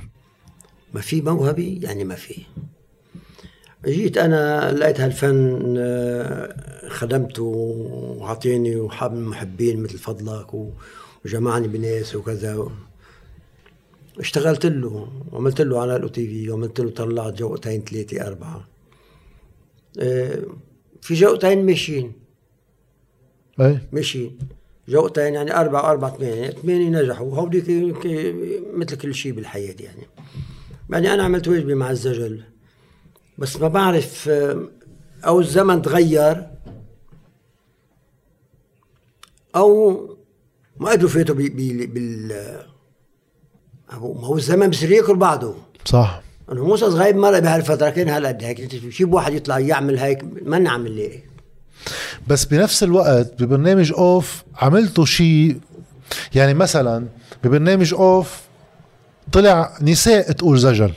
ما 0.94 1.02
في 1.02 1.22
موهبة 1.22 1.80
يعني 1.82 2.04
ما 2.04 2.16
في. 2.16 2.36
جيت 3.86 4.18
أنا 4.18 4.72
لقيت 4.72 5.00
هالفن 5.02 5.76
آه، 5.78 6.56
خدمته 6.90 7.44
وعطيني 8.20 8.76
وحاب 8.76 9.14
محبين 9.14 9.84
مثل 9.84 9.98
فضلك 9.98 10.48
وجمعني 11.26 11.68
بناس 11.68 12.16
وكذا. 12.16 12.68
اشتغلت 14.20 14.66
له 14.66 15.08
وعملت 15.32 15.62
له 15.62 15.80
على 15.82 15.96
الأو 15.96 16.08
تي 16.08 16.28
في 16.28 16.50
وعملت 16.50 16.80
له 16.82 16.90
طلعت 16.90 17.34
جوقتين 17.34 17.82
ثلاثة 17.82 18.28
أربعة. 18.28 18.68
آه، 20.00 20.44
في 21.02 21.14
جوقتين 21.14 21.66
ماشيين. 21.66 22.12
أي 23.62 23.80
ماشيين. 23.92 24.38
جوقتين 24.90 25.34
يعني 25.34 25.56
أربعة 25.60 25.92
أربعة 25.92 26.18
ثمانية 26.18 26.50
ثمانية 26.50 26.90
نجحوا 27.02 27.36
هودي 27.36 27.62
ك- 27.62 27.98
ك- 27.98 28.36
مثل 28.74 28.98
كل 28.98 29.16
شيء 29.16 29.32
بالحياة 29.32 29.76
يعني. 29.80 30.02
يعني 30.90 31.14
أنا 31.14 31.24
عملت 31.24 31.48
واجبي 31.48 31.76
مع 31.76 31.92
الزجل. 31.92 32.44
بس 33.38 33.56
ما 33.62 33.68
بعرف 33.68 34.30
آه، 34.30 34.68
أو 35.26 35.40
الزمن 35.40 35.82
تغير 35.82 36.48
أو 39.56 40.00
ما 40.78 40.90
قدروا 40.90 41.10
فاتوا 41.10 41.36
بال 41.36 42.28
ما 43.90 43.98
هو 44.28 44.38
الزمن 44.38 44.70
بصير 44.70 44.92
ياكل 44.92 45.16
بعضه 45.16 45.56
صح. 45.86 46.22
أنا 46.52 46.62
موسى 46.62 46.92
صغير 46.92 47.16
مرة 47.16 47.40
بهالفترة 47.40 47.90
كان 47.90 48.10
هالقد 48.10 48.44
هيك. 48.44 48.90
شيب 48.90 49.14
واحد 49.14 49.34
يطلع 49.34 49.60
يعمل 49.60 50.00
هيك 50.00 50.24
ما 50.42 50.60
نعمل 50.60 50.92
ليه 50.92 51.32
بس 52.28 52.46
بنفس 52.46 52.84
الوقت 52.84 53.44
ببرنامج 53.44 53.94
أوف 53.94 54.44
عملتوا 54.56 55.06
شيء 55.06 55.60
يعني 56.36 56.54
مثلا 56.54 57.08
ببرنامج 57.44 57.94
أوف 57.94 58.42
طلع 59.32 59.78
نساء 59.82 60.32
تقول 60.32 60.60
زجل. 60.60 60.94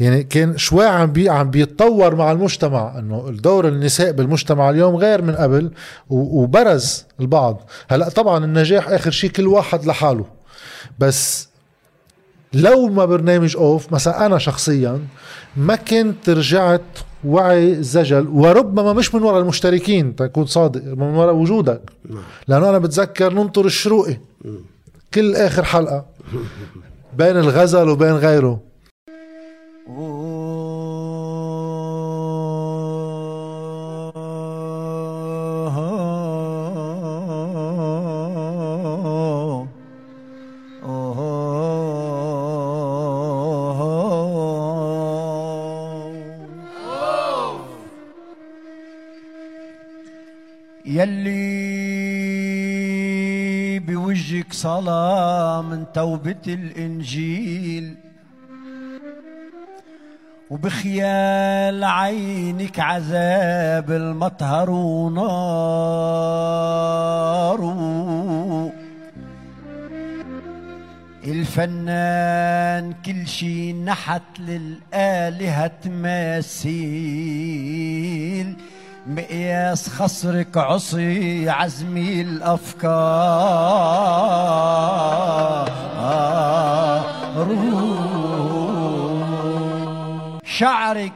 يعني 0.00 0.22
كان 0.22 0.56
شوي 0.56 0.86
عم 0.86 1.12
بي 1.12 1.28
عم 1.28 1.50
بيتطور 1.50 2.14
مع 2.14 2.32
المجتمع 2.32 2.98
إنه 2.98 3.28
الدور 3.28 3.68
النساء 3.68 4.12
بالمجتمع 4.12 4.70
اليوم 4.70 4.96
غير 4.96 5.22
من 5.22 5.34
قبل 5.34 5.70
وبرز 6.10 7.04
البعض. 7.20 7.70
هلأ 7.88 8.08
طبعا 8.08 8.44
النجاح 8.44 8.88
آخر 8.88 9.10
شيء 9.10 9.30
كل 9.30 9.46
واحد 9.46 9.84
لحاله. 9.86 10.24
بس 10.98 11.48
لو 12.52 12.88
ما 12.88 13.04
برنامج 13.04 13.56
أوف 13.56 13.92
مثلا 13.92 14.26
أنا 14.26 14.38
شخصيا 14.38 15.00
ما 15.56 15.76
كنت 15.76 16.30
رجعت 16.30 16.80
وعي 17.24 17.72
الزجل 17.72 18.28
وربما 18.28 18.92
مش 18.92 19.14
من 19.14 19.22
وراء 19.22 19.40
المشتركين 19.40 20.16
تكون 20.16 20.46
صادق 20.46 20.84
من 20.84 21.02
وراء 21.02 21.34
وجودك. 21.34 21.80
لأنه 22.48 22.70
أنا 22.70 22.78
بتذكر 22.78 23.32
ننطر 23.32 23.64
الشروقي. 23.64 24.16
كل 25.14 25.36
آخر 25.36 25.64
حلقة. 25.64 26.06
بين 27.18 27.36
الغزل 27.36 27.88
وبين 27.88 28.12
غيره. 28.12 28.60
صلاة 54.64 55.62
من 55.62 55.84
توبة 55.94 56.44
الإنجيل. 56.48 57.94
وبخيال 60.50 61.84
عينك 61.84 62.80
عذاب 62.80 63.90
المطهر 63.90 64.70
ونار. 64.70 65.24
الفنان 71.24 72.94
كل 73.06 73.26
شي 73.26 73.72
نحت 73.72 74.22
للآلهة 74.38 75.66
تماثيل. 75.66 76.84
مقياس 79.06 79.88
خصرك 79.88 80.56
عصي 80.56 81.50
عزمي 81.50 82.20
الأفكار. 82.20 82.94
شعرك 90.44 91.12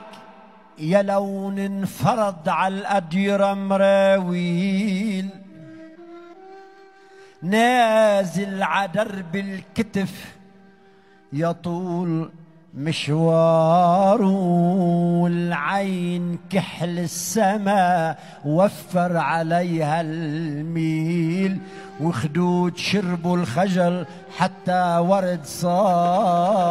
يا 0.78 1.02
لون 1.02 1.58
انفرض 1.58 2.48
على 2.48 2.74
الأديرة 2.74 3.54
مراويل. 3.54 5.28
نازل 7.42 8.62
عدرب 8.62 9.36
الكتف 9.36 10.34
يطول 11.32 12.30
مشواره 12.78 14.26
والعين 15.22 16.38
كحل 16.50 16.98
السما 16.98 18.16
وفر 18.44 19.16
عليها 19.16 20.00
الميل 20.00 21.58
وخدود 22.00 22.76
شربوا 22.76 23.36
الخجل 23.36 24.06
حتى 24.38 24.98
ورد 24.98 25.40
صار. 25.44 26.68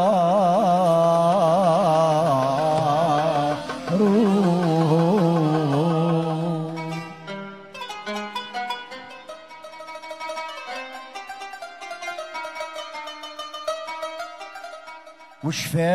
وشفاف 15.48 15.88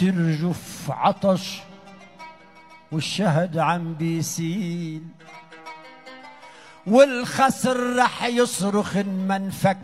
ترجف 0.00 0.90
عطش 0.90 1.60
والشهد 2.92 3.58
عم 3.58 3.94
بيسيل. 3.94 5.02
والخسر 6.86 7.96
رح 7.96 8.24
يصرخ 8.24 8.96
إن 8.96 9.28
منفك 9.28 9.78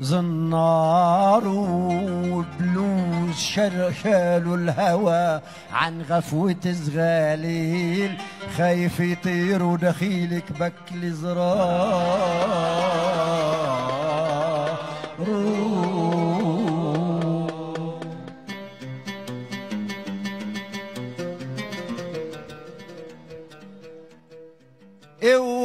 زنار 0.00 1.48
وبلوز 1.48 3.36
شالوا 4.02 4.56
الهوى 4.56 5.40
عن 5.72 6.02
غفوة 6.02 6.56
زغاليل 6.64 8.16
خايف 8.56 9.00
يطير 9.00 9.62
ودخيلك 9.62 10.52
بكل 10.52 11.10
زرار 11.10 13.15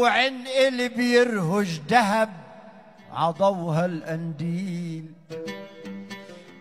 اوعن 0.01 0.33
اللي 0.67 0.89
بيرهج 0.89 1.79
دهب 1.89 2.29
عضوها 3.13 3.85
القنديل 3.85 5.05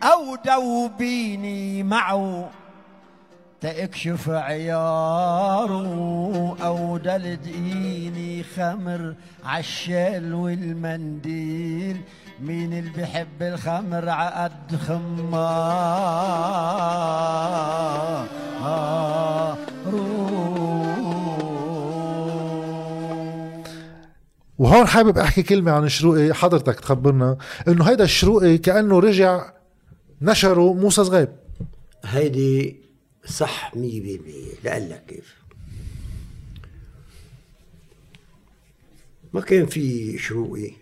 أو 0.02 0.36
دوبيني 0.44 1.82
معه 1.82 2.50
تكشف 3.60 4.28
عياره 4.30 5.86
أو 6.62 6.96
دلدقيني 6.96 8.42
خمر 8.42 9.14
عالشال 9.44 10.34
والمنديل 10.34 12.00
مين 12.40 12.72
اللي 12.72 12.90
بيحب 12.90 13.42
الخمر 13.42 14.08
عقد 14.08 14.76
خمار 14.76 15.40
وهون 24.60 24.86
حابب 24.86 25.18
أحكي 25.18 25.42
كلمة 25.42 25.72
عن 25.72 25.84
الشروقي 25.84 26.34
حضرتك 26.34 26.80
تخبرنا 26.80 27.38
إنه 27.68 27.84
هيدا 27.84 28.04
الشروقي 28.04 28.58
كأنه 28.58 28.98
رجع 28.98 29.52
نشره 30.22 30.74
موسى 30.74 31.04
صغيب 31.04 31.28
هيدي 32.04 32.76
صح 33.26 33.76
مية 33.76 34.00
بالمية 34.00 34.52
لقلك 34.64 35.04
كيف؟ 35.08 35.34
ما 39.32 39.40
كان 39.40 39.66
في 39.66 40.18
شروقي 40.18 40.72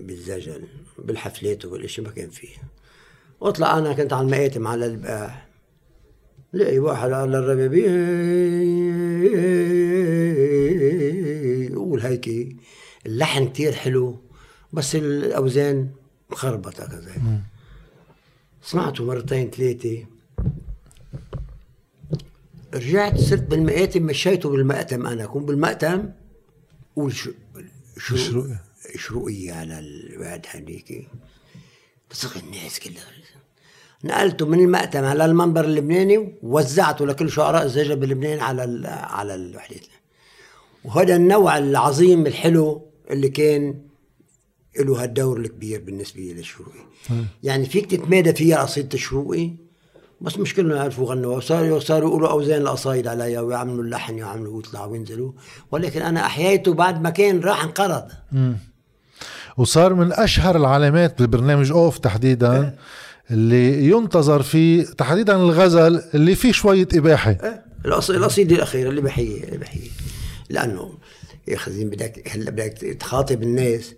بالزجل 0.00 0.64
بالحفلات 0.98 1.64
وبالاشي 1.64 2.02
ما 2.02 2.10
كان 2.10 2.30
فيه. 2.30 2.56
واطلع 3.40 3.78
أنا 3.78 3.92
كنت 3.92 4.12
على 4.12 4.24
المآتم 4.24 4.66
على 4.66 4.86
البقاع 4.86 5.45
لقي 6.56 6.78
واحد 6.78 7.12
على 7.12 7.38
الربابي 7.38 7.82
يقول 11.72 12.00
هيك 12.00 12.56
اللحن 13.06 13.48
كتير 13.48 13.72
حلو 13.72 14.20
بس 14.72 14.96
الأوزان 14.96 15.90
مخربطة 16.30 16.86
كذا. 16.86 17.40
سمعته 18.62 19.04
مرتين 19.04 19.50
ثلاثة. 19.50 20.06
رجعت 22.74 23.18
صرت 23.18 23.42
بالمآتم 23.42 24.02
مشيته 24.02 24.50
بالمأتم 24.50 25.06
أنا. 25.06 25.26
كون 25.26 25.46
بالمأتم 25.46 26.10
قول 26.96 27.12
شو 27.12 27.30
شو 27.98 28.16
شروقي. 28.96 29.50
على 29.50 29.78
الواد 29.78 30.46
هنيك 30.48 31.08
بصغ 32.10 32.38
الناس 32.38 32.80
كلها. 32.80 33.06
نقلته 34.04 34.46
من 34.46 34.60
المأتم 34.60 35.04
على 35.04 35.24
المنبر 35.24 35.64
اللبناني 35.64 36.38
ووزعته 36.42 37.06
لكل 37.06 37.30
شعراء 37.30 37.64
الزجل 37.64 37.96
بلبنان 37.96 38.40
على 38.40 38.88
على 38.88 39.34
الوحدات. 39.34 39.80
وهذا 40.84 41.16
النوع 41.16 41.58
العظيم 41.58 42.26
الحلو 42.26 42.86
اللي 43.10 43.28
كان 43.28 43.74
له 44.80 45.02
هالدور 45.02 45.40
الكبير 45.40 45.80
بالنسبة 45.80 46.20
للشروقي. 46.20 46.78
يعني 47.42 47.66
فيك 47.66 47.90
تتمادى 47.90 48.34
فيها 48.34 48.62
قصيدة 48.62 48.88
الشروقي 48.94 49.50
بس 50.20 50.38
مش 50.38 50.54
كلهم 50.54 50.76
يعرفوا 50.76 51.06
غنوا. 51.06 51.36
وصاروا 51.36 51.80
صاروا 51.80 52.08
يقولوا 52.08 52.28
أوزان 52.28 52.62
القصايد 52.62 53.06
عليها 53.06 53.40
ويعملوا 53.40 53.84
اللحن 53.84 54.14
ويعملوا 54.14 54.56
ويطلعوا 54.56 54.86
وينزلوا. 54.86 55.32
ولكن 55.70 56.02
أنا 56.02 56.26
أحييته 56.26 56.74
بعد 56.74 57.02
ما 57.02 57.10
كان 57.10 57.40
راح 57.40 57.64
انقرض. 57.64 58.04
وصار 59.56 59.94
من 59.94 60.12
أشهر 60.12 60.56
العلامات 60.56 61.22
ببرنامج 61.22 61.70
أوف 61.70 61.98
تحديدا. 61.98 62.76
اللي 63.30 63.84
ينتظر 63.90 64.42
فيه 64.42 64.82
تحديدا 64.84 65.36
الغزل 65.36 66.02
اللي 66.14 66.34
فيه 66.34 66.52
شوية 66.52 66.88
إباحة. 66.94 67.30
إيه، 67.30 67.64
القص- 67.86 68.10
القصيدة 68.10 68.56
الأخيرة 68.56 68.90
اللي 68.90 69.00
بحيي 69.00 69.44
اللي 69.44 69.58
بحيي 69.58 69.90
لأنه 70.50 70.92
يا 71.48 71.54
أخي 71.56 71.70
زين 71.70 71.90
بدك 71.90 72.28
هلأ 72.34 72.50
بدك 72.50 72.96
تخاطب 73.00 73.42
الناس. 73.42 73.94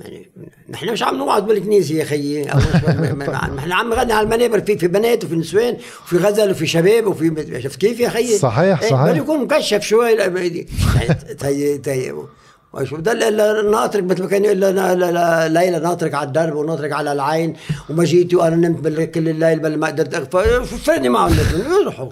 يعني 0.00 0.30
نحن 0.70 0.92
مش 0.92 1.02
عم 1.02 1.16
نوعظ 1.16 1.42
بالكنيسة 1.42 1.94
يا 1.94 2.04
خيي. 2.04 2.44
نحن 3.56 3.72
عم 3.72 3.90
نغني 3.90 4.12
على 4.12 4.24
المنابر 4.24 4.60
في 4.60 4.78
في 4.78 4.88
بنات 4.88 5.24
وفي 5.24 5.36
نسوان 5.36 5.76
وفي 6.04 6.16
غزل 6.16 6.50
وفي 6.50 6.66
شباب 6.66 7.06
وفي 7.06 7.60
شفت 7.62 7.80
كيف 7.80 8.00
يا 8.00 8.08
خيي؟ 8.08 8.38
صحيح، 8.38 8.82
إيه، 8.82 8.90
صحيح. 8.90 9.04
بده 9.12 9.16
يكون 9.16 9.44
مكشف 9.44 9.80
شوي. 9.82 10.12
يعني 10.12 10.64
تي 11.40 11.78
تي 11.78 12.12
وشو 12.72 12.96
بضل 12.96 13.22
الا 13.22 13.62
ناطرك 13.70 14.04
مثل 14.04 14.22
ما 14.22 14.28
كان 14.28 14.44
يقول 14.44 14.58
ليلى 15.52 15.78
ناطرك 15.78 16.14
على 16.14 16.26
الدرب 16.26 16.54
وناطرك 16.56 16.92
على 16.92 17.12
العين 17.12 17.56
وما 17.90 18.04
جيتي 18.04 18.36
وأنا 18.36 18.56
نمت 18.56 19.00
كل 19.00 19.28
الليل 19.28 19.58
بل 19.60 19.76
ما 19.78 19.86
قدرت 19.86 20.14
اغفى 20.34 20.64
فرني 20.78 21.08
معهم 21.08 21.36
يروحوا 21.80 22.08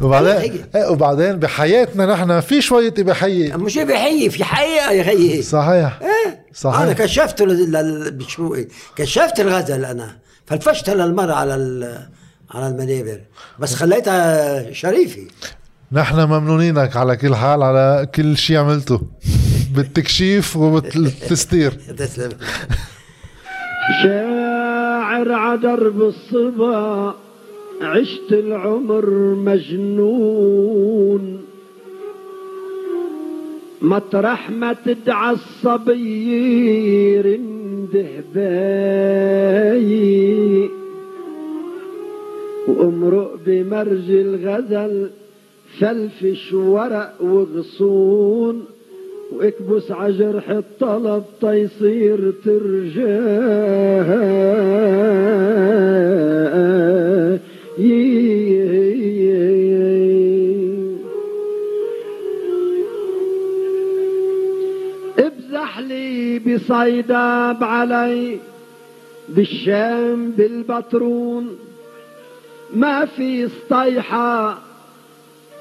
وبعدين. 0.00 0.64
إيه 0.74 0.90
وبعدين 0.90 1.36
بحياتنا 1.38 2.06
نحن 2.06 2.40
في 2.40 2.60
شوية 2.60 2.94
اباحيه 2.98 3.56
مش 3.56 3.78
بحيي؟ 3.78 4.30
في 4.30 4.44
حقيقه 4.44 4.90
يا 4.92 5.02
خيي 5.02 5.42
صحيح. 5.42 5.98
إيه؟ 6.02 6.44
صحيح. 6.54 6.80
أنا 6.80 6.92
كشفت 6.92 7.42
لل- 7.42 8.10
بشروقي 8.10 8.66
كشفت 8.96 9.40
الغزل 9.40 9.84
أنا. 9.84 10.18
فلفشتها 10.46 10.94
للمرة 10.94 11.32
على 11.32 11.52
على 12.50 12.68
المنابر. 12.68 13.20
بس 13.58 13.74
خليتها 13.74 14.72
شريفة. 14.72 15.22
نحن 15.92 16.16
ممنونينك 16.20 16.96
على 16.96 17.16
كل 17.16 17.34
حال 17.36 17.62
على 17.62 18.06
كل 18.14 18.36
شيء 18.36 18.56
عملته. 18.56 19.00
بالتكشيف 19.76 20.56
وبالتستير. 20.56 21.70
تسلم. 21.98 22.38
شاعر 24.02 25.32
عدرب 25.32 26.02
الصبا 26.02 27.14
عشت 27.82 28.32
العمر 28.32 29.10
مجنون. 29.34 31.42
مطرح 33.82 34.50
ما 34.50 34.72
تدعى 34.72 35.34
الصبي 35.34 37.20
رنده 37.20 38.08
باي. 38.34 39.82
وامرؤ 42.68 43.36
بمرج 43.46 44.10
الغزل 44.10 45.10
فلفش 45.80 46.52
ورق 46.52 47.14
وغصون. 47.20 48.64
واكبس 49.36 49.90
على 49.90 50.12
جرح 50.12 50.50
الطلب 50.50 51.24
تيصير 51.40 52.32
ترجع 52.44 53.22
ابزح 65.18 65.78
لي 65.78 66.38
بصيداب 66.38 67.64
علي 67.64 68.38
بالشام 69.28 70.30
بالبطرون 70.30 71.58
ما 72.74 73.04
في 73.04 73.48
سطيحة 73.48 74.58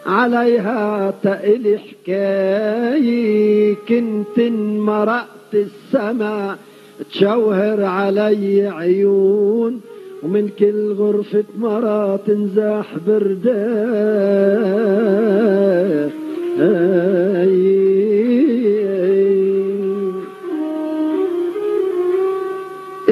عليها 0.06 1.14
تقل 1.24 1.80
حكاية 1.80 3.76
كنت 3.89 4.39
مرقت 4.80 5.54
السما 5.54 6.58
تشوهر 7.12 7.84
علي 7.84 8.68
عيون 8.68 9.82
ومن 10.24 10.49
كل 10.60 10.93
غرفة 10.93 11.43
مرة 11.58 12.16
تنزاح 12.16 12.97
برداي 13.08 13.62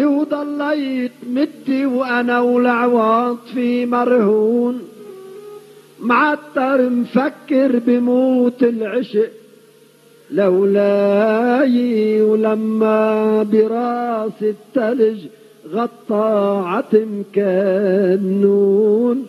وضليت 0.06 1.12
مدي 1.30 1.86
وأنا 1.86 2.40
والعواط 2.40 3.38
في 3.54 3.86
مرهون. 3.86 4.89
معطر 6.02 6.90
مفكر 6.90 7.80
بموت 7.88 8.64
العشق 8.64 9.30
لولاي 10.32 12.22
ولما 12.22 13.44
براس 13.44 14.44
التلج 14.44 15.20
غطى 15.74 16.64
عتم 16.66 17.24
كنون 17.36 19.26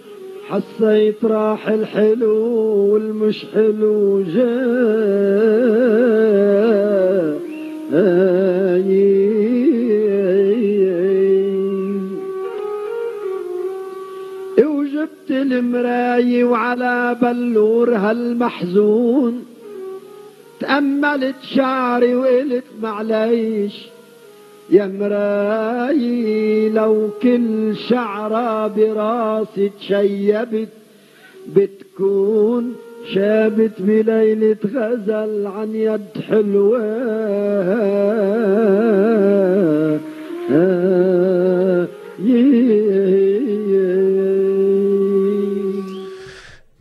حسيت 0.48 1.24
راح 1.24 1.68
الحلو 1.68 2.36
والمش 2.92 3.46
حلو 3.54 4.22
جاي. 4.22 4.70
مراي 15.44 16.44
وعلى 16.44 17.16
بلور 17.22 17.94
هالمحزون 17.94 19.44
تأملت 20.60 21.34
شعري 21.42 22.14
وقلت 22.14 22.64
معليش. 22.82 23.86
يا 24.70 24.86
مراي 24.86 26.70
لو 26.70 27.08
كل 27.22 27.76
شعرة 27.88 28.66
براسي 28.66 29.70
تشيبت 29.80 30.68
بتكون 31.56 32.74
شابت 33.14 33.72
بليلة 33.78 34.56
غزل 34.64 35.46
عن 35.46 35.74
يد 35.74 36.22
حلوة. 36.28 36.80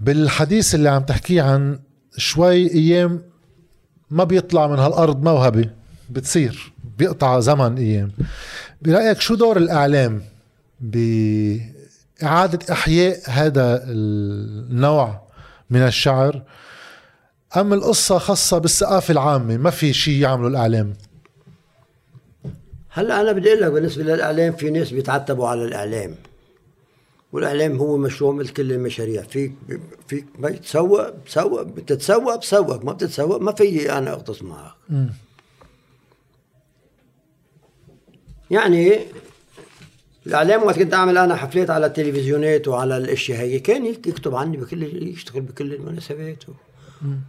بالحديث 0.10 0.76
اللي 0.76 0.90
عم 0.90 1.04
تحكيه 1.04 1.42
عن 1.42 1.80
شوي 2.18 2.74
أيام 2.74 3.22
ما 4.10 4.24
بيطلع 4.24 4.68
من 4.68 4.80
هالأرض 4.80 5.24
موهبة 5.24 5.70
بتصير 6.10 6.74
بيقطع 6.98 7.40
زمن 7.40 7.78
أيام. 7.78 8.12
برأيك 8.82 9.22
شو 9.22 9.36
دور 9.36 9.58
الإعلام 9.58 10.22
بإعادة 10.80 12.60
إحياء 12.72 13.20
هذا 13.26 13.84
النوع 13.84 15.22
من 15.70 15.82
الشعر؟ 15.82 16.44
أم 17.58 17.74
القصة 17.74 18.18
خاصة 18.18 18.58
بالثقافة 18.58 19.12
العامة 19.12 19.58
ما 19.58 19.70
في 19.70 19.94
شيء 19.94 20.22
يعمله 20.22 20.48
الإعلام؟ 20.48 20.94
هلا 22.90 23.22
أنا 23.22 23.32
بدي 23.32 23.50
أقول 23.50 23.62
لك 23.62 23.72
بالنسبة 23.72 24.04
للإعلام 24.04 24.54
في 24.54 24.70
ناس 24.70 24.92
بيتعتبوا 24.92 25.48
على 25.48 25.66
الإعلام. 25.66 26.16
والإعلام 27.32 27.78
هو 27.78 27.98
مشروع 27.98 28.34
مثل 28.34 28.50
كل 28.50 28.72
المشاريع. 28.72 29.22
فيك 29.22 29.54
فيك 30.08 30.26
ما 30.40 30.50
يتسوق 30.50 31.10
بسوق 31.26 31.62
بتتسوق 31.62 32.36
بسوق 32.36 32.84
ما 32.86 32.94
بتتسوق 32.94 33.42
ما 33.42 33.52
في 33.52 33.92
أنا 33.98 34.14
اغتص 34.14 34.42
معك. 34.42 34.72
يعني 38.52 39.00
الإعلام 40.28 40.64
وقت 40.64 40.80
كنت 40.80 40.94
أعمل 40.94 41.18
أنا 41.18 41.36
حفلات 41.36 41.70
على 41.70 41.86
التلفزيونات 41.86 42.68
وعلى 42.68 42.98
الأشياء 42.98 43.40
هي 43.40 43.60
كان 43.60 43.86
يكتب 43.86 44.36
عني 44.36 44.58
بكل 44.58 45.08
يشتغل 45.08 45.42
بكل 45.42 45.74
المناسبات. 45.74 46.44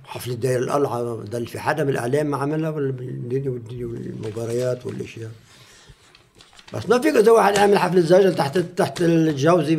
حفلة 0.04 0.34
داير 0.34 0.58
القلعة 0.58 1.02
ضل 1.14 1.46
في 1.46 1.58
حدا 1.58 1.84
من 1.84 1.90
الإعلام 1.90 2.26
ما 2.26 2.36
عملها 2.36 2.70
بالدنيا 2.70 3.50
والمباريات 3.70 4.86
والأشياء. 4.86 5.30
بس 6.74 6.88
ما 6.88 7.00
فيك 7.00 7.16
إذا 7.16 7.32
واحد 7.32 7.58
عامل 7.58 7.78
حفلة 7.78 8.00
زجل 8.00 8.34
تحت 8.34 8.58
تحت 8.58 9.02
الجوزي 9.02 9.76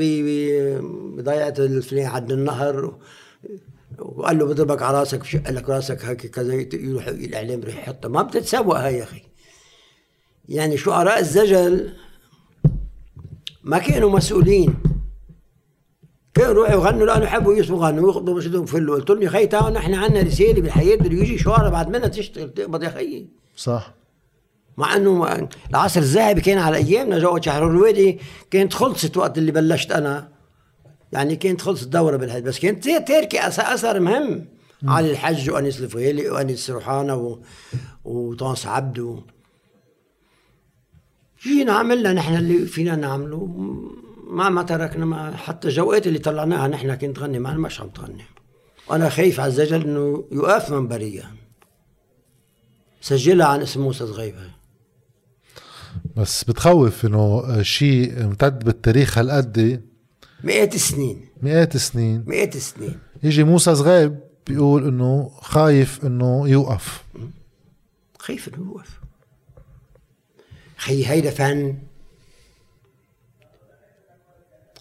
بضيعة 1.18 1.54
الفلان 1.60 2.06
عند 2.06 2.32
النهر. 2.32 2.96
وقال 4.00 4.40
له 4.40 4.46
بضربك 4.46 4.82
على 4.82 5.00
راسك 5.00 5.20
بشق 5.20 5.52
لك 5.52 5.70
راسك 5.70 6.06
هيك 6.06 6.28
كذا 6.28 6.54
يروح 6.74 7.08
الإعلام 7.08 7.62
يروح 7.62 7.78
يحطها. 7.78 8.10
ما 8.10 8.22
بتتسوق 8.22 8.78
هاي 8.78 8.98
يا 8.98 9.04
أخي. 9.04 9.22
يعني 10.50 10.78
شعراء 10.78 11.20
الزجل 11.20 11.94
ما 13.64 13.78
كانوا 13.78 14.10
مسؤولين. 14.10 14.76
كانوا 16.34 16.52
يروحوا 16.52 16.76
يغنوا 16.76 17.06
لأنه 17.06 17.24
يحبوا 17.24 17.54
يسمعوا 17.54 17.88
يغنوا 17.88 18.06
وياخذوا 18.06 18.36
مشهدهم 18.36 18.66
فلوا 18.66 18.96
قلت 18.96 19.10
لهم 19.10 19.22
يا 19.22 19.30
خي 19.30 19.48
تعالوا 19.48 19.70
نحن 19.70 19.94
عندنا 19.94 20.22
رسالة 20.22 20.62
بالحياة 20.62 20.96
بده 20.96 21.18
يجي 21.18 21.38
شعراء 21.38 21.72
بعد 21.72 21.90
منها 21.90 22.08
تشتغل 22.08 22.54
تقبض 22.54 22.84
يا 22.84 22.90
خيي 22.90 23.28
صح. 23.56 23.94
مع 24.82 24.96
إنه 24.96 25.48
العصر 25.70 26.00
الذهبي 26.00 26.42
كان 26.42 26.58
على 26.58 26.78
أيامنا 26.78 27.20
جو 27.20 27.42
شهر 27.42 27.68
الوادي 27.68 28.20
كانت 28.52 28.74
خلصت 28.74 29.18
وقت 29.18 29.38
اللي 29.38 29.52
بلشت 29.52 29.92
أنا. 29.92 30.32
يعني 31.12 31.36
كانت 31.36 31.62
خلصت 31.62 31.88
دورة 31.88 32.18
بالحج 32.18 32.44
بس 32.44 32.60
كانت 32.60 32.84
تاركه 32.84 33.48
أثر 33.48 34.00
مهم 34.00 34.46
علي 34.84 35.12
الحج 35.12 35.50
وأنيس 35.50 35.80
الفغيلي 35.80 36.30
وأنيس 36.30 36.70
روحانه 36.70 37.16
و... 37.16 37.40
وطانس 38.04 38.68
عبده 38.68 39.20
جينا 41.44 41.74
عملنا 41.74 42.14
نحن 42.14 42.36
اللي 42.36 42.66
فينا 42.66 42.96
نعمله. 42.96 43.46
ما 44.28 44.50
ما 44.50 44.64
تركنا 44.64 45.06
ما 45.06 45.36
حتى 45.36 45.70
جوقات 45.70 46.08
اللي 46.08 46.20
طلعناها 46.20 46.68
نحن 46.68 46.96
كنت 46.96 47.20
غني 47.20 47.40
ما 47.40 47.54
مش 47.54 47.82
عم 47.82 47.90
تغني. 47.90 48.24
وأنا 48.88 49.10
خايف 49.10 49.40
على 49.40 49.48
الزجل 49.48 49.82
إنه 49.82 50.24
يوقف 50.32 50.72
منبريا 50.72 51.26
سجلها 53.02 53.48
عن 53.48 53.62
اسم 53.62 53.82
موسى 53.82 54.08
صغيبه 54.08 54.61
بس 56.16 56.44
بتخوف 56.44 57.06
إنه 57.06 57.62
شيء 57.62 58.24
امتد 58.24 58.64
بالتاريخ 58.64 59.18
هالقد. 59.18 59.82
مئات 60.44 60.76
السنين 60.76 61.28
مئات 61.42 61.76
السنين 61.76 62.24
مئات 62.28 62.56
السنين 62.56 63.00
يجي 63.24 63.44
موسى 63.44 63.76
صغيب 63.76 64.20
بيقول 64.48 64.88
إنه 64.88 65.32
خايف 65.42 66.06
إنه 66.06 66.50
يوقف. 66.50 67.04
خايف 68.20 68.48
إنه 68.48 68.58
يوقف. 68.58 69.00
خي 70.78 71.08
هيدا 71.08 71.30
فن. 71.30 71.78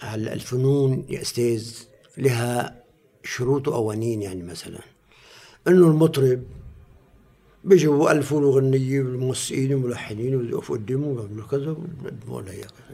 هلا 0.01 0.33
الفنون 0.33 1.07
يا 1.09 1.22
أستاذ 1.22 1.72
لها 2.18 2.83
شروط 3.24 3.68
وقوانين 3.68 4.22
يعني 4.22 4.43
مثلا؟ 4.43 4.81
إنه 5.68 5.87
المطرب 5.87 6.43
بيجوا 7.64 8.04
بألفوا 8.04 8.40
له 8.40 8.50
غنية 8.50 9.00
والموسيقيين 9.00 9.74
والملحنين 9.74 10.34
ويقفوا 10.34 10.76
قدامه 10.76 11.06
ويعملوا 11.06 11.46
كذا 11.46 11.70
ويقدموا 11.70 12.42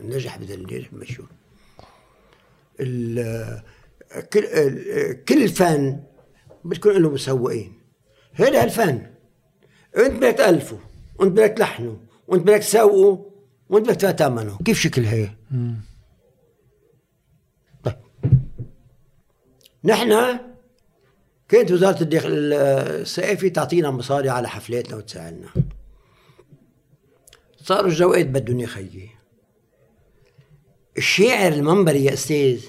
نجح 0.04 0.38
بدل 0.38 0.62
نجح 0.62 0.92
مشهور 0.92 1.28
كل 4.32 4.44
كل 5.28 5.42
الفن 5.42 6.00
بتكون 6.64 6.92
له 6.92 7.10
مسوقين. 7.10 7.72
هذا 8.32 8.64
الفن. 8.64 9.06
انت 9.96 10.12
بدك 10.12 10.34
تألفه 10.38 10.78
وانت 11.18 11.32
بدك 11.32 11.54
تلحنه 11.56 12.00
وانت 12.28 12.42
بدك 12.42 12.58
تسوقه 12.58 13.30
وانت 13.68 13.86
بدك 13.86 13.96
تدفع 13.96 14.12
ثمنه 14.12 14.58
كيف 14.64 14.78
شكل 14.78 15.04
هي؟ 15.04 15.30
طيب. 17.84 17.94
نحن 19.84 20.38
كانت 21.48 21.70
وزارة 21.70 22.02
الداخل 22.02 22.52
الثقافة 22.52 23.48
تعطينا 23.48 23.90
مصاري 23.90 24.28
على 24.28 24.48
حفلاتنا 24.48 24.96
وتساعدنا. 24.96 25.48
صاروا 27.62 27.90
الجوقات 27.90 28.26
بدهم 28.26 28.60
يا 28.60 28.66
خيي 28.66 29.10
الشاعر 30.98 31.52
المنبري 31.52 32.04
يا 32.04 32.12
أستاذ 32.12 32.64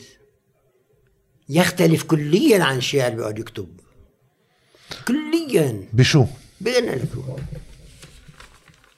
يختلف 1.49 2.03
كليا 2.03 2.63
عن 2.63 2.78
الشاعر 2.78 3.11
بيقعد 3.11 3.39
يكتب. 3.39 3.80
كليا. 5.07 5.84
بشو؟ 5.93 6.25
بين 6.61 6.86
لك 6.86 7.01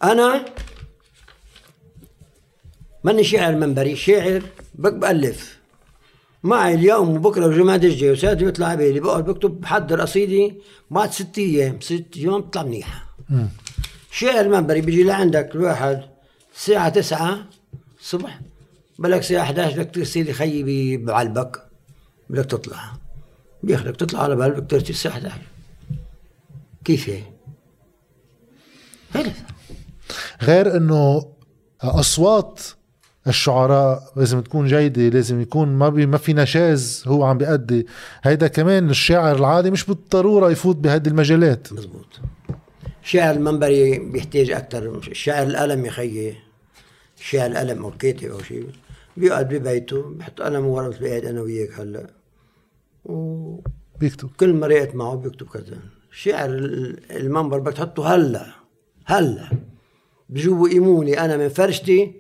أنا 0.04 0.46
ماني 3.04 3.24
شاعر 3.24 3.56
منبري 3.56 3.96
شاعر 3.96 4.44
بألف 4.76 5.59
معي 6.44 6.74
اليوم 6.74 7.10
وبكرة 7.10 7.46
وجمعة 7.46 7.76
الجاي 7.76 8.12
وساعات 8.12 8.38
بيطلع 8.38 8.68
عبالي 8.68 9.00
بقعد 9.00 9.26
بكتب 9.26 9.62
بحضر 9.62 10.02
قصيدة 10.02 10.56
بعد 10.92 11.12
ست 11.12 11.38
أيام. 11.38 11.82
ست 11.82 12.06
أيام 12.18 12.42
بتطلع 12.42 12.64
منيحة. 12.64 13.16
شاعر 14.12 14.48
منبري 14.50 14.82
بيجي 14.82 15.04
لعندك 15.04 15.56
الواحد 15.56 16.04
الساعة 16.56 16.90
تسعة 16.90 17.46
الصبح 18.00 18.40
بلك 19.00 19.20
الساعة 19.20 19.44
11 19.44 19.78
بدك 19.78 19.96
ترسل 19.96 20.32
خيي 20.32 20.98
بعلبك. 20.98 21.64
بدك 22.30 22.46
تطلع. 22.46 22.94
بياخدك 23.64 23.96
تطلع 23.96 24.24
على 24.24 24.36
بقلبك 24.36 24.72
ترسل 24.72 24.90
الساعة 24.90 25.14
11 25.14 25.42
كيف 26.86 27.10
هي؟ 27.10 27.24
غير 30.42 30.78
إنه 30.78 31.34
أصوات 31.82 32.62
الشعراء 33.28 34.12
لازم 34.16 34.42
تكون 34.42 34.68
جيدة 34.68 35.02
لازم 35.10 35.42
يكون 35.42 35.68
ما 35.68 35.90
بي 35.90 36.06
ما 36.06 36.18
في 36.18 36.34
نشاز 36.34 37.04
هو 37.08 37.24
عم 37.24 37.38
بيأدي. 37.38 37.88
هيدا 38.24 38.48
كمان 38.48 38.90
الشاعر 38.90 39.36
العادي 39.36 39.72
مش 39.72 39.86
بالضرورة 39.86 40.52
يفوت 40.52 40.76
بهيدي 40.76 41.10
المجالات. 41.10 41.74
مزبوط. 41.74 42.20
الشاعر 43.04 43.36
المنبري 43.36 44.00
بيحتاج 44.00 44.52
أكثر 44.52 44.98
الشاعر 44.98 45.48
القلم 45.48 45.86
يا 45.86 45.92
خيي. 45.92 46.36
الشاعر 47.20 47.52
القلم 47.52 47.84
أو 47.84 47.90
الكاتب 47.90 48.32
أو 48.32 48.40
شيء 48.40 48.68
بيقعد 49.18 49.54
ببيته 49.54 50.02
بيحط 50.10 50.42
قلم 50.42 50.66
ورا 50.66 50.88
مثل 50.88 51.08
قاعد 51.08 51.26
أنا 51.26 51.42
وياك 51.42 51.80
هلأ. 51.80 52.08
وكل 53.06 53.62
بيكتب. 54.00 54.44
ما 54.44 54.68
رأيت 54.68 54.96
معه 54.96 55.16
بيكتب 55.16 55.48
كذا. 55.48 55.78
الشاعر 56.12 56.50
المنبر 57.12 57.60
بدك 57.60 57.74
تحطه 57.74 58.16
هلأ. 58.16 58.46
هلأ. 59.06 59.50
بجوا 60.30 60.70
يقيموني 60.70 61.26
أنا 61.26 61.38
من 61.38 61.50
فرشتي 61.50 62.14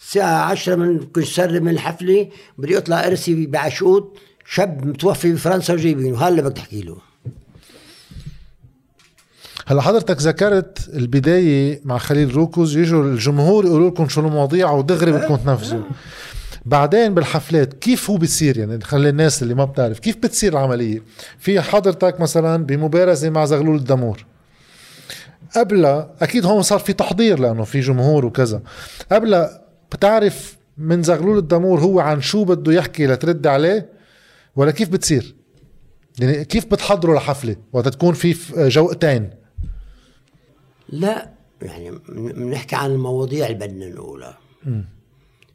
الساعة 0.00 0.50
عشرة 0.50 0.74
من 0.74 0.98
كنت 0.98 1.24
سر 1.24 1.60
من 1.60 1.68
الحفلة 1.68 2.28
بدي 2.58 2.78
أطلع 2.78 3.06
أرسي 3.06 3.46
بعشقوط 3.46 4.18
شاب 4.44 4.86
متوفي 4.86 5.32
بفرنسا 5.32 5.74
وجايبينه 5.74 6.18
هلا 6.18 6.42
بدك 6.42 6.56
تحكي 6.56 6.82
له. 6.82 6.96
هلا 9.66 9.82
حضرتك 9.82 10.16
ذكرت 10.22 10.88
البداية 10.94 11.80
مع 11.84 11.98
خليل 11.98 12.36
روكوز 12.36 12.76
يجوا 12.76 13.04
الجمهور 13.04 13.66
يقولوا 13.66 13.90
لكم 13.90 14.08
شو 14.08 14.20
المواضيع 14.20 14.70
ودغري 14.70 15.12
بدكم 15.12 15.36
تنفذوا. 15.36 15.82
بعدين 16.66 17.14
بالحفلات 17.14 17.72
كيف 17.72 18.10
هو 18.10 18.16
بتصير 18.16 18.58
يعني 18.58 18.84
خلي 18.84 19.08
الناس 19.08 19.42
اللي 19.42 19.54
ما 19.54 19.64
بتعرف 19.64 19.98
كيف 19.98 20.16
بتصير 20.16 20.52
العملية؟ 20.52 21.02
في 21.38 21.60
حضرتك 21.60 22.20
مثلا 22.20 22.64
بمبارزة 22.64 23.30
مع 23.30 23.44
زغلول 23.44 23.76
الدمور. 23.76 24.24
قبلها 25.56 26.14
أكيد 26.22 26.46
هون 26.46 26.62
صار 26.62 26.78
في 26.78 26.92
تحضير 26.92 27.38
لأنه 27.38 27.64
في 27.64 27.80
جمهور 27.80 28.26
وكذا. 28.26 28.62
قبلها 29.12 29.67
بتعرف 29.92 30.58
من 30.78 31.02
زغلول 31.02 31.38
الدمور 31.38 31.80
هو 31.80 32.00
عن 32.00 32.20
شو 32.20 32.44
بده 32.44 32.72
يحكي 32.72 33.06
لترد 33.06 33.46
عليه؟ 33.46 33.92
ولا 34.56 34.70
كيف 34.70 34.88
بتصير؟ 34.88 35.34
يعني 36.18 36.44
كيف 36.44 36.66
بتحضروا 36.66 37.16
لحفلة؟ 37.16 37.56
وقت 37.72 37.88
تكون 37.88 38.14
في 38.14 38.34
جوقتين 38.68 39.30
لا 40.88 41.30
يعني 41.62 41.90
بنحكي 42.08 42.76
عن 42.76 42.90
المواضيع 42.90 43.46
اللي 43.46 43.66
بدنا 43.66 43.88
نقولها. 43.88 44.38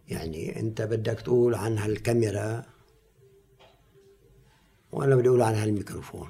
يعني 0.08 0.60
انت 0.60 0.82
بدك 0.82 1.22
تقول 1.22 1.56
عن 1.56 1.78
هالكاميرا 1.78 2.64
وأنا 4.92 5.16
بدي 5.16 5.30
أقول 5.30 5.42
عن 5.42 5.56
هالميكروفون. 5.56 6.28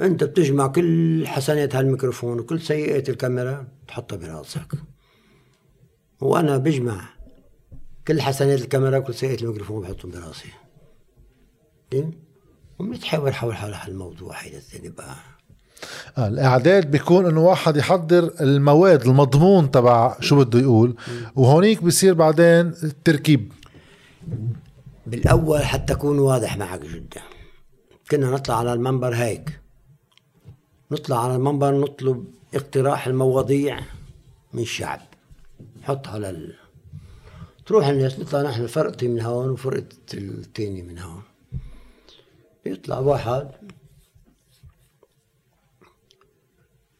انت 0.00 0.24
بتجمع 0.24 0.66
كل 0.66 1.26
حسنات 1.26 1.76
هالميكروفون 1.76 2.40
وكل 2.40 2.60
سيئات 2.60 3.08
الكاميرا 3.08 3.68
بتحطها 3.84 4.16
براسك. 4.16 4.72
وأنا 6.20 6.56
بجمع 6.58 7.00
كل 8.08 8.22
حسنات 8.22 8.60
الكاميرا 8.60 8.98
وكل 8.98 9.14
سيئات 9.14 9.42
الميكروفون 9.42 9.82
بحطهم 9.82 10.10
براسي؟ 10.10 10.48
وبنتحاور 12.78 13.32
حول 13.32 13.54
حول 13.56 13.74
هالموضوع 13.74 14.36
هيدا 14.36 14.56
الثاني 14.56 14.88
بقى. 14.88 15.16
آه 16.18 16.28
الإعداد 16.28 16.90
بيكون 16.90 17.26
إنه 17.26 17.40
واحد 17.40 17.76
يحضر 17.76 18.32
المواد 18.40 19.02
المضمون 19.06 19.70
تبع 19.70 20.20
شو 20.20 20.36
بده 20.44 20.58
يقول 20.58 20.96
وهونيك 21.36 21.82
بصير 21.82 22.14
بعدين 22.14 22.66
التركيب. 22.82 23.52
بالأول 25.06 25.64
حتى 25.64 25.92
أكون 25.92 26.18
واضح 26.18 26.56
معك 26.56 26.80
جدا. 26.80 27.20
كنا 28.10 28.30
نطلع 28.30 28.58
على 28.58 28.72
المنبر 28.72 29.14
هيك. 29.14 29.60
نطلع 30.90 31.24
على 31.24 31.36
المنبر 31.36 31.80
نطلب 31.80 32.24
اقتراح 32.54 33.06
المواضيع 33.06 33.80
من 34.52 34.62
الشعب. 34.62 35.00
نحط 35.86 36.08
على 36.08 36.30
ال... 36.30 36.54
تروح 37.66 37.86
الناس 37.86 38.18
نطلع 38.18 38.42
نحن 38.42 38.66
فرقتي 38.66 39.08
من 39.08 39.20
هون 39.20 39.50
وفرقة 39.50 39.86
التاني 40.14 40.82
من 40.82 40.98
هون. 40.98 41.22
يطلع 42.66 42.98
واحد 42.98 43.50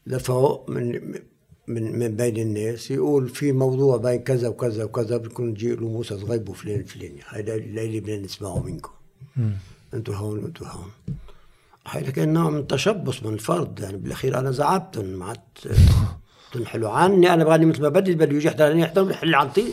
لفوق 0.06 0.70
من 0.70 1.14
من 1.66 1.98
من 1.98 2.16
بين 2.16 2.36
الناس 2.36 2.90
يقول 2.90 3.28
في 3.28 3.52
موضوع 3.52 3.96
بين 3.96 4.22
كذا 4.22 4.48
وكذا 4.48 4.84
وكذا 4.84 5.16
بدكم 5.16 5.54
تجي 5.54 5.74
له 5.74 5.88
موسى 5.88 6.18
صغيب 6.18 6.48
وفلان 6.48 6.80
الفلاني 6.80 7.20
هيدا 7.28 7.54
اللي 7.54 8.00
بدنا 8.00 8.16
نسمعه 8.18 8.62
منكم. 8.62 8.92
أنتوا 9.94 10.14
هون 10.14 10.38
وانتوا 10.38 10.66
هون. 10.66 10.90
هيدا 11.86 12.10
كان 12.10 12.32
نوع 12.32 12.50
من 12.50 12.58
التشبث 12.58 13.26
من 13.26 13.34
الفرد 13.34 13.80
يعني 13.80 13.96
بالأخير 13.96 14.38
أنا 14.38 14.50
زعبتهم 14.50 15.04
ما 15.04 15.24
عاد 15.24 15.40
تنحلوا 16.52 16.90
عني 16.90 17.34
أنا 17.34 17.44
بغني 17.44 17.66
مثل 17.66 17.82
ما 17.82 17.88
بدي 17.88 18.14
بدي 18.14 18.36
يجي 18.36 18.46
يحضرني 18.48 18.80
يحضر 18.82 19.10
يحل 19.10 19.34
عنطي 19.34 19.64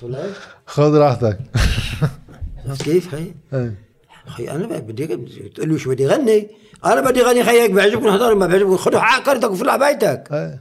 طلع. 0.00 0.18
خذ 0.66 0.96
راحتك. 0.96 1.38
كيف؟ 2.84 3.14
هي؟ 3.14 3.26
إيه. 3.54 3.74
خي 4.26 4.50
أنا 4.50 4.66
بدي 4.78 5.06
تقول 5.54 5.68
له 5.70 5.78
شو 5.78 5.90
بدي 5.90 6.06
غني 6.06 6.48
أنا 6.84 7.00
بدي 7.00 7.22
غني 7.22 7.44
خيك 7.44 7.70
بيعجبكم 7.70 8.10
حضر 8.12 8.34
ما 8.34 8.46
بيعجبكم 8.46 8.76
خذوا 8.76 9.00
عقرتك 9.00 9.50
وفل 9.50 9.68
على 9.70 9.86
بيتك. 9.92 10.24
إيه. 10.32 10.60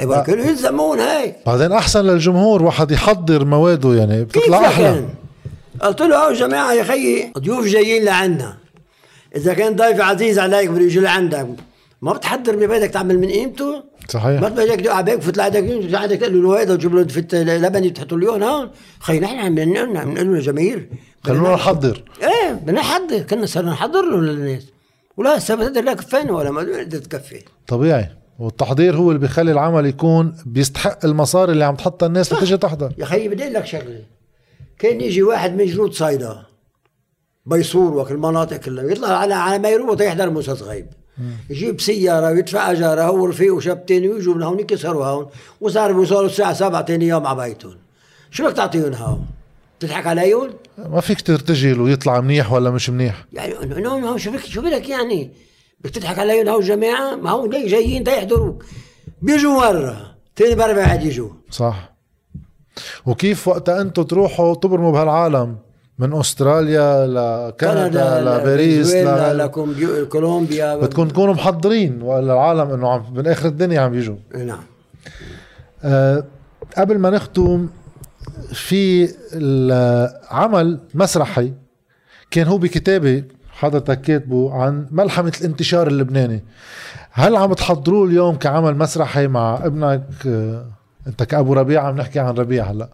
اي 0.00 0.06
ولكن 0.06 0.38
يلزمون 0.40 0.98
هيك. 1.00 1.36
بعدين 1.46 1.72
أحسن 1.72 2.00
للجمهور 2.04 2.62
واحد 2.62 2.90
يحضر 2.90 3.44
مواده 3.44 3.94
يعني 3.94 4.24
بتطلع 4.24 4.66
أحلى؟ 4.66 5.04
قلت 5.80 6.00
له 6.00 6.28
يا 6.28 6.34
جماعة 6.34 6.72
يا 6.72 6.84
خيي 6.84 7.32
ضيوف 7.38 7.66
جايين 7.66 8.04
لعنا. 8.04 8.56
إذا 9.36 9.54
كان 9.54 9.76
ضيف 9.76 10.00
عزيز 10.00 10.38
عليك 10.38 10.70
بده 10.70 10.80
يجي 10.84 11.00
لعندك. 11.00 11.46
ما 12.02 12.12
بتحضر 12.12 12.56
ببيتك 12.56 12.90
تعمل 12.90 13.18
من 13.18 13.28
قيمته؟ 13.28 13.72
ما 13.76 13.82
صحيح. 14.08 14.40
بدك 14.40 14.80
تدق 14.80 14.92
على 14.92 15.16
بيك 15.16 15.38
لعندك 15.38 15.94
عندك 15.94 16.16
تقول 16.16 16.42
له 16.42 16.60
هيدا 16.60 16.72
وتجيب 16.72 16.94
له 16.94 17.04
فت 17.04 17.34
لبن 17.34 17.92
تحط 17.92 18.12
له 18.12 18.36
اياهم 18.36 18.42
هون 18.42 18.70
خي 19.00 19.20
نحن 19.20 19.38
عم 19.38 19.54
بنقول 19.54 19.86
بنقول 19.86 20.26
له 20.26 20.34
للجماهير 20.34 20.88
خلونا 21.24 21.54
نحضر. 21.54 22.04
إيه 22.22 22.52
بدنا 22.52 22.80
نحضر. 22.80 23.18
كنا 23.18 23.46
صرنا 23.46 23.70
نحضر 23.70 24.02
له 24.02 24.20
للناس. 24.20 24.66
ولا 25.16 25.38
هسه 25.38 25.54
بتقدر 25.54 25.82
لا 25.82 25.94
كفينا 25.94 26.32
ولا 26.32 26.50
ما 26.50 26.62
بتقدر 26.62 26.98
تكفي. 26.98 27.42
طبيعي. 27.66 28.08
والتحضير 28.38 28.96
هو 28.96 29.08
اللي 29.08 29.20
بيخلي 29.20 29.52
العمل 29.52 29.86
يكون 29.86 30.36
بيستحق 30.46 31.04
المصاري 31.04 31.52
اللي 31.52 31.64
عم 31.64 31.74
تحطها 31.76 32.06
الناس 32.06 32.32
لتجي 32.32 32.56
تحضر. 32.56 32.92
يا 32.98 33.04
خيي 33.04 33.28
بدي 33.28 33.48
لك 33.48 33.66
شغلة. 33.66 34.04
كان 34.78 35.00
يجي 35.00 35.22
واحد 35.22 35.56
من 35.56 35.66
جنود 35.66 35.92
صيدا 35.92 36.42
بيصور 37.46 37.96
وكل 37.96 38.14
المناطق 38.14 38.56
كلها 38.56 38.84
يطلع 38.84 39.08
على 39.08 39.34
على 39.34 39.58
ميروت 39.58 40.00
يحضر 40.00 40.30
موسى 40.30 40.56
صغيب 40.56 40.86
يجيب 41.50 41.80
سيارة 41.80 42.30
ويدفع 42.32 42.70
أجارة 42.70 43.02
هو 43.02 43.22
ورفيقه 43.22 43.54
وشاب 43.54 43.86
تاني 43.86 44.08
ويجوا 44.08 44.34
من 44.34 44.42
هون 44.42 44.60
يكسروا 44.60 45.06
هون 45.06 45.26
وصار 45.60 45.92
بيوصلوا 45.92 46.26
الساعة 46.26 46.52
7 46.52 46.82
تاني 46.82 47.08
يوم 47.08 47.26
على 47.26 47.48
بيتهم 47.48 47.76
شو 48.30 48.44
بدك 48.44 48.56
تعطيهم 48.56 48.94
هون؟ 48.94 49.26
تضحك 49.80 50.06
عليهم؟ 50.06 50.50
ما 50.78 51.00
فيك 51.00 51.20
ترتجل 51.20 51.80
ويطلع 51.80 52.20
منيح 52.20 52.52
ولا 52.52 52.70
مش 52.70 52.90
منيح 52.90 53.24
يعني 53.32 53.62
انه 53.62 54.16
شو 54.16 54.30
بدك 54.30 54.44
شو 54.44 54.62
بدك 54.62 54.88
يعني؟ 54.88 55.30
بدك 55.80 55.94
تضحك 55.94 56.18
عليهم 56.18 56.48
هون 56.48 56.62
الجماعة؟ 56.62 57.16
ما 57.16 57.30
هو 57.30 57.46
ليه 57.46 57.68
جايين 57.68 58.04
تا 58.04 58.16
يحضروك 58.16 58.64
بيجوا 59.22 59.52
مرة 59.52 60.14
تاني 60.36 60.56
مرة 60.56 60.72
بعد 60.72 61.04
يجوا 61.04 61.30
صح 61.50 61.92
وكيف 63.06 63.48
وقتها 63.48 63.80
أنتم 63.80 64.02
تروحوا 64.02 64.54
تبرموا 64.54 64.92
بهالعالم 64.92 65.56
من 65.98 66.12
أستراليا 66.12 67.06
لكندا 67.06 68.20
لباريس. 68.20 68.94
لكولومبيا 68.94 70.04
كولومبيا. 70.04 70.76
بدكم 70.76 71.08
تكونوا 71.08 71.34
محضرين 71.34 72.02
ولا 72.02 72.32
العالم 72.32 72.70
إنه 72.70 72.90
عم 72.90 73.14
من 73.14 73.26
آخر 73.26 73.48
الدنيا 73.48 73.80
عم 73.80 73.94
يجوا 73.94 74.16
نعم. 74.34 74.62
أه 75.84 76.24
قبل 76.78 76.98
ما 76.98 77.10
نختم 77.10 77.68
في 78.52 79.14
العمل 79.32 80.78
مسرحي 80.94 81.52
كان 82.30 82.46
هو 82.46 82.58
بكتابه 82.58 83.24
حضرتك 83.50 84.00
كاتبه 84.00 84.54
عن 84.54 84.86
ملحمة 84.90 85.32
الانتشار 85.40 85.86
اللبناني. 85.86 86.44
هل 87.12 87.36
عم 87.36 87.52
تحضروه 87.52 88.06
اليوم 88.06 88.36
كعمل 88.36 88.76
مسرحي 88.76 89.26
مع 89.26 89.66
ابنك؟ 89.66 90.02
أه 90.26 90.66
أنت 91.06 91.22
كأبو 91.22 91.52
ربيع 91.52 91.86
عم 91.86 91.96
نحكي 91.96 92.20
عن 92.20 92.34
ربيع 92.34 92.64
هلأ. 92.64 92.88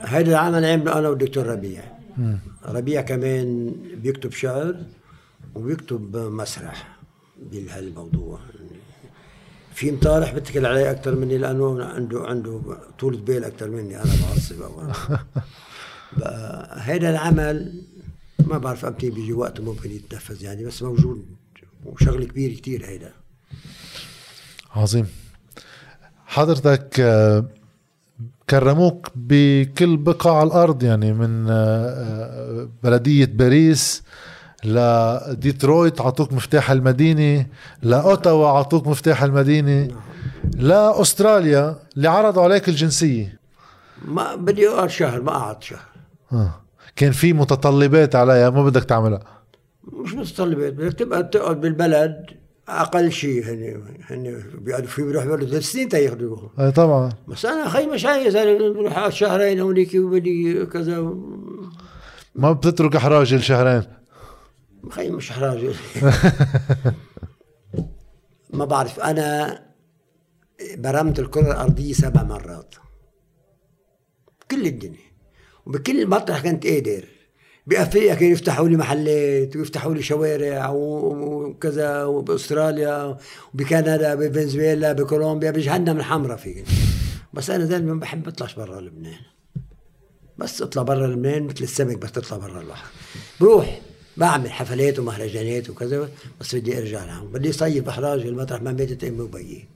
هيدا 0.00 0.30
العمل 0.30 0.64
عمله 0.64 0.98
أنا 0.98 1.08
والدكتور 1.08 1.46
ربيع. 1.46 1.82
ربيع 2.64 3.00
كمان 3.00 3.74
بيكتب 4.02 4.32
شعر 4.32 4.76
وبيكتب 5.54 6.16
مسرح 6.16 6.98
بهالموضوع. 7.52 8.38
في 9.74 9.92
مطارح 9.92 10.34
بتكل 10.34 10.66
عليه 10.66 10.90
أكثر 10.90 11.14
مني 11.14 11.38
لأنه 11.38 11.84
عنده 11.84 12.20
عنده 12.24 12.60
طولة 12.98 13.18
بال 13.18 13.44
أكثر 13.44 13.70
مني. 13.70 13.96
أنا 13.96 14.04
بعصب 14.22 14.62
هيدا 16.72 17.10
العمل 17.10 17.82
ما 18.46 18.58
بعرف 18.58 18.84
إمتى 18.84 19.10
بيجي 19.10 19.32
وقت 19.32 19.60
ممكن 19.60 19.90
يتنفذ 19.90 20.42
يعني 20.44 20.64
بس 20.64 20.82
موجود 20.82 21.26
وشغل 21.86 22.24
كبير 22.24 22.52
كتير 22.52 22.86
هيدا. 22.86 23.12
عظيم. 24.70 25.06
حضرتك 26.26 27.00
آه، 27.00 27.44
كرموك 28.50 29.08
بكل 29.14 29.96
بقاع 29.96 30.42
الأرض 30.42 30.82
يعني 30.82 31.12
من 31.12 31.46
آه، 31.50 31.54
آه، 31.54 32.68
بلدية 32.82 33.26
باريس 33.26 34.02
لديترويت 34.64 36.00
عطوك 36.00 36.32
مفتاح 36.32 36.70
المدينة 36.70 37.46
لاوتاوا 37.82 38.48
عطوك 38.48 38.86
مفتاح 38.86 39.22
المدينة 39.22 39.88
لاستراليا 40.54 41.76
اللي 41.96 42.08
عرضوا 42.08 42.42
عليك 42.42 42.68
الجنسية. 42.68 43.40
ما 44.04 44.34
بدي 44.34 44.68
أقعد 44.68 44.90
شهر 44.90 45.22
ما 45.22 45.32
قعدت 45.32 45.62
شهر. 45.62 45.88
آه. 46.32 46.60
كان 46.96 47.12
في 47.12 47.32
متطلبات 47.32 48.16
عليها 48.16 48.50
ما 48.50 48.64
بدك 48.64 48.84
تعملها. 48.84 49.20
مش 49.92 50.14
متطلبات 50.14 50.72
بدك 50.72 50.92
تبقى 50.92 51.22
تقعد 51.22 51.60
بالبلد. 51.60 52.39
أقل 52.70 53.12
شيء 53.12 53.44
هن 53.44 53.82
هن 54.06 54.42
بيقعدوا 54.54 54.88
في 54.88 55.02
بيروح 55.02 55.24
بيقعدوا 55.24 55.48
ثلاث 55.48 55.62
سنين 55.62 55.88
تياخذوه 55.88 56.50
أي 56.60 56.70
طبعا. 56.72 57.12
بس 57.28 57.44
أنا 57.46 57.68
خي 57.68 57.86
مش 57.86 58.04
عايز 58.04 58.36
بروح 58.36 59.08
شهرين 59.08 59.60
هونيك 59.60 59.94
وبدي 59.94 60.66
كذا. 60.66 61.00
ما 62.34 62.52
بتترك 62.52 62.96
إحراج 62.96 63.32
الشهرين 63.34 63.82
خي 64.90 65.10
مش 65.10 65.32
حراج 65.32 65.64
ما 68.52 68.64
بعرف 68.64 69.00
أنا 69.00 69.58
برمت 70.76 71.18
الكرة 71.18 71.52
الأرضية 71.52 71.92
سبع 71.92 72.22
مرات. 72.22 72.74
كل 74.50 74.66
الدنيا. 74.66 75.10
وبكل 75.66 76.06
مطرح 76.06 76.42
كنت 76.42 76.66
قادر 76.66 77.04
بأفريقيا 77.70 78.14
كانوا 78.14 78.32
يفتحوا 78.32 78.68
لي 78.68 78.76
محلات 78.76 79.56
ويفتحوا 79.56 79.94
لي 79.94 80.02
شوارع 80.02 80.68
وكذا 80.70 82.04
وبأستراليا 82.04 83.16
وبكندا 83.54 84.14
بفنزويلا 84.14 84.92
بكولومبيا 84.92 85.50
بجهنم 85.50 85.96
الحمراء 85.96 86.36
في 86.36 86.64
بس 87.32 87.50
أنا 87.50 87.64
دائما 87.64 87.94
بحب 87.94 88.28
أطلعش 88.28 88.54
برا 88.54 88.80
لبنان. 88.80 89.18
بس 90.38 90.62
أطلع 90.62 90.82
برا 90.82 91.06
لبنان 91.06 91.42
مثل 91.42 91.64
السمك 91.64 91.98
بس 91.98 92.12
تطلع 92.12 92.38
برا 92.38 92.60
البحر 92.60 92.86
بروح 93.40 93.80
بعمل 94.16 94.50
حفلات 94.50 94.98
ومهرجانات 94.98 95.70
وكذا 95.70 96.08
بس 96.40 96.54
بدي 96.54 96.78
أرجع 96.78 97.04
لهم 97.04 97.32
بدي 97.32 97.52
صيف 97.52 97.86
بحراج 97.86 98.20
المطرح 98.20 98.62
ما 98.62 98.72
ماتت 98.72 99.04
امي 99.04 99.20
وبيي 99.20 99.68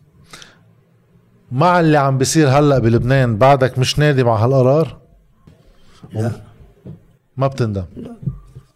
مع 1.52 1.80
اللي 1.80 1.98
عم 1.98 2.18
بيصير 2.18 2.48
هلأ 2.48 2.78
بلبنان 2.78 3.36
بعدك 3.36 3.78
مش 3.78 3.98
نادي 3.98 4.24
مع 4.24 4.44
هالقرار؟ 4.44 4.98
لا. 6.12 6.53
ما 7.36 7.46
بتندم. 7.46 7.84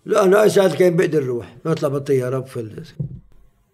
لا 0.06 0.24
أنا 0.24 0.42
اي 0.42 0.50
ساعات 0.50 0.74
كان 0.74 0.96
بقدر 0.96 1.22
أروح 1.22 1.56
بطلع 1.64 1.88
بالطياره 1.88 2.38
بفل 2.38 2.82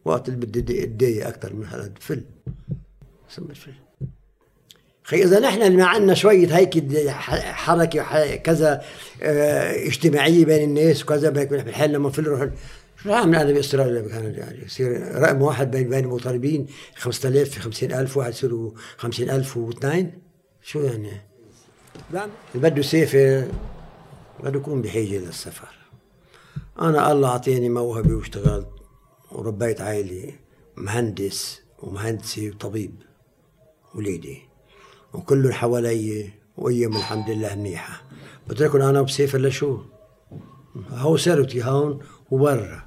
وقت 0.05 0.28
اللي 0.28 0.47
بدي 0.47 0.85
اتضايق 0.85 1.26
أكثر 1.26 1.55
من 1.55 1.66
هذا 1.66 1.89
بفل 1.89 2.22
فل 3.28 3.55
خي 5.05 5.24
إذا 5.24 5.41
نحن 5.41 5.62
اللي 5.62 5.76
ما 5.76 5.85
عندنا 5.85 6.14
شوية 6.14 6.57
هيك 6.57 7.11
حركة 7.11 8.37
كذا 8.37 8.82
آه 9.22 9.87
اجتماعية 9.87 10.45
بين 10.45 10.68
الناس 10.68 11.03
وكذا 11.03 11.30
بهيك 11.30 11.49
بنحل 11.49 11.93
لما 11.93 12.11
فل 12.11 12.22
نروح 12.22 12.49
شو 13.03 13.09
رح 13.09 13.16
اعمل 13.16 13.37
أنا 13.37 13.53
باستراليا 13.53 14.03
بكندا 14.03 14.39
يعني 14.39 14.64
يصير 14.64 15.20
رقم 15.22 15.43
واحد 15.43 15.70
بين 15.70 15.89
بين 15.89 16.05
المطالبين 16.05 16.66
5000 16.97 17.51
في 17.51 17.61
50000 17.61 18.16
واحد 18.16 18.30
يصيروا 18.30 18.70
50000 18.97 19.57
واثنين. 19.57 20.12
شو 20.62 20.80
يعني؟ 20.80 21.11
اللي 22.12 22.70
بده 22.70 22.80
يسافر 22.80 23.45
بده 24.43 24.59
يكون 24.59 24.82
بحاجه 24.82 25.18
للسفر. 25.18 25.68
أنا 26.80 27.12
الله 27.12 27.28
اعطاني 27.28 27.68
موهبة 27.68 28.14
واشتغلت 28.14 28.68
وربيت 29.32 29.80
عائلي 29.80 30.35
مهندس 30.76 31.61
ومهندسة 31.78 32.49
وطبيب 32.49 32.95
وليدي 33.95 34.43
وكلهم 35.12 35.53
حوالي 35.53 36.30
وايام 36.57 36.97
الحمد 36.97 37.30
لله 37.30 37.55
منيحة. 37.55 38.03
بتركن 38.49 38.82
أنا 38.82 39.03
بسافر 39.03 39.39
لشو؟ 39.39 39.78
هو 40.91 41.16
ثروتي 41.16 41.64
هون 41.64 42.01
وبرا. 42.30 42.82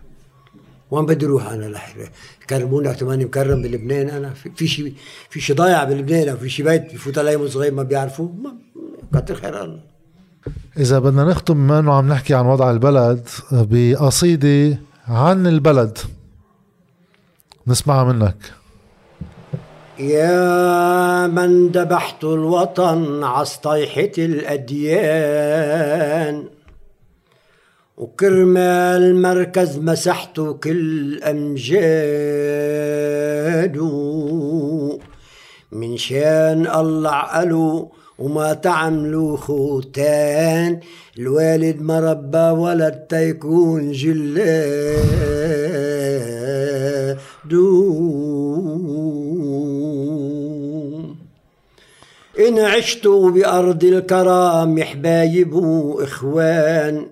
وين 0.92 1.06
بدي 1.06 1.26
أروح 1.26 1.48
أنا 1.48 1.66
لحظه 1.66 2.10
كرموني 2.50 2.88
وقت 2.88 3.04
ماني 3.04 3.26
مكرم 3.26 3.62
بلبنان 3.62 4.10
أنا. 4.10 4.34
في, 4.34 4.68
شيء 4.68 4.94
في 5.30 5.40
شيء 5.40 5.56
ضايع 5.56 5.84
بلبنان 5.84 6.30
أو 6.30 6.38
في 6.38 6.50
شيء 6.50 6.66
بيت 6.66 6.94
بفوت 6.94 7.18
علي 7.18 7.48
صغير 7.48 7.74
ما 7.74 7.84
بيعرفوه؟ 7.84 8.34
كتر 9.14 9.36
خير 9.36 9.64
الله 9.64 9.87
إذا 10.78 11.00
بدنا 11.00 11.24
نختم 11.24 11.54
بما 11.54 11.80
إنه 11.80 11.94
عم 11.94 12.08
نحكي 12.08 12.34
عن 12.34 12.46
وضع 12.46 12.72
البلد 12.72 13.28
بقصيدة 13.52 14.80
عن 15.08 15.48
البلد. 15.48 15.98
نسمعها 17.68 18.04
منك. 18.04 18.36
يا 20.00 21.28
من 21.28 21.68
ذبحت 21.68 22.24
الوطن 22.24 23.24
عصطيحة 23.24 24.12
الأديان 24.18 25.38
وكرمال 27.98 29.02
المركز 29.04 29.78
مسحت 29.78 30.40
كل 30.64 31.24
أمجاد 31.24 32.58
من 35.72 35.98
شان 35.98 36.68
الله 36.68 37.12
عقلوا 37.12 37.97
وما 38.20 38.54
تعملوا 38.54 39.38
خوتان. 39.38 40.80
الوالد 41.18 41.82
ما 41.82 42.00
ربى 42.00 42.38
ولد 42.38 42.94
تيكون 43.10 43.92
جلاد 43.92 45.08
إن 52.40 52.60
عشت 52.60 53.08
بأرض 53.08 53.84
الكرام 53.84 54.84
حبايب 54.84 55.54
وإخوان 55.54 57.08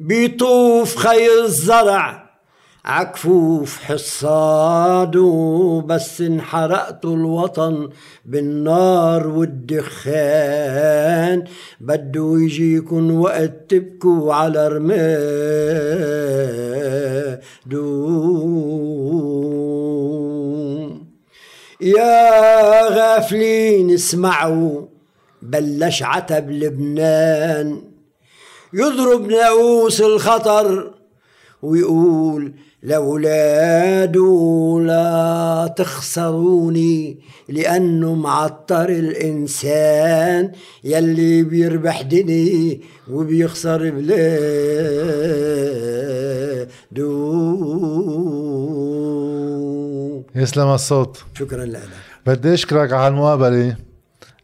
بيطوف 0.00 0.96
خي 0.96 1.26
الزرع 1.44 2.25
عكفوف 2.86 3.78
حصاد 3.78 5.16
بس 5.86 6.20
انحرقت 6.20 7.04
الوطن 7.04 7.88
بالنار 8.24 9.28
والدخان. 9.28 10.64
بدو 11.80 12.36
يجيكن 12.36 13.10
وقت 13.10 13.52
تبكوا 13.68 14.34
على 14.34 14.68
رمادو. 14.68 15.06
يا 21.80 22.88
غافلين 22.88 23.90
اسمعوا 23.90 24.82
بلش 25.42 26.02
عتب 26.02 26.50
لبنان. 26.50 27.82
يضرب 28.72 29.26
ناقوس 29.26 30.00
الخطر 30.00 30.94
ويقول 31.62 32.54
لأولاده 32.86 34.78
لا 34.82 35.74
تخسروني 35.76 37.18
لأنه 37.48 38.14
معطر 38.14 38.88
الإنسان 38.88 40.52
يلي 40.84 41.42
بيربح 41.42 42.02
دني 42.02 42.80
وبيخسر 43.10 43.90
بلاده 43.90 44.26
يسلم 50.36 50.68
الصوت. 50.68 51.24
شكرا 51.34 51.64
لك. 51.64 51.82
بدي 52.26 52.54
أشكرك 52.54 52.92
على 52.92 53.08
المقابلة 53.08 53.76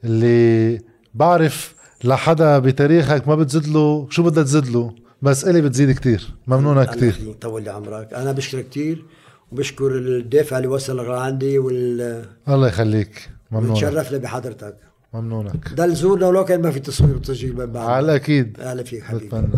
اللي 0.04 0.80
بعرف 1.14 1.74
لحدا 2.04 2.58
بتاريخك 2.58 3.28
ما 3.28 3.34
بتزيد 3.34 3.66
له 3.68 4.06
شو 4.10 4.22
بدها 4.22 4.42
تزيد 4.42 4.66
له 4.66 5.01
بس 5.22 5.44
إلي 5.44 5.60
بتزيد 5.60 5.90
كتير 5.90 6.34
ممنونة 6.46 6.82
الله 6.82 6.84
كتير. 6.94 7.08
يخليك، 7.08 7.36
طول 7.42 7.62
لي 7.62 7.70
عمرك. 7.70 8.14
أنا 8.14 8.32
بشكرك 8.32 8.68
كثير 8.68 9.04
وبشكر 9.52 9.96
الدافع 9.96 10.56
اللي 10.56 10.68
وصل 10.68 11.06
لعندي 11.06 11.58
وال 11.58 12.24
الله 12.48 12.68
يخليك. 12.68 13.30
ممنونك 13.50 13.72
بتشرفنا 13.72 14.18
بحضرتك. 14.18 14.76
ممنونك. 15.14 15.74
ضل 15.74 15.94
زورنا 15.94 16.26
ولو 16.26 16.44
كان 16.44 16.62
ما 16.62 16.70
في 16.70 16.80
تصوير 16.80 17.16
وتسجيل 17.16 17.56
من 17.56 17.66
بعد. 17.66 17.88
على 17.90 18.14
أكيد. 18.14 18.60
أهلا 18.60 18.82
فيك 18.82 19.02
حبيبي. 19.02 19.26
بتمنى. 19.26 19.48